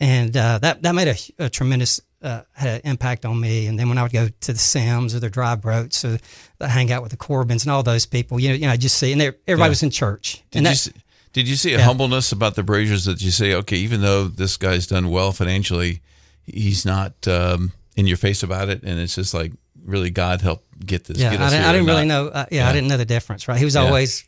and 0.00 0.36
uh, 0.36 0.58
that 0.58 0.82
that 0.82 0.94
made 0.94 1.08
a, 1.08 1.44
a 1.46 1.50
tremendous 1.50 2.00
uh, 2.22 2.42
had 2.52 2.80
an 2.84 2.90
impact 2.90 3.24
on 3.24 3.40
me. 3.40 3.66
And 3.66 3.78
then 3.78 3.88
when 3.88 3.98
I 3.98 4.02
would 4.02 4.12
go 4.12 4.28
to 4.28 4.52
the 4.52 4.58
Sims 4.58 5.14
or 5.14 5.20
the 5.20 5.28
Dry 5.30 5.56
Broats 5.56 6.04
or 6.04 6.18
the 6.58 6.68
hang 6.68 6.92
out 6.92 7.02
with 7.02 7.10
the 7.10 7.16
Corbins 7.16 7.64
and 7.64 7.72
all 7.72 7.82
those 7.82 8.06
people, 8.06 8.38
you 8.38 8.50
know, 8.50 8.54
you 8.54 8.66
know, 8.66 8.72
I 8.72 8.76
just 8.76 8.96
see, 8.96 9.12
and 9.12 9.20
everybody 9.20 9.46
Yeah. 9.48 9.68
was 9.68 9.82
in 9.82 9.90
church. 9.90 10.42
Did 10.52 10.58
and 10.58 10.68
you 10.68 10.74
see, 10.74 10.92
did 11.32 11.48
you 11.48 11.56
see 11.56 11.74
a 11.74 11.78
Yeah. 11.78 11.84
humbleness 11.84 12.30
about 12.30 12.54
the 12.54 12.62
Braziers 12.62 13.06
that 13.06 13.20
you 13.22 13.32
say, 13.32 13.54
okay, 13.54 13.76
even 13.78 14.02
though 14.02 14.28
this 14.28 14.56
guy's 14.56 14.86
done 14.86 15.10
well 15.10 15.32
financially, 15.32 16.00
he's 16.46 16.84
not 16.84 17.26
um, 17.26 17.72
in 17.96 18.06
your 18.06 18.16
face 18.18 18.44
about 18.44 18.68
it, 18.68 18.82
and 18.84 19.00
it's 19.00 19.16
just 19.16 19.34
like 19.34 19.50
really 19.84 20.10
God 20.10 20.40
helped 20.40 20.64
get 20.84 21.04
this. 21.04 21.18
Yeah, 21.18 21.30
get 21.32 21.40
I 21.40 21.50
didn't, 21.50 21.64
I 21.64 21.72
didn't 21.72 21.86
really 21.86 22.06
know. 22.06 22.28
Uh, 22.28 22.46
yeah, 22.50 22.64
Yeah. 22.64 22.68
I 22.68 22.72
didn't 22.72 22.88
know 22.88 22.96
the 22.96 23.04
difference. 23.04 23.48
Right? 23.48 23.58
He 23.58 23.64
was 23.64 23.76
always, 23.76 24.24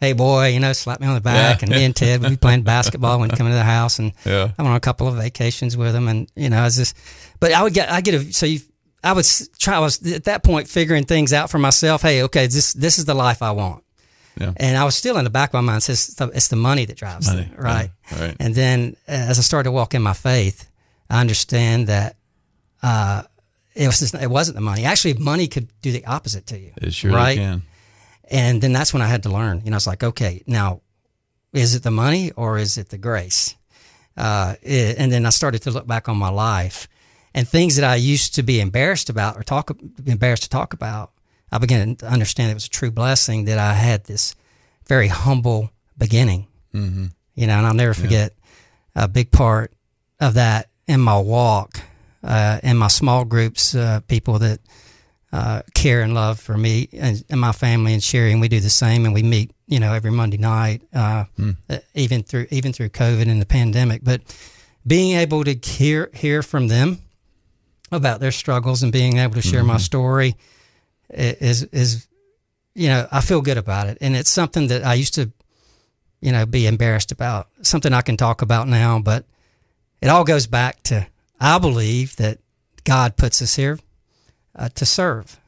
"Hey, 0.00 0.12
boy," 0.12 0.48
you 0.48 0.60
know, 0.60 0.72
slap 0.72 1.00
me 1.00 1.06
on 1.06 1.14
the 1.14 1.20
back, 1.20 1.62
and 1.62 1.70
me 1.70 1.84
and 1.84 1.94
Ted 1.94 2.20
would 2.22 2.30
be 2.30 2.36
playing 2.36 2.62
basketball 2.62 3.18
when 3.20 3.30
coming 3.30 3.52
to 3.52 3.56
the 3.56 3.62
house, 3.64 3.98
and 3.98 4.12
Yeah. 4.24 4.50
I 4.58 4.62
went 4.62 4.70
on 4.70 4.76
a 4.76 4.80
couple 4.80 5.08
of 5.08 5.14
vacations 5.16 5.76
with 5.76 5.94
him, 5.94 6.08
and 6.08 6.28
you 6.36 6.50
know, 6.50 6.58
I 6.60 6.64
was 6.64 6.76
just. 6.76 6.96
But 7.40 7.52
I 7.52 7.62
would 7.62 7.74
get, 7.74 7.90
I 7.90 8.00
get 8.00 8.14
a 8.14 8.32
so 8.32 8.46
you. 8.46 8.60
I 9.04 9.12
was 9.14 9.48
try. 9.58 9.76
I 9.76 9.80
was 9.80 10.00
at 10.12 10.24
that 10.24 10.44
point 10.44 10.68
figuring 10.68 11.04
things 11.04 11.32
out 11.32 11.50
for 11.50 11.58
myself. 11.58 12.02
Hey, 12.02 12.22
okay, 12.22 12.46
this 12.46 12.72
this 12.72 12.98
is 12.98 13.04
the 13.04 13.14
life 13.14 13.42
I 13.42 13.50
want. 13.50 13.82
Yeah. 14.40 14.52
And 14.56 14.76
I 14.78 14.84
was 14.84 14.94
still 14.94 15.18
in 15.18 15.24
the 15.24 15.30
back 15.30 15.50
of 15.50 15.54
my 15.54 15.60
mind. 15.60 15.82
Says 15.82 16.08
it's, 16.08 16.14
the- 16.16 16.28
it's 16.28 16.48
the 16.48 16.56
money 16.56 16.84
that 16.86 16.96
drives 16.96 17.26
Money, 17.26 17.50
it, 17.52 17.58
right? 17.58 17.90
yeah, 18.12 18.24
right. 18.26 18.36
And 18.40 18.54
then 18.54 18.96
uh, 19.08 19.10
as 19.30 19.38
I 19.38 19.42
started 19.42 19.64
to 19.64 19.72
walk 19.72 19.92
in 19.94 20.00
my 20.02 20.14
faith, 20.14 20.70
I 21.10 21.20
understand 21.20 21.88
that 21.88 22.16
uh, 22.82 23.22
it 23.74 23.86
was 23.86 23.98
just, 24.00 24.14
it 24.14 24.30
wasn't 24.30 24.54
the 24.56 24.60
money. 24.60 24.84
Actually, 24.84 25.14
money 25.14 25.46
could 25.48 25.68
do 25.80 25.92
the 25.92 26.04
opposite 26.06 26.46
to 26.46 26.58
you. 26.58 26.72
It 26.76 26.92
sure 26.94 27.12
right? 27.12 27.36
can. 27.38 27.62
And 28.30 28.62
then 28.62 28.72
that's 28.72 28.92
when 28.92 29.02
I 29.02 29.06
had 29.08 29.22
to 29.24 29.28
learn. 29.28 29.62
You 29.64 29.70
know, 29.70 29.76
it's 29.76 29.86
like, 29.86 30.02
okay, 30.02 30.42
now 30.46 30.80
is 31.52 31.74
it 31.74 31.82
the 31.82 31.90
money 31.90 32.30
or 32.32 32.58
is 32.58 32.78
it 32.78 32.88
the 32.90 32.98
grace? 32.98 33.56
Uh, 34.16 34.54
it- 34.62 34.96
and 34.98 35.10
then 35.12 35.26
I 35.26 35.30
started 35.30 35.62
to 35.62 35.70
look 35.70 35.86
back 35.86 36.08
on 36.08 36.16
my 36.16 36.28
life 36.30 36.88
and 37.34 37.48
things 37.48 37.76
that 37.76 37.84
I 37.84 37.96
used 37.96 38.34
to 38.36 38.42
be 38.42 38.60
embarrassed 38.60 39.08
about 39.10 39.36
or 39.36 39.42
talk 39.42 39.70
embarrassed 40.06 40.44
to 40.44 40.48
talk 40.50 40.72
about. 40.72 41.12
I 41.50 41.58
began 41.58 41.96
to 41.96 42.06
understand 42.06 42.50
it 42.50 42.54
was 42.54 42.66
a 42.66 42.70
true 42.70 42.90
blessing 42.90 43.44
that 43.46 43.58
I 43.58 43.74
had 43.74 44.04
this 44.04 44.34
very 44.86 45.08
humble 45.08 45.70
beginning. 45.98 46.46
Mm-hmm. 46.74 47.06
You 47.34 47.46
know, 47.46 47.58
and 47.58 47.66
I'll 47.66 47.74
never 47.74 47.94
forget 47.94 48.34
a 48.94 49.08
big 49.08 49.30
part 49.30 49.72
of 50.20 50.34
that 50.34 50.68
in 50.86 51.00
my 51.00 51.18
walk, 51.18 51.80
uh, 52.22 52.60
in 52.62 52.76
my 52.76 52.88
small 52.88 53.24
groups, 53.24 53.74
uh, 53.74 54.00
people 54.06 54.38
that 54.38 54.60
uh, 55.32 55.62
care 55.74 56.02
and 56.02 56.14
love 56.14 56.38
for 56.38 56.56
me 56.56 56.88
and, 56.92 57.24
and 57.30 57.40
my 57.40 57.52
family 57.52 57.94
and 57.94 58.02
Sherry, 58.02 58.32
and 58.32 58.40
we 58.40 58.48
do 58.48 58.60
the 58.60 58.70
same. 58.70 59.04
And 59.06 59.14
we 59.14 59.22
meet, 59.22 59.50
you 59.66 59.80
know, 59.80 59.94
every 59.94 60.10
Monday 60.10 60.36
night, 60.36 60.82
uh, 60.94 61.24
uh, 61.70 61.78
even 61.94 62.22
through 62.22 62.46
even 62.50 62.72
through 62.72 62.90
COVID 62.90 63.28
and 63.28 63.40
the 63.40 63.46
pandemic. 63.46 64.04
But 64.04 64.20
being 64.86 65.16
able 65.16 65.44
to 65.44 65.54
hear 65.54 66.10
hear 66.12 66.42
from 66.42 66.68
them 66.68 66.98
about 67.90 68.20
their 68.20 68.32
struggles 68.32 68.82
and 68.82 68.92
being 68.92 69.18
able 69.18 69.34
to 69.34 69.42
share 69.42 69.64
my 69.64 69.76
story 69.78 70.36
is 71.10 71.62
is 71.64 72.06
you 72.74 72.88
know 72.88 73.06
I 73.10 73.20
feel 73.20 73.40
good 73.40 73.58
about 73.58 73.86
it, 73.86 73.98
and 74.00 74.14
it's 74.14 74.30
something 74.30 74.68
that 74.68 74.84
I 74.84 74.94
used 74.94 75.14
to 75.14 75.32
you 76.20 76.32
know 76.32 76.44
be 76.44 76.66
embarrassed 76.66 77.10
about. 77.10 77.48
Something 77.62 77.94
I 77.94 78.02
can 78.02 78.18
talk 78.18 78.42
about 78.42 78.68
now, 78.68 78.98
but 78.98 79.24
it 80.02 80.08
all 80.08 80.24
goes 80.24 80.46
back 80.46 80.82
to 80.84 81.06
I 81.42 81.58
believe 81.58 82.16
that 82.16 82.38
God 82.84 83.16
puts 83.16 83.42
us 83.42 83.56
here 83.56 83.78
uh, 84.54 84.68
to 84.76 84.86
serve 84.86 85.38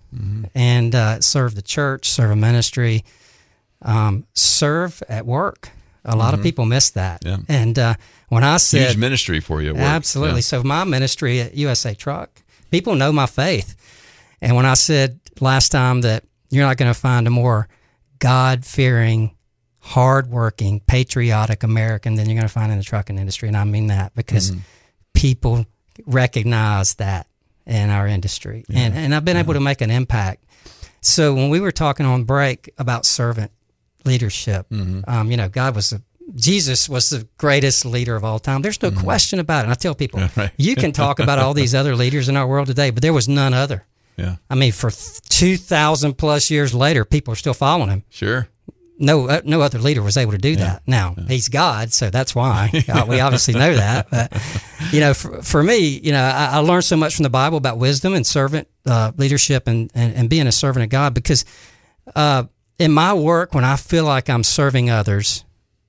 and 0.55 0.95
uh, 0.95 1.21
serve 1.21 1.55
the 1.55 1.63
church, 1.63 2.09
serve 2.11 2.33
a 2.33 2.37
ministry, 2.37 3.05
um, 3.83 4.27
serve 4.35 5.03
at 5.09 5.25
work. 5.25 5.71
A 6.05 6.17
lot 6.17 6.35
of 6.35 6.43
people 6.43 6.67
miss 6.67 6.91
that. 6.91 7.25
Yeah. 7.25 7.39
And 7.49 7.79
uh, 7.79 7.95
when 8.29 8.45
I 8.45 8.59
said 8.59 8.89
Huge 8.89 8.97
ministry 8.97 9.41
for 9.41 9.63
you. 9.63 9.75
Absolutely. 9.77 10.43
So 10.43 10.63
my 10.63 10.85
ministry 10.85 11.41
at 11.41 11.55
USA 11.55 11.95
Truck, 11.95 12.43
people 12.71 12.95
know 12.95 13.13
my 13.13 13.27
faith. 13.27 13.77
And 14.41 14.57
when 14.57 14.67
I 14.67 14.75
said 14.75 15.21
last 15.41 15.71
time 15.71 16.03
that 16.03 16.25
you're 16.51 16.67
not 16.67 16.77
going 16.77 16.93
to 16.93 16.99
find 16.99 17.27
a 17.27 17.31
more 17.31 17.69
God 18.19 18.65
fearing, 18.65 19.35
hardworking, 19.79 20.81
patriotic 20.81 21.63
American 21.63 22.15
than 22.15 22.27
you're 22.27 22.37
going 22.37 22.49
to 22.49 22.53
find 22.53 22.71
in 22.71 22.79
the 22.79 22.85
trucking 22.85 23.19
industry. 23.19 23.49
And 23.49 23.57
I 23.57 23.65
mean 23.65 23.87
that 23.89 24.15
because 24.15 24.53
people 25.15 25.65
recognize 26.07 26.95
that 26.95 27.27
in 27.67 27.91
our 27.91 28.07
industry. 28.07 28.65
And, 28.73 28.95
and 28.95 29.15
I've 29.15 29.25
been 29.25 29.37
able 29.37 29.55
to 29.55 29.61
make 29.61 29.81
an 29.81 29.91
impact. 29.91 30.45
So 31.01 31.35
when 31.35 31.51
we 31.51 31.61
were 31.61 31.73
talking 31.73 32.07
on 32.07 32.25
break 32.25 32.71
about 32.79 33.07
servant 33.07 33.53
leadership, 34.05 34.67
um, 35.07 35.31
you 35.31 35.37
know, 35.37 35.49
God 35.49 35.75
was 35.75 35.91
the 35.91 36.03
Jesus 36.35 36.89
was 36.89 37.11
the 37.11 37.29
greatest 37.37 37.85
leader 37.85 38.17
of 38.17 38.25
all 38.25 38.39
time. 38.39 38.63
There's 38.63 38.81
no 38.81 38.91
question 38.91 39.39
about 39.39 39.61
it. 39.61 39.63
And 39.65 39.73
I 39.73 39.75
tell 39.75 39.95
people, 39.95 40.21
right. 40.37 40.51
you 40.57 40.75
can 40.75 40.93
talk 40.93 41.19
about 41.19 41.39
all 41.39 41.55
these 41.55 41.75
other 41.75 41.95
leaders 41.95 42.29
in 42.29 42.37
our 42.37 42.47
world 42.47 42.67
today, 42.67 42.91
but 42.91 43.03
there 43.03 43.13
was 43.13 43.29
none 43.29 43.53
other. 43.53 43.85
Yeah. 44.17 44.37
I 44.49 44.55
mean, 44.55 44.73
for 44.73 44.91
2,000 44.91 46.15
plus 46.15 46.51
years 46.51 46.73
later, 46.73 47.05
people 47.05 47.33
are 47.33 47.37
still 47.37 47.55
following 47.55 47.91
him. 47.91 48.05
Sure. 48.11 48.49
No, 48.99 49.29
uh, 49.29 49.41
no 49.45 49.61
other 49.61 49.79
leader 49.79 50.03
was 50.03 50.17
able 50.17 50.33
to 50.33 50.39
do 50.39 50.55
that. 50.57 50.83
Now 50.87 51.17
he's 51.27 51.49
God, 51.49 51.93
so 51.93 52.11
that's 52.11 52.35
why 52.35 52.71
uh, 52.89 53.05
we 53.09 53.19
obviously 53.21 53.55
know 53.55 53.75
that. 53.75 54.09
But 54.11 54.33
you 54.93 55.01
know, 55.01 55.15
for, 55.15 55.43
for 55.43 55.63
me, 55.63 55.79
you 55.79 56.13
know, 56.13 56.23
I, 56.23 56.51
I 56.53 56.59
learned 56.59 56.85
so 56.85 56.97
much 56.97 57.17
from 57.17 57.25
the 57.25 57.31
Bible 57.31 57.59
about 57.59 57.79
wisdom 57.79 58.15
and 58.15 58.25
servant 58.27 58.69
uh, 58.87 59.11
leadership 59.17 59.67
and, 59.67 59.91
and 59.95 60.15
and 60.15 60.31
being 60.31 60.47
a 60.47 60.53
servant 60.53 60.85
of 60.85 60.91
God 60.91 61.13
because 61.13 61.45
uh, 62.15 62.45
in 62.79 62.93
my 62.93 63.15
work, 63.15 63.55
when 63.55 63.65
I 63.65 63.77
feel 63.77 64.05
like 64.05 64.29
I'm 64.31 64.45
serving 64.45 64.91
others 64.91 65.45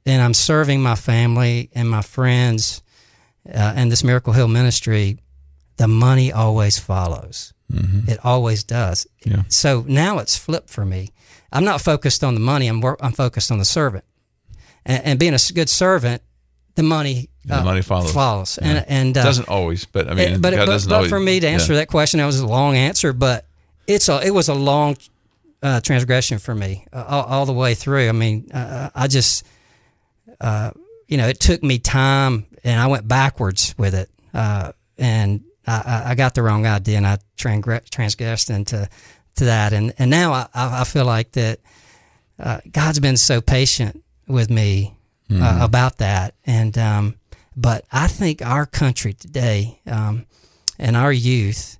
and 0.05 0.21
I'm 0.21 0.33
serving 0.33 0.81
my 0.81 0.95
family 0.95 1.69
and 1.73 1.89
my 1.89 2.01
friends 2.01 2.81
uh, 3.47 3.73
and 3.75 3.91
this 3.91 4.03
Miracle 4.03 4.33
Hill 4.33 4.47
ministry, 4.47 5.19
the 5.77 5.87
money 5.87 6.31
always 6.31 6.79
follows. 6.79 7.53
It 8.07 8.19
always 8.23 8.63
does. 8.63 9.07
Yeah. 9.25 9.43
So 9.49 9.83
now 9.87 10.19
it's 10.19 10.37
flipped 10.37 10.69
for 10.69 10.85
me. 10.85 11.09
I'm 11.51 11.63
not 11.63 11.81
focused 11.81 12.23
on 12.23 12.33
the 12.33 12.39
money. 12.39 12.67
I'm 12.67 12.83
I'm 12.99 13.11
focused 13.13 13.51
on 13.51 13.59
the 13.59 13.65
servant, 13.65 14.03
and, 14.85 15.03
and 15.05 15.19
being 15.19 15.33
a 15.33 15.39
good 15.53 15.69
servant, 15.69 16.21
the 16.75 16.83
money 16.83 17.29
uh, 17.49 17.59
The 17.59 17.63
money 17.63 17.81
follows. 17.81 18.11
follows, 18.13 18.57
and 18.57 18.83
and 18.87 19.17
uh, 19.17 19.23
doesn't 19.23 19.47
always, 19.47 19.85
but 19.85 20.09
I 20.09 20.13
mean, 20.15 20.33
it- 20.33 20.41
but, 20.41 20.53
God 20.53 20.65
but, 20.65 20.85
but 20.87 20.95
always. 20.95 21.09
for 21.09 21.19
me 21.19 21.39
to 21.39 21.47
answer 21.47 21.73
yeah. 21.73 21.79
that 21.79 21.87
question, 21.87 22.17
that 22.19 22.25
was 22.25 22.39
a 22.39 22.47
long 22.47 22.75
answer, 22.75 23.13
but 23.13 23.45
it's 23.87 24.09
a 24.09 24.19
it 24.25 24.31
was 24.31 24.49
a 24.49 24.53
long 24.55 24.97
uh, 25.63 25.79
transgression 25.81 26.37
for 26.39 26.53
me 26.55 26.85
uh, 26.91 27.03
all, 27.07 27.23
all 27.23 27.45
the 27.45 27.53
way 27.53 27.73
through. 27.75 28.09
I 28.09 28.11
mean, 28.13 28.49
uh, 28.51 28.89
I 28.95 29.07
just 29.07 29.45
uh, 30.41 30.71
you 31.07 31.17
know 31.17 31.27
it 31.27 31.39
took 31.39 31.63
me 31.63 31.77
time, 31.79 32.45
and 32.63 32.79
I 32.79 32.87
went 32.87 33.07
backwards 33.07 33.75
with 33.77 33.93
it, 33.93 34.09
uh, 34.33 34.71
and 34.97 35.43
I, 35.67 35.71
I- 36.05 36.11
I 36.11 36.15
got 36.15 36.33
the 36.33 36.41
wrong 36.41 36.65
idea, 36.65 36.97
and 36.97 37.07
I 37.07 37.19
transgressed 37.37 38.49
into 38.49 38.89
to 39.35 39.45
that, 39.45 39.73
and 39.73 39.93
and 39.97 40.09
now 40.09 40.33
I, 40.33 40.47
I 40.53 40.83
feel 40.83 41.05
like 41.05 41.31
that 41.33 41.59
uh, 42.39 42.59
God's 42.71 42.99
been 42.99 43.17
so 43.17 43.41
patient 43.41 44.03
with 44.27 44.49
me 44.49 44.95
uh, 45.31 45.59
about 45.61 45.97
that. 45.97 46.35
And 46.45 46.77
um, 46.77 47.15
but 47.55 47.85
I 47.91 48.07
think 48.07 48.45
our 48.45 48.65
country 48.65 49.13
today 49.13 49.79
um, 49.87 50.25
and 50.77 50.95
our 50.95 51.11
youth 51.11 51.77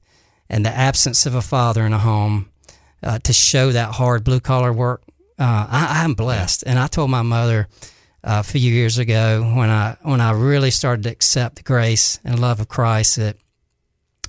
and 0.50 0.66
the 0.66 0.70
absence 0.70 1.26
of 1.26 1.36
a 1.36 1.42
father 1.42 1.86
in 1.86 1.94
a 1.94 2.00
home 2.00 2.50
uh, 3.04 3.20
to 3.20 3.34
show 3.34 3.72
that 3.72 3.92
hard 3.92 4.24
blue 4.24 4.40
collar 4.40 4.72
work, 4.72 5.04
uh, 5.38 5.68
I, 5.70 6.04
I'm 6.04 6.14
blessed. 6.14 6.64
And 6.66 6.80
I 6.80 6.88
told 6.88 7.12
my 7.12 7.22
mother 7.22 7.68
uh, 8.24 8.40
a 8.40 8.44
few 8.44 8.60
years 8.60 8.98
ago 8.98 9.44
when 9.56 9.70
I 9.70 9.98
when 10.02 10.22
I 10.22 10.32
really 10.32 10.72
started 10.72 11.04
to 11.04 11.12
accept 11.12 11.58
the 11.58 11.64
grace 11.64 12.20
and 12.24 12.40
love 12.40 12.60
of 12.60 12.68
Christ 12.68 13.18
that 13.18 13.38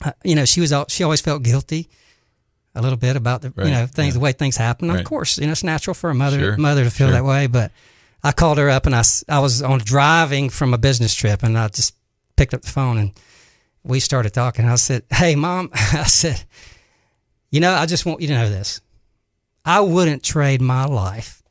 uh, 0.04 0.12
you 0.24 0.34
know 0.34 0.44
she 0.44 0.60
was 0.60 0.74
she 0.88 1.04
always 1.04 1.20
felt 1.20 1.42
guilty 1.42 1.88
a 2.76 2.82
little 2.82 2.98
bit 2.98 3.16
about 3.16 3.42
the 3.42 3.52
Right, 3.56 3.66
you 3.66 3.72
know 3.72 3.86
things 3.86 4.08
yeah. 4.14 4.18
the 4.18 4.20
way 4.20 4.32
things 4.32 4.56
happen. 4.56 4.88
Right. 4.88 5.00
Of 5.00 5.04
course, 5.06 5.38
you 5.38 5.46
know 5.46 5.52
it's 5.52 5.64
natural 5.64 5.94
for 5.94 6.10
a 6.10 6.14
mother 6.14 6.38
Sure, 6.38 6.56
mother 6.56 6.84
to 6.84 6.90
feel 6.90 7.08
sure. 7.08 7.12
that 7.14 7.24
way. 7.24 7.46
But 7.46 7.72
I 8.22 8.32
called 8.32 8.58
her 8.58 8.70
up 8.70 8.86
and 8.86 8.94
I 8.94 9.02
I 9.28 9.40
was 9.40 9.62
on 9.62 9.78
driving 9.80 10.50
from 10.50 10.74
a 10.74 10.78
business 10.78 11.14
trip 11.14 11.42
and 11.42 11.56
I 11.58 11.68
just 11.68 11.94
picked 12.36 12.54
up 12.54 12.62
the 12.62 12.70
phone 12.70 12.98
and 12.98 13.12
we 13.82 14.00
started 14.00 14.32
talking. 14.34 14.64
I 14.66 14.76
said, 14.76 15.04
"Hey, 15.10 15.34
mom," 15.34 15.70
I 15.74 16.04
said, 16.04 16.42
"You 17.50 17.60
know, 17.60 17.72
I 17.72 17.86
just 17.86 18.04
want 18.06 18.20
you 18.20 18.28
to 18.28 18.34
know 18.34 18.48
this. 18.50 18.80
I 19.64 19.80
wouldn't 19.80 20.22
trade 20.22 20.60
my 20.60 20.84
life 20.84 21.42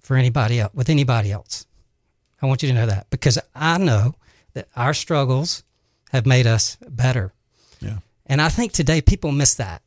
for 0.00 0.16
anybody 0.16 0.60
else 0.60 0.72
with 0.74 0.88
anybody 0.88 1.30
else. 1.30 1.66
I 2.40 2.46
want 2.46 2.62
you 2.62 2.68
to 2.68 2.74
know 2.74 2.86
that 2.86 3.10
because 3.10 3.38
I 3.54 3.78
know 3.78 4.14
that 4.54 4.68
our 4.74 4.94
struggles 4.94 5.62
have 6.12 6.24
made 6.26 6.46
us 6.46 6.78
better. 6.88 7.32
Yeah. 7.80 7.98
And 8.26 8.40
I 8.40 8.48
think 8.48 8.72
today 8.72 9.00
people 9.02 9.32
miss 9.32 9.54
that. 9.54 9.82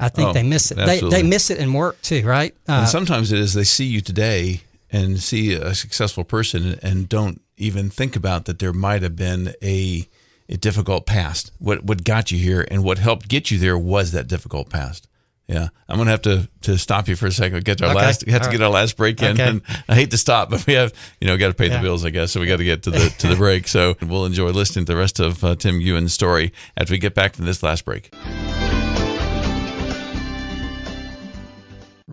I 0.00 0.08
think 0.08 0.30
Oh, 0.30 0.32
they 0.32 0.42
miss 0.42 0.70
it. 0.70 0.74
They, 0.76 0.82
absolutely. 0.82 1.22
they 1.22 1.28
miss 1.28 1.50
it 1.50 1.58
in 1.58 1.72
work 1.72 2.00
too, 2.02 2.24
right? 2.26 2.54
Uh, 2.68 2.72
and 2.72 2.88
sometimes 2.88 3.32
it 3.32 3.38
is 3.38 3.54
they 3.54 3.64
see 3.64 3.84
you 3.86 4.00
today 4.00 4.62
and 4.90 5.18
see 5.20 5.52
a 5.54 5.74
successful 5.74 6.24
person 6.24 6.78
and 6.82 7.08
don't 7.08 7.40
even 7.56 7.90
think 7.90 8.16
about 8.16 8.44
that 8.46 8.58
there 8.58 8.72
might 8.72 9.02
have 9.02 9.16
been 9.16 9.54
a 9.62 10.08
a 10.48 10.56
difficult 10.56 11.06
past. 11.06 11.52
What 11.58 11.84
what 11.84 12.04
got 12.04 12.30
you 12.32 12.38
here 12.38 12.66
and 12.70 12.82
what 12.84 12.98
helped 12.98 13.28
get 13.28 13.50
you 13.50 13.58
there 13.58 13.78
was 13.78 14.12
that 14.12 14.26
difficult 14.28 14.68
past. 14.68 15.08
Yeah, 15.46 15.68
I'm 15.88 15.98
gonna 15.98 16.10
have 16.10 16.22
to 16.22 16.48
to 16.62 16.76
stop 16.78 17.06
you 17.06 17.16
for 17.16 17.26
a 17.26 17.32
second. 17.32 17.64
Get 17.64 17.78
to 17.78 17.84
our 17.84 17.90
Okay. 17.94 18.00
last, 18.04 18.26
have 18.28 18.40
to 18.42 18.46
All 18.48 18.52
get 18.52 18.62
our 18.62 18.70
last 18.70 18.96
break 18.96 19.22
in. 19.22 19.32
Okay. 19.40 19.42
And 19.48 19.62
I 19.88 19.94
hate 19.94 20.10
to 20.10 20.18
stop, 20.18 20.50
but 20.50 20.66
we 20.66 20.72
have 20.72 20.92
you 21.20 21.26
know 21.28 21.36
got 21.36 21.48
to 21.48 21.54
pay 21.54 21.68
the 21.68 21.78
bills, 21.80 22.04
I 22.04 22.10
guess. 22.10 22.32
So 22.32 22.40
we 22.40 22.46
got 22.46 22.56
to 22.56 22.64
get 22.64 22.82
to 22.84 22.90
the 22.90 23.14
to 23.18 23.28
the 23.28 23.36
break. 23.46 23.68
So 23.68 23.94
we'll 24.02 24.24
enjoy 24.26 24.50
listening 24.50 24.86
to 24.86 24.92
the 24.92 24.98
rest 24.98 25.20
of 25.20 25.44
uh, 25.44 25.54
Tim 25.54 25.78
Guin's 25.80 26.12
story 26.12 26.52
after 26.76 26.92
we 26.92 26.98
get 26.98 27.14
back 27.14 27.34
from 27.34 27.44
this 27.44 27.62
last 27.62 27.84
break. 27.84 28.10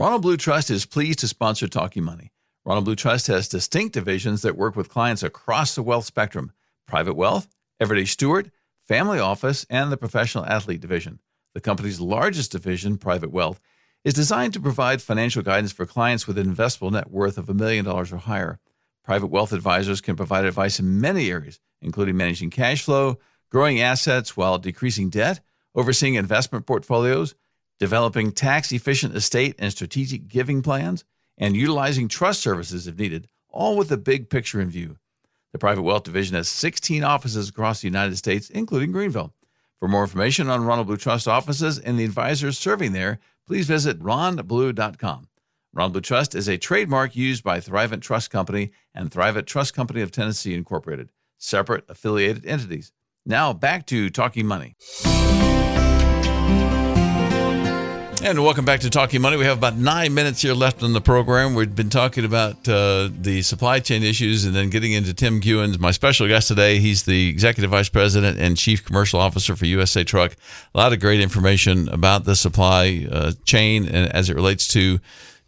Ronald 0.02 0.24
Blue 0.24 0.36
Trust 0.36 0.72
is 0.72 0.88
pleased 0.88 1.20
to 1.20 1.28
sponsor 1.28 1.68
Talking 1.68 2.04
Money. 2.04 2.32
Ronald 2.66 2.86
Blue 2.86 2.95
Trust 2.95 3.28
has 3.28 3.47
distinct 3.47 3.93
divisions 3.93 4.41
that 4.41 4.58
work 4.58 4.76
with 4.76 4.89
clients 4.89 5.22
across 5.22 5.76
the 5.76 5.84
wealth 5.84 6.06
spectrum 6.06 6.54
private 6.88 7.14
wealth, 7.14 7.47
everyday 7.80 8.06
steward, 8.06 8.52
family 8.80 9.20
office, 9.20 9.64
and 9.70 9.91
the 9.91 9.97
professional 9.97 10.43
athlete 10.47 10.82
division. 10.82 11.20
The 11.54 11.62
company's 11.62 12.02
largest 12.02 12.52
division, 12.52 12.97
Private 12.97 13.30
Wealth, 13.30 13.62
is 14.04 14.16
designed 14.16 14.54
to 14.54 14.60
provide 14.60 15.04
financial 15.04 15.43
guidance 15.43 15.72
for 15.72 15.86
clients 15.86 16.26
with 16.26 16.39
an 16.39 16.52
investable 16.52 16.91
net 16.91 17.12
worth 17.12 17.38
of 17.38 17.47
a 17.47 17.54
million 17.54 17.86
dollars 17.86 18.12
or 18.12 18.18
higher. 18.18 18.60
Private 19.04 19.28
wealth 19.28 19.54
advisors 19.54 20.02
can 20.02 20.16
provide 20.16 20.45
advice 20.45 20.80
in 20.80 20.99
many 20.99 21.30
areas, 21.30 21.60
including 21.80 22.18
managing 22.18 22.49
cash 22.49 22.82
flow, 22.82 23.20
growing 23.52 23.80
assets 23.80 24.36
while 24.36 24.58
decreasing 24.58 25.12
debt, 25.12 25.41
overseeing 25.76 26.16
investment 26.16 26.66
portfolios, 26.66 27.36
developing 27.82 28.32
tax 28.32 28.71
efficient 28.71 29.15
estate 29.15 29.55
and 29.57 29.71
strategic 29.71 30.27
giving 30.27 30.61
plans, 30.61 31.03
and 31.36 31.57
utilizing 31.57 32.07
trust 32.07 32.39
services 32.39 32.86
if 32.86 32.95
needed, 32.95 33.27
all 33.49 33.75
with 33.75 33.89
the 33.89 33.97
big 33.97 34.29
picture 34.29 34.61
in 34.61 34.69
view. 34.69 34.97
The 35.51 35.57
Private 35.57 35.82
Wealth 35.82 36.03
Division 36.03 36.36
has 36.36 36.47
16 36.47 37.03
offices 37.03 37.49
across 37.49 37.82
the 37.82 37.88
United 37.88 38.17
States, 38.17 38.51
including 38.51 38.91
Greenville. 38.91 39.34
For 39.79 39.88
more 39.88 40.03
information 40.03 40.47
on 40.47 40.63
Ronald 40.63 40.86
Blue 40.86 40.95
Trust 40.95 41.27
offices 41.27 41.79
and 41.79 41.97
the 41.97 42.05
advisors 42.05 42.59
serving 42.59 42.91
there, 42.91 43.17
please 43.47 43.65
visit 43.65 43.99
ronblue.com. 43.99 45.27
Ronald 45.73 45.93
Blue 45.93 46.01
Trust 46.01 46.36
is 46.36 46.47
a 46.47 46.59
trademark 46.59 47.15
used 47.15 47.43
by 47.43 47.59
Thrivent 47.59 48.01
Trust 48.01 48.29
Company 48.29 48.73
and 48.93 49.09
Thrivent 49.09 49.47
Trust 49.47 49.73
Company 49.73 50.01
of 50.01 50.11
Tennessee 50.11 50.53
Incorporated, 50.53 51.09
separate 51.39 51.86
affiliated 51.89 52.45
entities. 52.45 52.91
Now 53.25 53.53
back 53.53 53.88
to 53.88 54.11
Talking 54.11 54.45
Money. 54.45 54.75
And 58.24 58.43
welcome 58.43 58.65
back 58.65 58.82
to 58.82 58.89
Talking 58.91 59.19
Money. 59.19 59.38
We 59.38 59.45
have 59.45 59.57
about 59.57 59.78
nine 59.78 60.13
minutes 60.13 60.43
here 60.43 60.53
left 60.53 60.84
on 60.84 60.93
the 60.93 61.01
program. 61.01 61.55
We've 61.55 61.76
been 61.76 61.89
talking 61.89 62.24
about 62.24 62.69
uh, 62.69 63.09
the 63.11 63.41
supply 63.41 63.80
chain 63.80 64.03
issues 64.03 64.45
and 64.45 64.55
then 64.55 64.69
getting 64.69 64.91
into 64.91 65.11
Tim 65.11 65.41
Guins, 65.41 65.80
my 65.80 65.89
special 65.89 66.28
guest 66.28 66.47
today. 66.47 66.78
He's 66.78 67.01
the 67.01 67.30
Executive 67.30 67.72
Vice 67.72 67.89
President 67.89 68.38
and 68.38 68.55
Chief 68.55 68.86
Commercial 68.86 69.19
Officer 69.19 69.55
for 69.55 69.65
USA 69.65 70.03
Truck. 70.03 70.36
A 70.76 70.78
lot 70.78 70.93
of 70.93 70.99
great 70.99 71.19
information 71.19 71.89
about 71.89 72.26
the 72.26 72.36
supply 72.36 73.07
uh, 73.11 73.32
chain 73.43 73.88
and 73.88 74.13
as 74.13 74.30
it 74.30 74.36
relates 74.36 74.67
to 74.69 74.99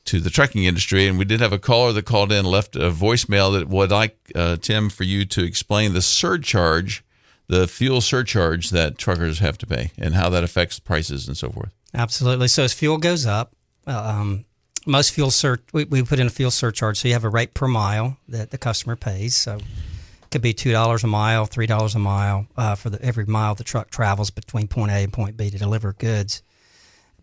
to 0.06 0.20
the 0.20 0.32
trucking 0.32 0.64
industry. 0.64 1.06
And 1.06 1.20
we 1.20 1.26
did 1.26 1.42
have 1.42 1.54
a 1.54 1.60
caller 1.60 1.94
that 1.94 2.06
called 2.06 2.32
in, 2.32 2.44
left 2.44 2.76
a 2.76 2.90
voicemail 2.90 3.54
that 3.54 3.70
would 3.70 3.92
like 3.92 4.18
uh, 4.34 4.56
Tim 4.56 4.90
for 4.90 5.04
you 5.04 5.26
to 5.26 5.44
explain 5.44 5.94
the 5.94 6.02
surcharge, 6.02 7.04
the 7.48 7.68
fuel 7.68 8.02
surcharge 8.02 8.72
that 8.72 8.98
truckers 8.98 9.40
have 9.40 9.60
to 9.60 9.68
pay, 9.68 9.92
and 9.96 10.16
how 10.16 10.32
that 10.32 10.44
affects 10.44 10.80
prices 10.80 11.28
and 11.28 11.38
so 11.38 11.52
forth. 11.52 11.72
Absolutely. 11.94 12.48
So 12.48 12.64
as 12.64 12.74
fuel 12.74 12.98
goes 12.98 13.26
up, 13.26 13.54
um, 13.86 14.46
most 14.86 15.12
fuel 15.12 15.32
sur- 15.32 15.60
we, 15.72 15.86
we 15.86 16.04
put 16.04 16.20
in 16.20 16.28
a 16.28 16.30
fuel 16.30 16.52
surcharge. 16.52 17.00
So 17.00 17.08
you 17.08 17.14
have 17.14 17.24
a 17.24 17.30
rate 17.30 17.54
per 17.54 17.68
mile 17.68 18.18
that 18.28 18.52
the 18.52 18.58
customer 18.58 18.96
pays. 18.96 19.36
So 19.36 19.58
it 19.58 20.30
could 20.32 20.42
be 20.42 20.54
two 20.54 20.72
dollars 20.72 21.04
a 21.04 21.08
mile, 21.08 21.46
three 21.46 21.68
dollars 21.68 21.96
a 21.96 22.00
mile 22.00 22.48
uh, 22.58 22.76
for 22.76 22.90
the, 22.90 23.02
every 23.02 23.26
mile 23.26 23.56
the 23.56 23.64
truck 23.64 23.90
travels 23.90 24.32
between 24.32 24.68
point 24.68 24.92
A 24.92 24.96
and 24.96 25.14
point 25.14 25.38
B 25.38 25.50
to 25.50 25.58
deliver 25.58 25.94
goods. 25.94 26.42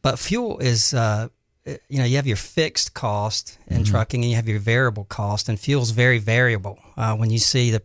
But 0.03 0.19
fuel 0.19 0.59
is, 0.59 0.95
uh, 0.95 1.29
you 1.67 1.99
know, 1.99 2.05
you 2.05 2.17
have 2.17 2.27
your 2.27 2.37
fixed 2.37 2.95
cost 2.95 3.59
in 3.67 3.85
trucking 3.85 4.23
and 4.23 4.31
you 4.31 4.37
have 4.37 4.49
your 4.49 4.61
variable 4.61 5.05
cost, 5.05 5.49
and 5.49 5.61
fuel's 5.61 5.91
very 5.91 6.19
variable. 6.19 6.79
Uh, 6.97 7.15
when 7.17 7.31
you 7.31 7.39
see 7.39 7.71
the 7.71 7.83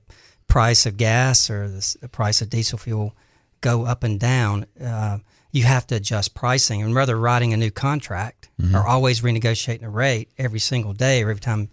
price 0.47 0.85
of 0.85 0.95
gas 0.95 1.49
or 1.49 1.67
the, 1.67 1.97
the 2.01 2.07
price 2.07 2.41
of 2.41 2.49
diesel 2.49 2.77
fuel 2.77 3.13
go 3.59 3.83
up 3.85 4.03
and 4.03 4.17
down, 4.19 4.65
uh, 4.81 5.17
you 5.55 5.63
have 5.63 5.87
to 5.87 5.95
adjust 5.95 6.33
pricing. 6.35 6.81
And 6.81 6.93
rather 6.93 7.17
writing 7.17 7.53
a 7.53 7.57
new 7.57 7.71
contract 7.71 8.49
or 8.75 8.85
always 8.85 9.21
renegotiating 9.21 9.83
a 9.83 9.89
rate 9.89 10.29
every 10.37 10.59
single 10.59 10.91
day 10.93 11.23
or 11.23 11.29
every 11.29 11.41
time 11.41 11.69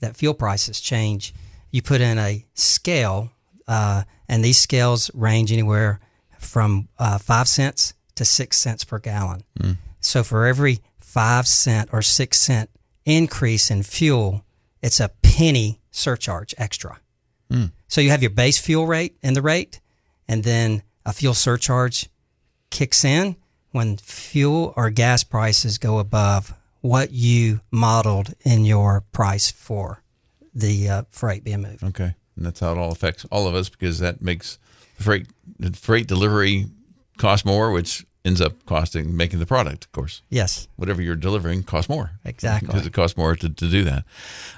that 0.00 0.16
fuel 0.16 0.32
prices 0.34 0.80
change, 0.80 1.34
you 1.72 1.82
put 1.82 2.00
in 2.00 2.18
a 2.18 2.44
scale, 2.54 3.32
uh, 3.66 4.04
and 4.28 4.44
these 4.44 4.58
scales 4.58 5.10
range 5.12 5.50
anywhere 5.52 5.98
from 6.38 6.88
uh, 6.98 7.18
five 7.18 7.48
cents 7.48 7.94
to 8.14 8.24
six 8.24 8.58
cents 8.58 8.84
per 8.84 9.00
gallon. 9.00 9.42
So 10.00 10.22
for 10.22 10.46
every 10.46 10.78
five 11.00 11.48
cent 11.48 11.90
or 11.92 12.02
six 12.02 12.38
cent 12.38 12.70
increase 13.04 13.72
in 13.72 13.82
fuel, 13.82 14.44
it's 14.82 15.00
a 15.00 15.10
penny 15.22 15.80
surcharge 15.90 16.54
extra. 16.58 17.00
So 17.88 18.00
you 18.00 18.10
have 18.10 18.22
your 18.22 18.30
base 18.30 18.58
fuel 18.58 18.86
rate 18.86 19.16
and 19.22 19.34
the 19.34 19.42
rate, 19.42 19.80
and 20.28 20.44
then 20.44 20.82
a 21.04 21.12
fuel 21.12 21.34
surcharge 21.34 22.08
kicks 22.70 23.04
in 23.04 23.36
when 23.72 23.96
fuel 23.96 24.72
or 24.76 24.90
gas 24.90 25.24
prices 25.24 25.78
go 25.78 25.98
above 25.98 26.54
what 26.80 27.10
you 27.10 27.60
modeled 27.70 28.34
in 28.44 28.64
your 28.64 29.02
price 29.12 29.50
for 29.50 30.02
the 30.54 30.88
uh, 30.88 31.02
freight 31.10 31.44
being 31.44 31.62
moved. 31.62 31.82
Okay, 31.82 32.14
and 32.36 32.46
that's 32.46 32.60
how 32.60 32.72
it 32.72 32.78
all 32.78 32.92
affects 32.92 33.26
all 33.30 33.46
of 33.46 33.54
us 33.54 33.68
because 33.68 33.98
that 33.98 34.22
makes 34.22 34.58
freight 34.98 35.26
freight 35.74 36.06
delivery 36.06 36.66
cost 37.18 37.44
more, 37.44 37.70
which 37.70 38.05
ends 38.26 38.40
up 38.40 38.52
costing 38.66 39.16
making 39.16 39.38
the 39.38 39.46
product. 39.46 39.84
Of 39.84 39.92
course, 39.92 40.22
Yes, 40.28 40.68
whatever 40.76 41.00
you're 41.00 41.16
delivering 41.16 41.62
costs 41.62 41.88
more. 41.88 42.10
Exactly. 42.24 42.66
because 42.66 42.86
it 42.86 42.92
costs 42.92 43.16
more 43.16 43.36
to, 43.36 43.48
to 43.48 43.70
do 43.70 43.84
that. 43.84 44.04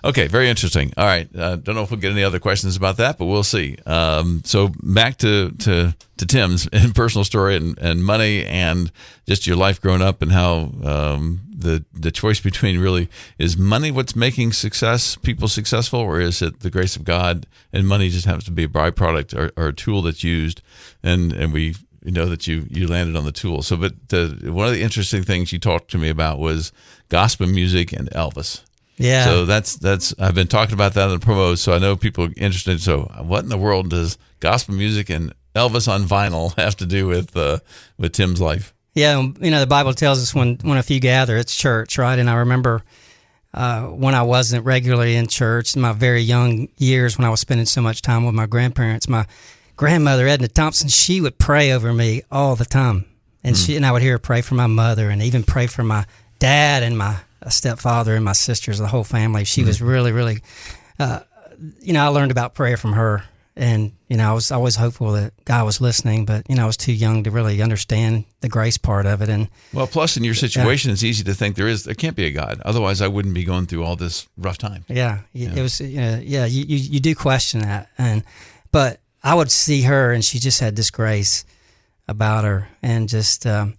Okay, 0.03 0.27
very 0.27 0.49
interesting. 0.49 0.93
All 0.97 1.05
right, 1.07 1.29
uh, 1.37 1.57
don't 1.57 1.75
know 1.75 1.83
if 1.83 1.91
we'll 1.91 2.01
get 2.01 2.13
any 2.13 2.25
other 2.25 2.39
questions 2.41 2.77
about 2.77 2.97
that, 2.97 3.19
but 3.19 3.27
we'll 3.27 3.43
see. 3.43 3.77
Um, 3.87 4.43
so 4.45 4.71
back 4.83 5.19
to 5.19 5.51
to 5.51 5.95
to 6.17 6.27
Tim's 6.27 6.67
and 6.73 6.95
personal 6.95 7.25
story 7.25 7.57
and, 7.57 7.79
and 7.79 8.05
money 8.05 8.45
and 8.45 8.91
just 9.27 9.47
your 9.47 9.57
life 9.57 9.81
growing 9.81 10.03
up 10.03 10.23
and 10.23 10.33
how 10.33 10.73
um, 10.83 11.41
the 11.51 11.85
the 11.93 12.11
choice 12.11 12.41
between 12.41 12.81
really 12.81 13.09
is 13.39 13.57
money 13.57 13.91
what's 13.91 14.17
making 14.17 14.53
success 14.53 15.17
people 15.17 15.49
successful 15.49 16.01
or 16.01 16.21
is 16.21 16.41
it 16.43 16.61
the 16.61 16.71
grace 16.71 16.97
of 16.97 17.05
God 17.05 17.47
and 17.73 17.87
money 17.87 18.09
just 18.09 18.27
happens 18.27 18.45
to 18.45 18.51
be 18.51 18.65
a 18.65 18.69
byproduct 18.69 19.37
or, 19.37 19.53
or 19.57 19.69
a 19.69 19.73
tool 19.73 20.03
that's 20.03 20.25
used 20.25 20.63
and 21.03 21.33
and 21.33 21.53
we 21.53 21.75
you 22.09 22.15
know 22.15 22.25
that 22.25 22.47
you 22.47 22.67
you 22.71 22.87
landed 22.87 23.17
on 23.17 23.27
the 23.27 23.33
tool. 23.33 23.61
So, 23.61 23.77
but 23.77 23.93
the, 24.09 24.51
one 24.51 24.67
of 24.67 24.73
the 24.73 24.81
interesting 24.81 25.23
things 25.23 25.53
you 25.53 25.59
talked 25.59 25.91
to 25.91 25.99
me 25.99 26.09
about 26.09 26.39
was 26.39 26.73
gospel 27.11 27.47
music 27.47 27.93
and 27.93 28.11
Elvis. 28.13 28.63
yeah. 28.97 29.27
So 29.27 29.45
that's 29.45 29.77
that's 29.77 30.15
I've 30.19 30.35
been 30.35 30.47
talking 30.47 30.73
about 30.73 30.95
that 30.95 31.11
in 31.11 31.21
the 31.21 31.25
promos, 31.25 31.59
so 31.59 31.75
I 31.75 31.79
know 31.79 31.97
people 31.97 32.25
are 32.25 32.33
interested. 32.39 32.81
So, 32.81 33.03
what 33.21 33.43
in 33.43 33.51
the 33.51 33.59
world 33.59 33.91
does 33.91 34.17
gospel 34.41 34.75
music 34.75 35.11
and 35.11 35.35
Elvis 35.55 35.87
on 35.87 36.05
vinyl 36.05 36.57
have 36.57 36.79
to 36.79 36.87
do 36.87 37.07
with 37.07 37.37
uh, 37.37 37.59
with 37.99 38.13
Tim's 38.13 38.41
life? 38.41 38.73
Yeah, 38.95 39.19
um, 39.19 39.37
you 39.39 39.51
know 39.51 39.61
the 39.61 39.67
Bible 39.67 39.93
tells 39.93 40.23
us 40.23 40.35
when 40.35 40.57
when 40.63 40.79
a 40.79 40.83
few 40.83 41.01
gather, 41.01 41.37
it's 41.37 41.55
church, 41.55 41.99
right? 41.99 42.19
And 42.19 42.31
I 42.31 42.37
remember 42.37 42.85
uh, 43.53 43.83
when 43.83 44.15
I 44.15 44.23
wasn't 44.23 44.65
regularly 44.65 45.15
in 45.15 45.27
church, 45.27 45.77
in 45.77 45.83
my 45.83 45.93
very 45.93 46.23
young 46.23 46.69
years, 46.79 47.19
when 47.19 47.27
I 47.27 47.31
was 47.31 47.41
spending 47.41 47.67
so 47.67 47.83
much 47.83 48.01
time 48.01 48.25
with 48.25 48.35
my 48.35 48.47
grandparents, 48.47 49.11
my 49.11 49.27
grandmother 49.79 50.27
Edna 50.27 50.49
Thompson, 50.49 50.89
she 50.89 51.23
would 51.23 51.39
pray 51.39 51.73
over 51.73 51.95
me 51.95 52.23
all 52.31 52.57
the 52.57 52.67
time, 52.67 53.07
and 53.43 53.57
hmm. 53.57 53.63
she 53.63 53.77
and 53.77 53.87
I 53.87 53.93
would 53.93 54.03
hear 54.03 54.13
her 54.13 54.19
pray 54.19 54.43
for 54.43 54.55
my 54.55 54.67
mother, 54.67 55.09
and 55.09 55.23
even 55.23 55.43
pray 55.45 55.67
for 55.67 55.83
my 55.83 56.05
dad 56.39 56.83
and 56.83 56.99
my 56.99 57.17
uh, 57.43 57.49
stepfather 57.49 58.15
and 58.15 58.25
my 58.25 58.33
sisters, 58.33 58.79
the 58.79 58.89
whole 58.89 59.05
family. 59.05 59.45
She 59.45 59.65
was 59.65 59.79
hmm. 59.79 59.87
really, 59.87 60.13
really, 60.13 60.43
uh, 60.99 61.21
you 61.81 61.95
know, 61.95 62.05
I 62.05 62.09
learned 62.09 62.33
about 62.33 62.55
prayer 62.55 62.77
from 62.77 62.93
her, 62.93 63.23
and 63.57 63.93
you 64.09 64.17
know, 64.17 64.29
I 64.29 64.33
was 64.33 64.51
always 64.51 64.75
hopeful 64.75 65.13
that 65.13 65.33
God 65.45 65.65
was 65.65 65.81
listening, 65.81 66.27
but 66.27 66.45
you 66.51 66.57
know, 66.57 66.65
I 66.65 66.67
was 66.67 66.77
too 66.77 66.93
young 66.93 67.23
to 67.23 67.31
really 67.31 67.63
understand 67.63 68.25
the 68.41 68.49
grace 68.49 68.79
part 68.79 69.07
of 69.07 69.23
it, 69.23 69.29
and 69.29 69.49
Well, 69.73 69.87
plus 69.87 70.17
in 70.17 70.25
your 70.25 70.35
situation, 70.35 70.91
it's 70.91 71.05
easy 71.05 71.23
to 71.23 71.35
think 71.35 71.55
there 71.55 71.69
is 71.69 71.85
there 71.85 71.95
can't 71.95 72.17
be 72.17 72.25
a 72.25 72.33
God. 72.33 72.61
Otherwise, 72.65 73.01
I 73.01 73.07
wouldn't 73.07 73.35
be 73.35 73.45
going 73.45 73.67
through 73.67 73.85
all 73.85 73.95
this 73.95 74.27
rough 74.37 74.59
time. 74.59 74.85
Yeah, 74.89 75.21
y 75.33 75.53
it 75.55 75.63
was. 75.63 75.81
You 75.81 76.01
know, 76.01 76.21
yeah, 76.21 76.47
you, 76.47 76.65
you 76.65 76.79
you 76.79 77.01
do 77.01 77.15
question 77.15 77.61
that, 77.61 77.91
and 77.97 78.25
but 78.73 79.01
I 79.29 79.35
would 79.35 79.51
see 79.51 79.83
her, 79.83 80.11
and 80.11 80.25
she 80.25 80.39
just 80.39 80.59
had 80.59 80.75
this 80.75 80.91
grace 80.91 81.45
about 82.09 82.45
her, 82.45 82.69
and 82.83 83.11
just, 83.11 83.45
um, 83.47 83.77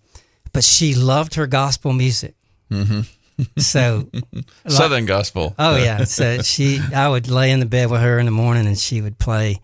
but 0.54 0.64
she 0.64 0.94
loved 0.94 1.34
her 1.36 1.48
gospel 1.48 1.92
music. 1.92 2.36
Mm-hmm. 2.72 3.02
So, 3.58 4.10
Southern 4.68 5.06
gospel. 5.06 5.56
oh 5.58 5.78
yeah, 5.78 6.04
so 6.04 6.42
she, 6.42 6.82
I 6.94 7.08
would 7.08 7.30
lay 7.30 7.52
in 7.52 7.62
the 7.62 7.66
bed 7.66 7.90
with 7.90 8.02
her 8.02 8.20
in 8.20 8.26
the 8.26 8.34
morning, 8.34 8.68
and 8.68 8.78
she 8.78 9.00
would 9.00 9.18
play 9.18 9.62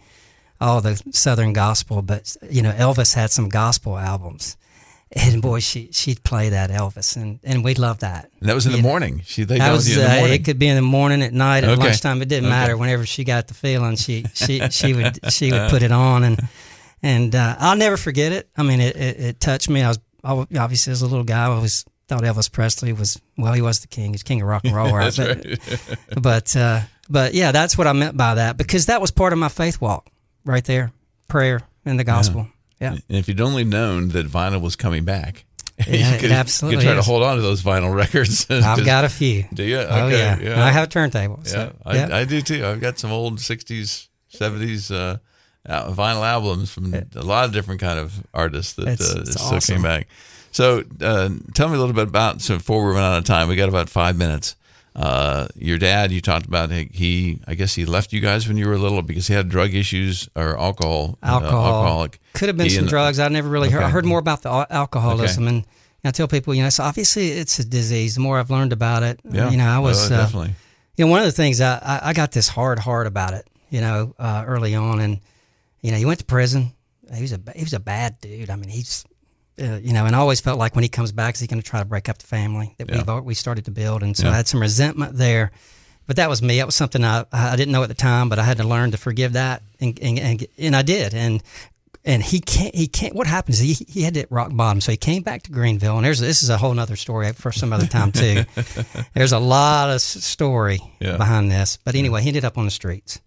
all 0.62 0.80
the 0.80 0.96
Southern 1.12 1.52
gospel. 1.52 2.02
But 2.02 2.38
you 2.50 2.62
know, 2.62 2.72
Elvis 2.72 3.14
had 3.16 3.32
some 3.32 3.50
gospel 3.50 3.98
albums. 3.98 4.56
And 5.12 5.42
boy, 5.42 5.60
she 5.60 5.90
she'd 5.92 6.24
play 6.24 6.50
that 6.50 6.72
Elvis, 6.72 7.16
and, 7.16 7.40
and 7.44 7.64
we 7.64 7.76
loved 7.76 8.02
that. 8.02 8.30
And 8.40 8.50
that 8.50 8.56
was 8.56 8.66
in 8.66 8.72
the 8.72 8.80
You 8.80 8.84
morning. 8.84 9.22
She 9.24 9.44
That 9.44 9.72
was, 9.72 9.88
in 9.90 10.00
the 10.04 10.10
uh, 10.10 10.26
it 10.28 10.44
could 10.44 10.58
be 10.60 10.68
in 10.68 10.76
the 10.76 10.82
morning, 10.82 11.22
at 11.22 11.32
night, 11.32 11.64
at 11.64 11.70
Okay. 11.70 11.82
lunchtime. 11.84 12.22
It 12.22 12.28
didn't 12.28 12.46
Okay. 12.48 12.56
matter. 12.56 12.76
Whenever 12.78 13.06
she 13.06 13.24
got 13.24 13.48
the 13.48 13.54
feeling, 13.54 13.96
she 13.98 14.26
she 14.34 14.60
she 14.72 14.94
would 14.94 15.32
she 15.32 15.52
would 15.52 15.70
put 15.70 15.84
it 15.84 15.92
on, 15.92 16.24
and 16.24 16.48
and 17.04 17.36
uh, 17.36 17.56
I'll 17.60 17.78
never 17.78 17.98
forget 17.98 18.32
it. 18.32 18.50
I 18.58 18.64
mean, 18.64 18.82
it, 18.82 18.96
it, 18.96 19.20
it 19.20 19.40
touched 19.40 19.70
me. 19.70 19.84
I 19.84 19.90
was 19.90 20.00
I 20.24 20.34
was- 20.34 20.48
obviously 20.58 20.92
as 20.92 21.02
a 21.04 21.06
little 21.08 21.24
guy, 21.24 21.44
I 21.46 21.50
always 21.50 21.86
thought 22.08 22.24
Elvis 22.24 22.52
Presley 22.52 22.92
was 22.92 23.22
well, 23.38 23.54
he 23.54 23.62
was 23.62 23.80
the 23.82 23.88
king. 23.88 24.12
He's 24.12 24.24
king 24.24 24.42
of 24.42 24.48
rock 24.48 24.64
and 24.66 24.76
roll, 24.76 24.92
right? 24.94 25.14
That's 25.14 25.18
but, 25.18 25.46
right. 25.46 26.22
but 26.22 26.56
uh, 26.56 26.82
but 27.10 27.34
yeah, 27.36 27.52
that's 27.52 27.78
what 27.78 27.86
I 27.88 27.94
meant 27.94 28.18
by 28.18 28.36
that 28.36 28.58
because 28.58 28.88
that 28.88 29.00
was 29.02 29.12
part 29.12 29.34
of 29.34 29.40
my 29.40 29.50
faith 29.50 29.80
walk, 29.80 30.10
right 30.46 30.66
there, 30.66 30.92
prayer 31.28 31.62
and 31.86 32.00
the 32.00 32.04
gospel. 32.04 32.42
Yeah. 32.42 32.48
And 32.80 33.02
if 33.10 33.28
you'd 33.28 33.42
only 33.42 33.64
known 33.64 34.10
that 34.10 34.28
vinyl 34.28 34.62
was 34.62 34.76
coming 34.76 35.04
back, 35.06 35.46
Yeah, 35.88 36.14
you 36.14 36.20
could, 36.20 36.32
absolutely 36.32 36.76
you 36.78 36.82
could 36.82 36.86
try 36.94 37.00
is. 37.00 37.06
to 37.06 37.12
hold 37.12 37.24
on 37.24 37.36
to 37.36 37.42
those 37.42 37.62
vinyl 37.64 37.94
records. 38.04 38.46
I've 38.50 38.86
got 38.86 39.04
a 39.06 39.10
few. 39.10 39.46
Do 39.54 39.64
you? 39.64 39.78
Oh 39.80 40.06
Okay, 40.08 40.18
yeah. 40.18 40.40
yeah. 40.40 40.64
I 40.66 40.72
have 40.72 40.86
a 40.86 40.92
turntable. 40.92 41.40
Yeah, 41.44 41.50
So, 41.52 41.76
I, 41.86 41.96
yeah. 41.96 42.16
I 42.16 42.24
do 42.26 42.42
too. 42.42 42.66
I've 42.66 42.80
got 42.80 42.98
some 43.00 43.12
old 43.12 43.40
'60s, 43.40 44.08
'70s 44.34 44.92
uh, 44.94 45.18
vinyl 45.92 46.26
albums 46.26 46.72
from 46.72 46.94
a 46.94 47.24
lot 47.24 47.46
of 47.46 47.52
different 47.52 47.82
kind 47.82 48.00
of 48.00 48.14
artists 48.34 48.74
that 48.74 48.88
It's- 48.88 49.14
uh, 49.16 49.20
it's 49.22 49.32
still 49.34 49.56
awesome. 49.58 49.76
came 49.76 49.84
back. 49.84 50.08
So, 50.52 50.84
uh, 51.02 51.30
tell 51.54 51.68
me 51.68 51.76
a 51.76 51.80
little 51.80 51.94
bit 51.94 52.08
about. 52.08 52.42
So, 52.42 52.56
before 52.58 52.86
we 52.88 52.94
run 52.94 53.04
out 53.04 53.18
of 53.18 53.24
time, 53.26 53.50
we 53.50 53.58
got 53.58 53.68
about 53.68 53.90
five 53.90 54.18
minutes. 54.18 54.56
Uh, 54.96 55.48
your 55.56 55.78
dad, 55.78 56.12
you 56.12 56.22
talked 56.22 56.46
about 56.46 56.72
he, 56.72 56.90
he, 56.94 57.40
I 57.48 57.56
guess 57.56 57.76
he 57.76 57.86
left 57.86 58.14
you 58.14 58.22
guys 58.22 58.48
when 58.48 58.56
you 58.56 58.68
were 58.68 58.78
little 58.78 59.02
because 59.02 59.28
he 59.28 59.34
had 59.34 59.50
drug 59.50 59.74
issues 59.74 60.30
or 60.36 60.58
alcohol, 60.58 61.18
uh, 61.22 61.26
alcohol. 61.28 61.66
alcoholic. 61.66 62.20
Could 62.34 62.48
have 62.48 62.56
been 62.58 62.68
He 62.68 62.72
some 62.72 62.84
and- 62.84 62.90
drugs. 62.90 63.20
I 63.20 63.28
never 63.28 63.50
really 63.50 63.70
heard. 63.70 63.84
I 63.84 63.90
heard 63.90 64.06
more 64.06 64.20
about 64.20 64.42
the 64.44 64.50
al- 64.50 64.68
alcoholism, 64.70 65.48
and 65.50 65.66
I 66.06 66.12
tell 66.12 66.28
people, 66.30 66.54
you 66.54 66.64
know, 66.64 66.70
so 66.70 66.84
obviously 66.84 67.32
it's 67.32 67.60
a 67.60 67.66
disease. 67.66 68.16
The 68.16 68.22
more 68.22 68.40
I've 68.40 68.50
learned 68.52 68.72
about 68.72 69.04
it, 69.04 69.20
Yeah, 69.30 69.50
you 69.50 69.58
know, 69.58 69.68
I 69.68 69.80
was 69.80 70.10
uh, 70.10 70.16
uh, 70.16 70.18
definitely. 70.20 70.56
you 70.96 71.06
know, 71.06 71.12
one 71.12 71.20
of 71.20 71.26
the 71.26 71.32
things 71.34 71.60
I, 71.60 71.76
I, 71.78 72.10
I 72.10 72.14
got 72.14 72.32
this 72.32 72.48
hard 72.48 72.80
heart 72.80 73.06
about 73.08 73.34
it, 73.34 73.46
you 73.70 73.82
know, 73.82 74.16
uh, 74.18 74.44
early 74.48 74.76
on, 74.76 75.02
and 75.02 75.20
you 75.82 75.92
know, 75.92 75.98
he 75.98 76.06
went 76.06 76.20
to 76.20 76.26
prison. 76.26 76.72
He 77.14 77.22
was 77.22 77.34
a 77.34 77.40
he 77.54 77.64
was 77.64 77.74
a 77.74 77.80
bad 77.82 78.20
dude. 78.22 78.50
I 78.50 78.56
mean, 78.56 78.70
he's 78.70 79.04
uh, 79.62 79.80
you 79.82 79.94
know, 79.94 80.06
and 80.06 80.16
I 80.16 80.20
always 80.20 80.42
felt 80.42 80.60
like 80.60 80.76
when 80.76 80.84
he 80.84 80.90
comes 80.90 81.12
back, 81.12 81.36
is 81.36 81.40
he 81.42 81.48
going 81.48 81.62
to 81.62 81.68
try 81.68 81.80
to 81.80 81.86
break 81.86 82.10
up 82.10 82.18
the 82.18 82.28
family 82.28 82.76
that 82.78 82.90
Yeah. 82.90 83.04
we've 83.16 83.24
we 83.24 83.34
started 83.34 83.66
to 83.66 83.72
build, 83.72 84.04
and 84.04 84.16
so 84.16 84.28
Yeah. 84.28 84.34
I 84.34 84.36
had 84.38 84.48
some 84.48 84.60
resentment 84.62 85.18
there. 85.18 85.52
But 86.08 86.18
that 86.18 86.30
was 86.30 86.42
me. 86.42 86.58
That 86.58 86.68
was 86.68 86.76
something 86.76 87.04
I 87.04 87.26
I 87.32 87.56
didn't 87.56 87.72
know 87.72 87.82
at 87.82 87.90
the 87.90 87.96
time, 87.96 88.30
but 88.30 88.38
I 88.38 88.44
had 88.44 88.58
to 88.58 88.64
learn 88.64 88.92
to 88.92 88.98
forgive 88.98 89.34
that, 89.34 89.64
and 89.80 89.98
and 90.02 90.20
and, 90.20 90.48
and 90.60 90.76
I 90.76 90.82
did. 90.84 91.14
And 91.16 91.42
and 92.04 92.22
he 92.22 92.40
can't 92.42 92.76
he 92.76 92.88
can't. 92.88 93.16
What 93.16 93.26
happens? 93.26 93.58
He 93.58 93.74
he 93.74 94.04
had 94.04 94.14
to 94.14 94.20
hit 94.20 94.32
rock 94.32 94.50
bottom, 94.54 94.82
so 94.82 94.92
he 94.92 94.98
came 94.98 95.24
back 95.24 95.42
to 95.44 95.52
Greenville, 95.52 95.96
and 95.98 96.06
there's 96.06 96.20
this 96.20 96.44
is 96.44 96.50
a 96.50 96.58
whole 96.58 96.80
other 96.80 96.96
story 96.96 97.32
for 97.34 97.52
some 97.52 97.74
other 97.74 97.88
time 97.88 98.12
too. 98.12 98.44
there's 99.16 99.32
a 99.32 99.40
lot 99.40 99.90
of 99.90 100.00
story 100.02 100.80
Yeah. 101.00 101.18
behind 101.18 101.50
this, 101.52 101.80
but 101.84 101.96
anyway, 101.96 102.22
he 102.22 102.28
ended 102.28 102.46
up 102.46 102.58
on 102.60 102.66
the 102.66 102.72
streets 102.72 103.20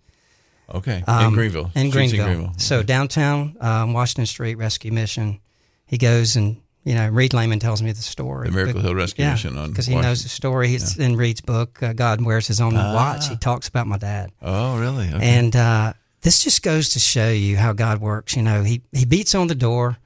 Okay, 0.72 0.98
in 0.98 1.04
um, 1.08 1.34
Greenville. 1.34 1.72
In 1.74 1.90
Streets 1.90 2.12
Greenville. 2.12 2.52
So 2.58 2.84
downtown 2.84 3.56
um, 3.60 3.92
Washington 3.94 4.26
Street 4.26 4.54
Rescue 4.56 4.92
Mission, 4.92 5.40
he 5.88 5.98
goes 5.98 6.36
and 6.36 6.60
you 6.84 6.94
know 6.94 7.08
Reid 7.08 7.34
Lehman 7.34 7.58
tells 7.58 7.82
me 7.82 7.90
the 7.92 8.02
story. 8.02 8.48
The 8.48 8.54
Miracle 8.54 8.80
Hill 8.80 8.94
Rescue 8.94 9.24
yeah, 9.24 9.32
Mission 9.32 9.58
on 9.58 9.70
because 9.70 9.86
he 9.86 9.94
knows 9.96 10.22
the 10.22 10.28
story. 10.28 10.74
It's 10.74 10.96
in 10.96 11.16
Reid's 11.16 11.40
book. 11.40 11.82
Uh, 11.82 11.92
God 11.92 12.20
wears 12.24 12.46
his 12.46 12.60
own 12.60 12.74
watch. 12.74 13.28
He 13.28 13.36
talks 13.36 13.68
about 13.68 13.86
my 13.86 13.98
dad, 13.98 14.30
Oh, 14.40 14.78
really? 14.78 15.08
Okay. 15.12 15.18
and 15.38 15.54
uh, 15.56 15.92
this 16.22 16.42
just 16.42 16.62
goes 16.62 16.90
to 16.90 16.98
show 16.98 17.28
you 17.30 17.56
how 17.56 17.72
God 17.72 18.00
works. 18.00 18.36
You 18.36 18.42
know, 18.42 18.62
he 18.62 18.82
he 18.92 19.04
beats 19.04 19.34
on 19.34 19.48
the 19.48 19.54
door, 19.54 19.96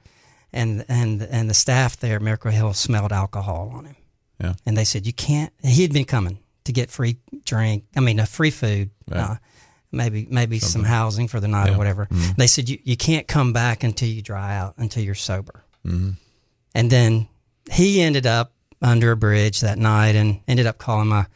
and 0.52 0.84
and 0.88 1.22
and 1.22 1.48
the 1.50 1.54
staff 1.54 1.98
there 1.98 2.16
at 2.16 2.22
Miracle 2.22 2.50
Hill 2.50 2.72
smelled 2.72 3.12
alcohol 3.12 3.70
on 3.74 3.84
him. 3.86 3.96
Yeah. 4.40 4.54
And 4.66 4.76
they 4.76 4.84
said 4.84 5.06
you 5.06 5.12
can't. 5.12 5.52
He 5.62 5.82
had 5.82 5.92
been 5.92 6.04
coming 6.06 6.38
to 6.64 6.72
get 6.72 6.90
free 6.90 7.18
drink. 7.44 7.84
I 7.96 8.00
mean, 8.00 8.18
a 8.18 8.26
free 8.26 8.50
food. 8.50 8.90
Right. 9.08 9.20
Uh, 9.20 9.34
maybe 9.92 10.26
maybe 10.30 10.58
some 10.58 10.84
housing 10.84 11.28
for 11.28 11.38
the 11.38 11.48
night 11.48 11.68
Yeah. 11.68 11.74
or 11.74 11.78
whatever. 11.78 12.08
They 12.36 12.46
said 12.48 12.68
you, 12.68 12.78
you 12.82 12.96
can't 12.96 13.28
come 13.28 13.52
back 13.52 13.84
until 13.84 14.08
you 14.08 14.20
dry 14.22 14.56
out 14.56 14.74
until 14.78 15.02
you're 15.04 15.14
sober. 15.14 15.61
Mhm. 15.86 16.16
And 16.74 16.90
then 16.90 17.28
he 17.70 18.00
ended 18.00 18.26
up 18.26 18.52
under 18.80 19.10
a 19.12 19.16
bridge 19.16 19.60
that 19.60 19.78
night 19.78 20.14
and 20.16 20.40
ended 20.48 20.66
up 20.66 20.78
calling 20.78 21.08
my 21.08 21.26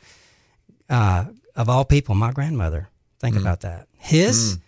uh, 0.89 1.25
of 1.55 1.69
all 1.69 1.85
people 1.85 2.15
my 2.15 2.33
grandmother. 2.33 2.89
Think 3.21 3.37
about 3.37 3.61
that. 3.63 3.89
His 3.99 4.59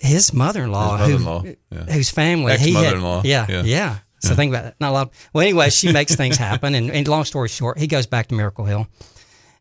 his 0.00 0.32
mother-in-law, 0.32 0.96
His 0.98 1.08
who- 1.08 1.18
mother-in-law, 1.24 1.54
yeah. 1.70 1.92
whose 1.94 2.10
family 2.10 2.56
he 2.58 2.70
Ex-mother-in-law, 2.70 3.22
yeah, 3.24 3.46
yeah. 3.48 3.62
yeah, 3.62 3.98
So 4.20 4.34
think 4.34 4.52
about 4.52 4.64
that. 4.64 4.74
Not 4.80 4.90
a 4.90 4.92
lot. 4.92 5.12
well, 5.32 5.42
anyway, 5.42 5.70
she 5.70 5.92
makes 5.92 6.14
things 6.16 6.36
happen, 6.36 6.74
and, 6.74 6.90
and 6.90 7.06
long 7.08 7.24
story 7.24 7.48
short, 7.48 7.78
he 7.78 7.86
goes 7.86 8.06
back 8.06 8.28
to 8.28 8.34
Miracle 8.34 8.64
Hill, 8.64 8.86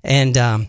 and 0.04 0.36
um, 0.38 0.68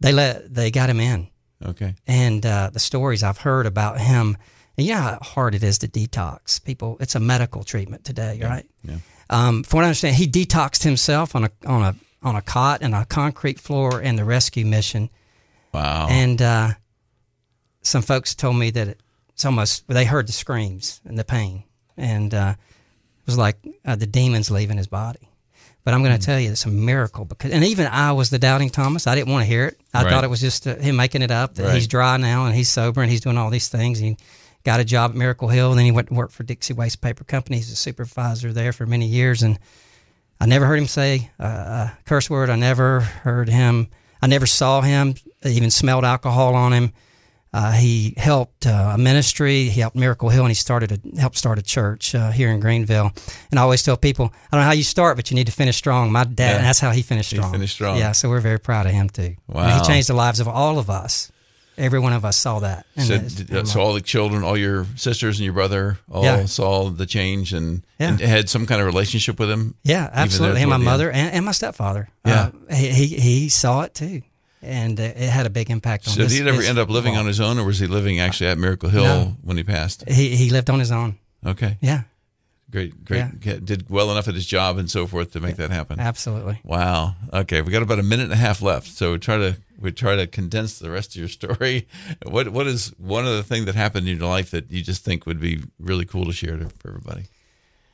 they 0.00 0.12
let 0.12 0.52
they 0.52 0.70
got 0.70 0.90
him 0.90 1.00
in 1.00 1.28
okay. 1.64 1.94
and 2.06 2.44
uh, 2.44 2.70
the 2.72 2.80
stories 2.80 3.22
I've 3.22 3.38
heard 3.38 3.66
about 3.66 3.98
him. 4.00 4.36
And 4.78 4.86
you 4.86 4.94
know 4.94 5.00
how 5.00 5.18
hard 5.22 5.54
it 5.54 5.62
is 5.62 5.78
to 5.78 5.88
detox 5.88 6.62
people. 6.64 6.96
It's 7.00 7.14
a 7.14 7.20
medical 7.20 7.62
treatment 7.64 8.04
today, 8.04 8.40
right? 8.42 8.66
yeah. 8.82 8.96
Um, 9.30 9.62
from 9.62 9.78
what 9.78 9.82
I 9.84 9.86
understand, 9.88 10.16
he 10.16 10.26
detoxed 10.26 10.82
himself 10.82 11.34
on 11.36 11.44
a 11.44 11.50
on 11.66 11.82
a 11.82 11.94
on 12.22 12.36
a 12.36 12.42
cot 12.42 12.82
and 12.82 12.94
a 12.94 13.04
concrete 13.04 13.58
floor 13.60 14.00
in 14.00 14.16
the 14.16 14.24
rescue 14.24 14.64
mission. 14.64 15.10
Wow. 15.72 16.06
And 16.10 16.40
uh, 16.40 16.70
some 17.82 18.02
folks 18.02 18.34
told 18.34 18.56
me 18.56 18.70
that 18.70 18.96
it's 19.30 19.44
almost 19.44 19.88
they 19.88 20.04
heard 20.04 20.28
the 20.28 20.32
screams 20.32 21.00
and 21.04 21.18
the 21.18 21.24
pain, 21.24 21.64
and 21.96 22.32
uh, 22.32 22.54
it 22.58 23.26
was 23.26 23.38
like 23.38 23.56
uh, 23.84 23.96
the 23.96 24.06
demons 24.06 24.50
leaving 24.50 24.76
his 24.76 24.86
body. 24.86 25.28
But 25.84 25.94
I'm 25.94 26.04
going 26.04 26.16
to 26.16 26.24
tell 26.24 26.38
you, 26.38 26.52
it's 26.52 26.64
a 26.64 26.68
miracle 26.68 27.24
because, 27.24 27.50
and 27.50 27.64
even 27.64 27.88
I 27.88 28.12
was 28.12 28.30
the 28.30 28.38
doubting 28.38 28.70
Thomas. 28.70 29.08
I 29.08 29.16
didn't 29.16 29.32
want 29.32 29.42
to 29.42 29.46
hear 29.48 29.66
it. 29.66 29.80
I 29.92 30.04
Right. 30.04 30.10
thought 30.10 30.22
it 30.22 30.30
was 30.30 30.40
just 30.40 30.64
uh, 30.66 30.76
him 30.76 30.94
making 30.94 31.22
it 31.22 31.32
up 31.32 31.54
that 31.56 31.64
Right. 31.64 31.74
he's 31.74 31.88
dry 31.88 32.16
now 32.18 32.46
and 32.46 32.54
he's 32.54 32.68
sober 32.70 33.02
and 33.02 33.10
he's 33.10 33.20
doing 33.20 33.36
all 33.36 33.50
these 33.50 33.66
things. 33.66 33.98
He 33.98 34.16
got 34.64 34.80
a 34.80 34.84
job 34.84 35.10
at 35.12 35.16
Miracle 35.16 35.48
Hill, 35.48 35.70
and 35.70 35.78
then 35.78 35.84
he 35.86 35.92
went 35.92 36.08
to 36.08 36.14
work 36.14 36.30
for 36.30 36.42
Dixie 36.42 36.74
Waste 36.74 37.00
Paper 37.00 37.24
Company. 37.24 37.56
He's 37.56 37.72
a 37.72 37.76
supervisor 37.76 38.52
there 38.52 38.72
for 38.72 38.86
many 38.86 39.06
years, 39.06 39.42
and 39.42 39.58
I 40.40 40.46
never 40.46 40.66
heard 40.66 40.78
him 40.78 40.86
say 40.86 41.30
a, 41.38 41.92
curse 42.04 42.28
word. 42.30 42.50
I 42.50 42.56
never 42.56 43.00
heard 43.00 43.48
him. 43.48 43.88
I 44.20 44.26
never 44.26 44.46
saw 44.46 44.80
him. 44.80 45.14
I 45.44 45.48
even 45.48 45.70
smelled 45.70 46.04
alcohol 46.04 46.54
on 46.54 46.72
him. 46.72 46.92
Uh, 47.54 47.72
he 47.72 48.14
helped 48.16 48.66
uh, 48.66 48.92
a 48.94 48.98
ministry. 48.98 49.64
He 49.64 49.80
helped 49.82 49.94
Miracle 49.94 50.30
Hill, 50.30 50.42
and 50.44 50.50
he 50.50 50.54
started 50.54 50.90
a 50.92 51.20
helped 51.20 51.36
start 51.36 51.58
a 51.58 51.62
church 51.62 52.14
uh, 52.14 52.30
here 52.30 52.48
in 52.50 52.60
Greenville. 52.60 53.10
And 53.50 53.58
I 53.60 53.62
always 53.62 53.82
tell 53.82 53.96
people, 53.98 54.26
I 54.50 54.56
don't 54.56 54.60
know 54.62 54.66
how 54.66 54.72
you 54.72 54.84
start, 54.84 55.16
but 55.16 55.30
you 55.30 55.34
need 55.34 55.48
to 55.48 55.52
finish 55.52 55.76
strong. 55.76 56.10
My 56.12 56.24
dad, 56.24 56.56
yeah. 56.56 56.62
that's 56.62 56.78
how 56.80 56.92
he 56.92 57.02
finished 57.02 57.30
He 57.30 57.36
strong. 57.36 57.52
finished 57.52 57.74
strong. 57.74 57.98
Yeah, 57.98 58.12
so 58.12 58.30
we're 58.30 58.40
very 58.40 58.58
proud 58.58 58.86
of 58.86 58.92
him 58.92 59.10
too. 59.10 59.22
I 59.22 59.24
mean, 59.26 59.36
Wow. 59.48 59.78
he 59.80 59.84
changed 59.86 60.08
the 60.08 60.14
lives 60.14 60.40
of 60.40 60.48
all 60.48 60.78
of 60.78 60.88
us. 60.88 61.30
Every 61.78 61.98
one 61.98 62.12
of 62.12 62.24
us 62.24 62.36
saw 62.36 62.58
that. 62.60 62.84
So, 62.98 63.14
it's- 63.14 63.32
did- 63.34 63.66
so 63.68 63.80
all 63.80 63.94
the 63.94 64.00
children, 64.02 64.42
all 64.44 64.56
your 64.58 64.86
sisters 64.96 65.38
and 65.38 65.44
your 65.44 65.54
brother, 65.54 65.98
all 66.10 66.22
Yeah. 66.24 66.44
saw 66.46 66.90
the 66.90 67.06
change 67.06 67.52
and, 67.54 67.82
Yeah. 67.98 68.08
and 68.10 68.20
had 68.20 68.48
some 68.50 68.66
kind 68.66 68.80
of 68.80 68.86
relationship 68.86 69.38
with 69.40 69.50
him. 69.50 69.74
Yeah, 69.82 70.08
absolutely. 70.12 70.60
And 70.60 70.68
my 70.70 70.76
toward 70.76 70.86
the 70.86 70.90
end. 70.90 70.98
mother 70.98 71.10
and, 71.10 71.34
and 71.34 71.44
my 71.46 71.52
stepfather. 71.52 72.08
Yeah. 72.26 72.50
Uh, 72.70 72.74
he, 72.74 73.06
he 73.06 73.48
saw 73.48 73.82
it 73.82 73.94
too, 73.94 74.22
and 74.62 75.00
uh, 75.00 75.04
it 75.04 75.30
had 75.30 75.46
a 75.46 75.50
big 75.50 75.70
impact 75.70 76.06
on. 76.08 76.14
So 76.14 76.22
his, 76.22 76.32
did 76.32 76.44
he 76.44 76.48
ever 76.48 76.62
end 76.62 76.78
up 76.78 76.90
living 76.90 77.16
on 77.16 77.26
his 77.26 77.40
own, 77.40 77.58
or 77.58 77.64
was 77.64 77.78
he 77.78 77.86
living 77.86 78.20
actually 78.20 78.48
at 78.50 78.58
Miracle 78.58 78.90
Hill 78.90 79.04
No. 79.04 79.36
when 79.42 79.56
he 79.56 79.62
passed? 79.64 80.04
He 80.08 80.36
he 80.36 80.50
lived 80.50 80.68
on 80.70 80.78
his 80.78 80.92
own. 80.92 81.16
Okay, 81.44 81.78
Yeah, 81.80 82.02
great, 82.70 83.04
great. 83.04 83.40
Did 83.64 83.90
well 83.90 84.10
enough 84.12 84.28
at 84.28 84.34
his 84.34 84.46
job 84.46 84.78
and 84.78 84.88
so 84.90 85.06
forth 85.06 85.32
to 85.32 85.40
make 85.40 85.56
that 85.56 85.70
happen. 85.70 85.98
Absolutely. 85.98 86.60
Wow. 86.64 87.16
Okay, 87.32 87.62
we 87.62 87.72
got 87.72 87.82
about 87.82 87.98
a 87.98 88.02
minute 88.04 88.24
and 88.24 88.32
a 88.32 88.36
half 88.36 88.62
left, 88.62 88.86
so 88.88 89.12
we 89.12 89.18
try 89.18 89.38
to 89.38 89.56
we 89.82 89.92
try 89.92 90.16
to 90.16 90.26
condense 90.26 90.78
the 90.78 90.90
rest 90.90 91.14
of 91.14 91.16
your 91.16 91.28
story. 91.28 91.88
What 92.24 92.48
what 92.50 92.66
is 92.66 92.88
one 92.98 93.26
of 93.26 93.36
the 93.36 93.42
things 93.42 93.66
that 93.66 93.74
happened 93.74 94.08
in 94.08 94.18
your 94.18 94.28
life 94.28 94.50
that 94.50 94.70
you 94.70 94.82
just 94.82 95.04
think 95.04 95.26
would 95.26 95.40
be 95.40 95.62
really 95.78 96.04
cool 96.04 96.24
to 96.26 96.32
share 96.32 96.56
to 96.56 96.68
for 96.78 96.88
everybody? 96.88 97.24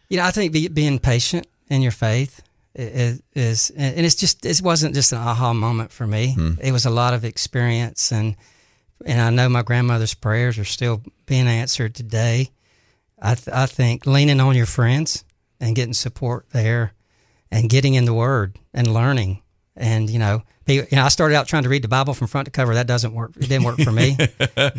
You 0.08 0.18
know, 0.18 0.24
I 0.24 0.30
think 0.30 0.52
be, 0.52 0.68
being 0.68 0.98
patient 0.98 1.46
in 1.68 1.82
your 1.82 1.92
faith 1.92 2.42
is, 2.74 3.22
is, 3.34 3.70
and 3.76 4.06
it's 4.06 4.14
just 4.14 4.46
it 4.46 4.60
wasn't 4.62 4.94
just 4.94 5.12
an 5.12 5.18
aha 5.18 5.52
moment 5.52 5.90
for 5.90 6.06
me. 6.06 6.34
Hmm. 6.34 6.52
It 6.60 6.72
was 6.72 6.86
a 6.86 6.90
lot 6.90 7.14
of 7.14 7.24
experience, 7.24 8.12
and 8.12 8.36
and 9.04 9.20
I 9.20 9.30
know 9.30 9.48
my 9.48 9.62
grandmother's 9.62 10.14
prayers 10.14 10.58
are 10.58 10.64
still 10.64 11.02
being 11.26 11.48
answered 11.48 11.94
today. 11.94 12.50
I 13.20 13.34
th- 13.34 13.54
I 13.54 13.66
think 13.66 14.06
leaning 14.06 14.40
on 14.40 14.56
your 14.56 14.66
friends 14.66 15.24
and 15.60 15.74
getting 15.74 15.94
support 15.94 16.46
there, 16.52 16.92
and 17.50 17.68
getting 17.68 17.94
in 17.94 18.04
the 18.04 18.14
Word 18.14 18.56
and 18.72 18.94
learning, 18.94 19.42
and 19.78 20.10
you 20.10 20.18
know 20.18 20.42
you 20.68 20.86
know, 20.92 21.04
I 21.04 21.08
started 21.08 21.34
out 21.34 21.48
trying 21.48 21.62
to 21.62 21.68
read 21.68 21.82
the 21.82 21.88
Bible 21.88 22.14
from 22.14 22.26
front 22.26 22.44
to 22.44 22.50
cover. 22.50 22.74
That 22.74 22.86
doesn't 22.86 23.14
work. 23.14 23.32
It 23.36 23.48
didn't 23.48 23.64
work 23.64 23.80
for 23.80 23.92
me. 23.92 24.16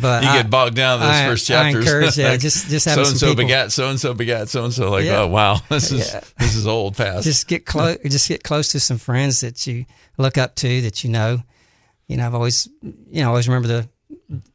But 0.00 0.22
you 0.22 0.28
I, 0.28 0.42
get 0.42 0.50
bogged 0.50 0.76
down 0.76 1.00
in 1.00 1.06
those 1.06 1.16
I, 1.16 1.26
first 1.26 1.46
chapters. 1.46 1.74
I 1.74 1.78
encourage, 1.78 2.18
yeah, 2.18 2.36
just 2.38 2.68
just 2.68 2.86
having 2.86 3.04
so 3.04 3.10
and 3.10 3.18
so 3.18 3.34
begat, 3.34 3.72
so 3.72 3.88
and 3.88 4.00
so 4.00 4.14
begat, 4.14 4.48
so 4.48 4.64
and 4.64 4.72
so. 4.72 4.90
Like, 4.90 5.04
yeah. 5.04 5.20
oh 5.20 5.26
wow, 5.26 5.58
this 5.68 5.90
is 5.90 6.12
yeah. 6.12 6.20
this 6.38 6.54
is 6.54 6.66
old 6.66 6.96
past. 6.96 7.24
Just 7.24 7.48
get 7.48 7.66
close. 7.66 7.98
just 8.04 8.28
get 8.28 8.42
close 8.42 8.72
to 8.72 8.80
some 8.80 8.98
friends 8.98 9.40
that 9.40 9.66
you 9.66 9.86
look 10.18 10.38
up 10.38 10.54
to, 10.56 10.80
that 10.82 11.02
you 11.02 11.10
know. 11.10 11.42
You 12.08 12.16
know, 12.16 12.26
I've 12.26 12.34
always, 12.34 12.68
you 12.82 13.22
know, 13.22 13.28
always 13.28 13.48
remember 13.48 13.68
the, 13.68 13.88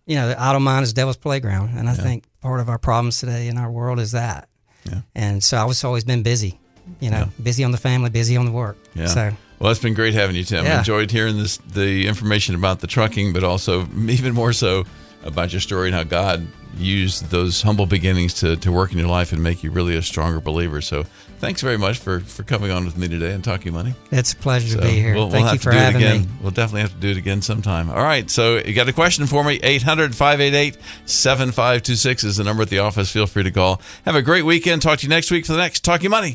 you 0.06 0.16
know, 0.16 0.28
the 0.28 0.42
idle 0.42 0.60
mind 0.60 0.84
is 0.84 0.94
devil's 0.94 1.18
playground, 1.18 1.78
and 1.78 1.90
I 1.90 1.94
yeah. 1.94 2.02
think 2.02 2.26
part 2.42 2.60
of 2.60 2.70
our 2.70 2.78
problems 2.78 3.20
today 3.20 3.48
in 3.48 3.58
our 3.58 3.72
world 3.72 4.00
is 4.00 4.12
that. 4.12 4.50
Yeah. 4.86 5.02
And 5.16 5.44
so 5.44 5.58
I 5.58 5.64
was 5.64 5.84
always 5.84 6.04
been 6.04 6.22
busy, 6.22 6.60
you 7.00 7.10
know, 7.10 7.30
busy 7.42 7.64
on 7.64 7.72
the 7.72 7.78
family, 7.78 8.10
busy 8.10 8.36
on 8.38 8.46
the 8.46 8.52
work. 8.52 8.78
Yeah. 8.94 9.08
So 9.08 9.34
well, 9.66 9.72
it's 9.72 9.82
been 9.82 9.96
great 9.96 10.14
having 10.14 10.36
you, 10.36 10.44
Tim. 10.44 10.64
Yeah. 10.64 10.78
Enjoyed 10.78 11.10
hearing 11.10 11.40
this 11.40 11.58
the 11.58 12.06
information 12.06 12.54
about 12.54 12.82
the 12.82 12.88
trucking, 12.88 13.34
but 13.34 13.44
also 13.44 13.88
even 14.08 14.36
more 14.36 14.54
so 14.54 14.86
about 15.24 15.52
your 15.54 15.60
story 15.60 15.88
and 15.88 15.96
how 15.96 16.04
God 16.04 16.48
used 16.78 17.32
those 17.32 17.64
humble 17.64 17.88
beginnings 17.88 18.36
to, 18.36 18.58
to 18.58 18.72
work 18.72 18.92
in 18.92 19.00
your 19.00 19.08
life 19.08 19.32
and 19.32 19.42
make 19.42 19.64
you 19.64 19.72
really 19.72 19.96
a 19.96 20.04
stronger 20.04 20.40
believer. 20.40 20.82
So 20.82 21.02
thanks 21.40 21.62
very 21.62 21.80
much 21.80 21.98
for, 21.98 22.20
for 22.20 22.44
coming 22.44 22.70
on 22.70 22.86
with 22.86 22.96
me 22.96 23.08
today 23.08 23.32
and 23.32 23.44
talking 23.44 23.74
money. 23.74 23.96
It's 24.12 24.34
a 24.34 24.36
pleasure 24.36 24.76
so 24.76 24.82
to 24.82 24.86
be 24.86 24.92
here. 24.92 25.16
We'll, 25.16 25.32
Thank 25.32 25.46
we'll 25.46 25.54
you 25.54 25.60
for 25.60 25.72
having 25.72 26.02
me. 26.02 26.28
We'll 26.42 26.52
definitely 26.52 26.82
have 26.82 26.92
to 26.92 27.00
do 27.00 27.10
it 27.10 27.18
again 27.18 27.42
sometime. 27.42 27.90
All 27.90 28.04
right. 28.04 28.30
So 28.30 28.58
you 28.58 28.76
got 28.76 28.88
a 28.88 28.94
question 28.94 29.26
for 29.26 29.44
me? 29.44 29.60
800 29.64 30.14
588 30.14 30.78
7526 31.06 32.24
is 32.24 32.38
the 32.38 32.44
number 32.44 32.62
at 32.62 32.70
the 32.70 32.80
office. 32.80 33.12
Feel 33.12 33.26
free 33.26 33.44
to 33.44 33.52
call. 33.52 33.82
Have 34.06 34.16
a 34.16 34.22
great 34.22 34.46
weekend. 34.46 34.84
Talk 34.84 35.00
to 35.00 35.04
you 35.04 35.10
next 35.10 35.32
week 35.32 35.46
for 35.46 35.54
the 35.54 35.60
next 35.60 35.84
Talking 35.84 36.12
Money. 36.12 36.34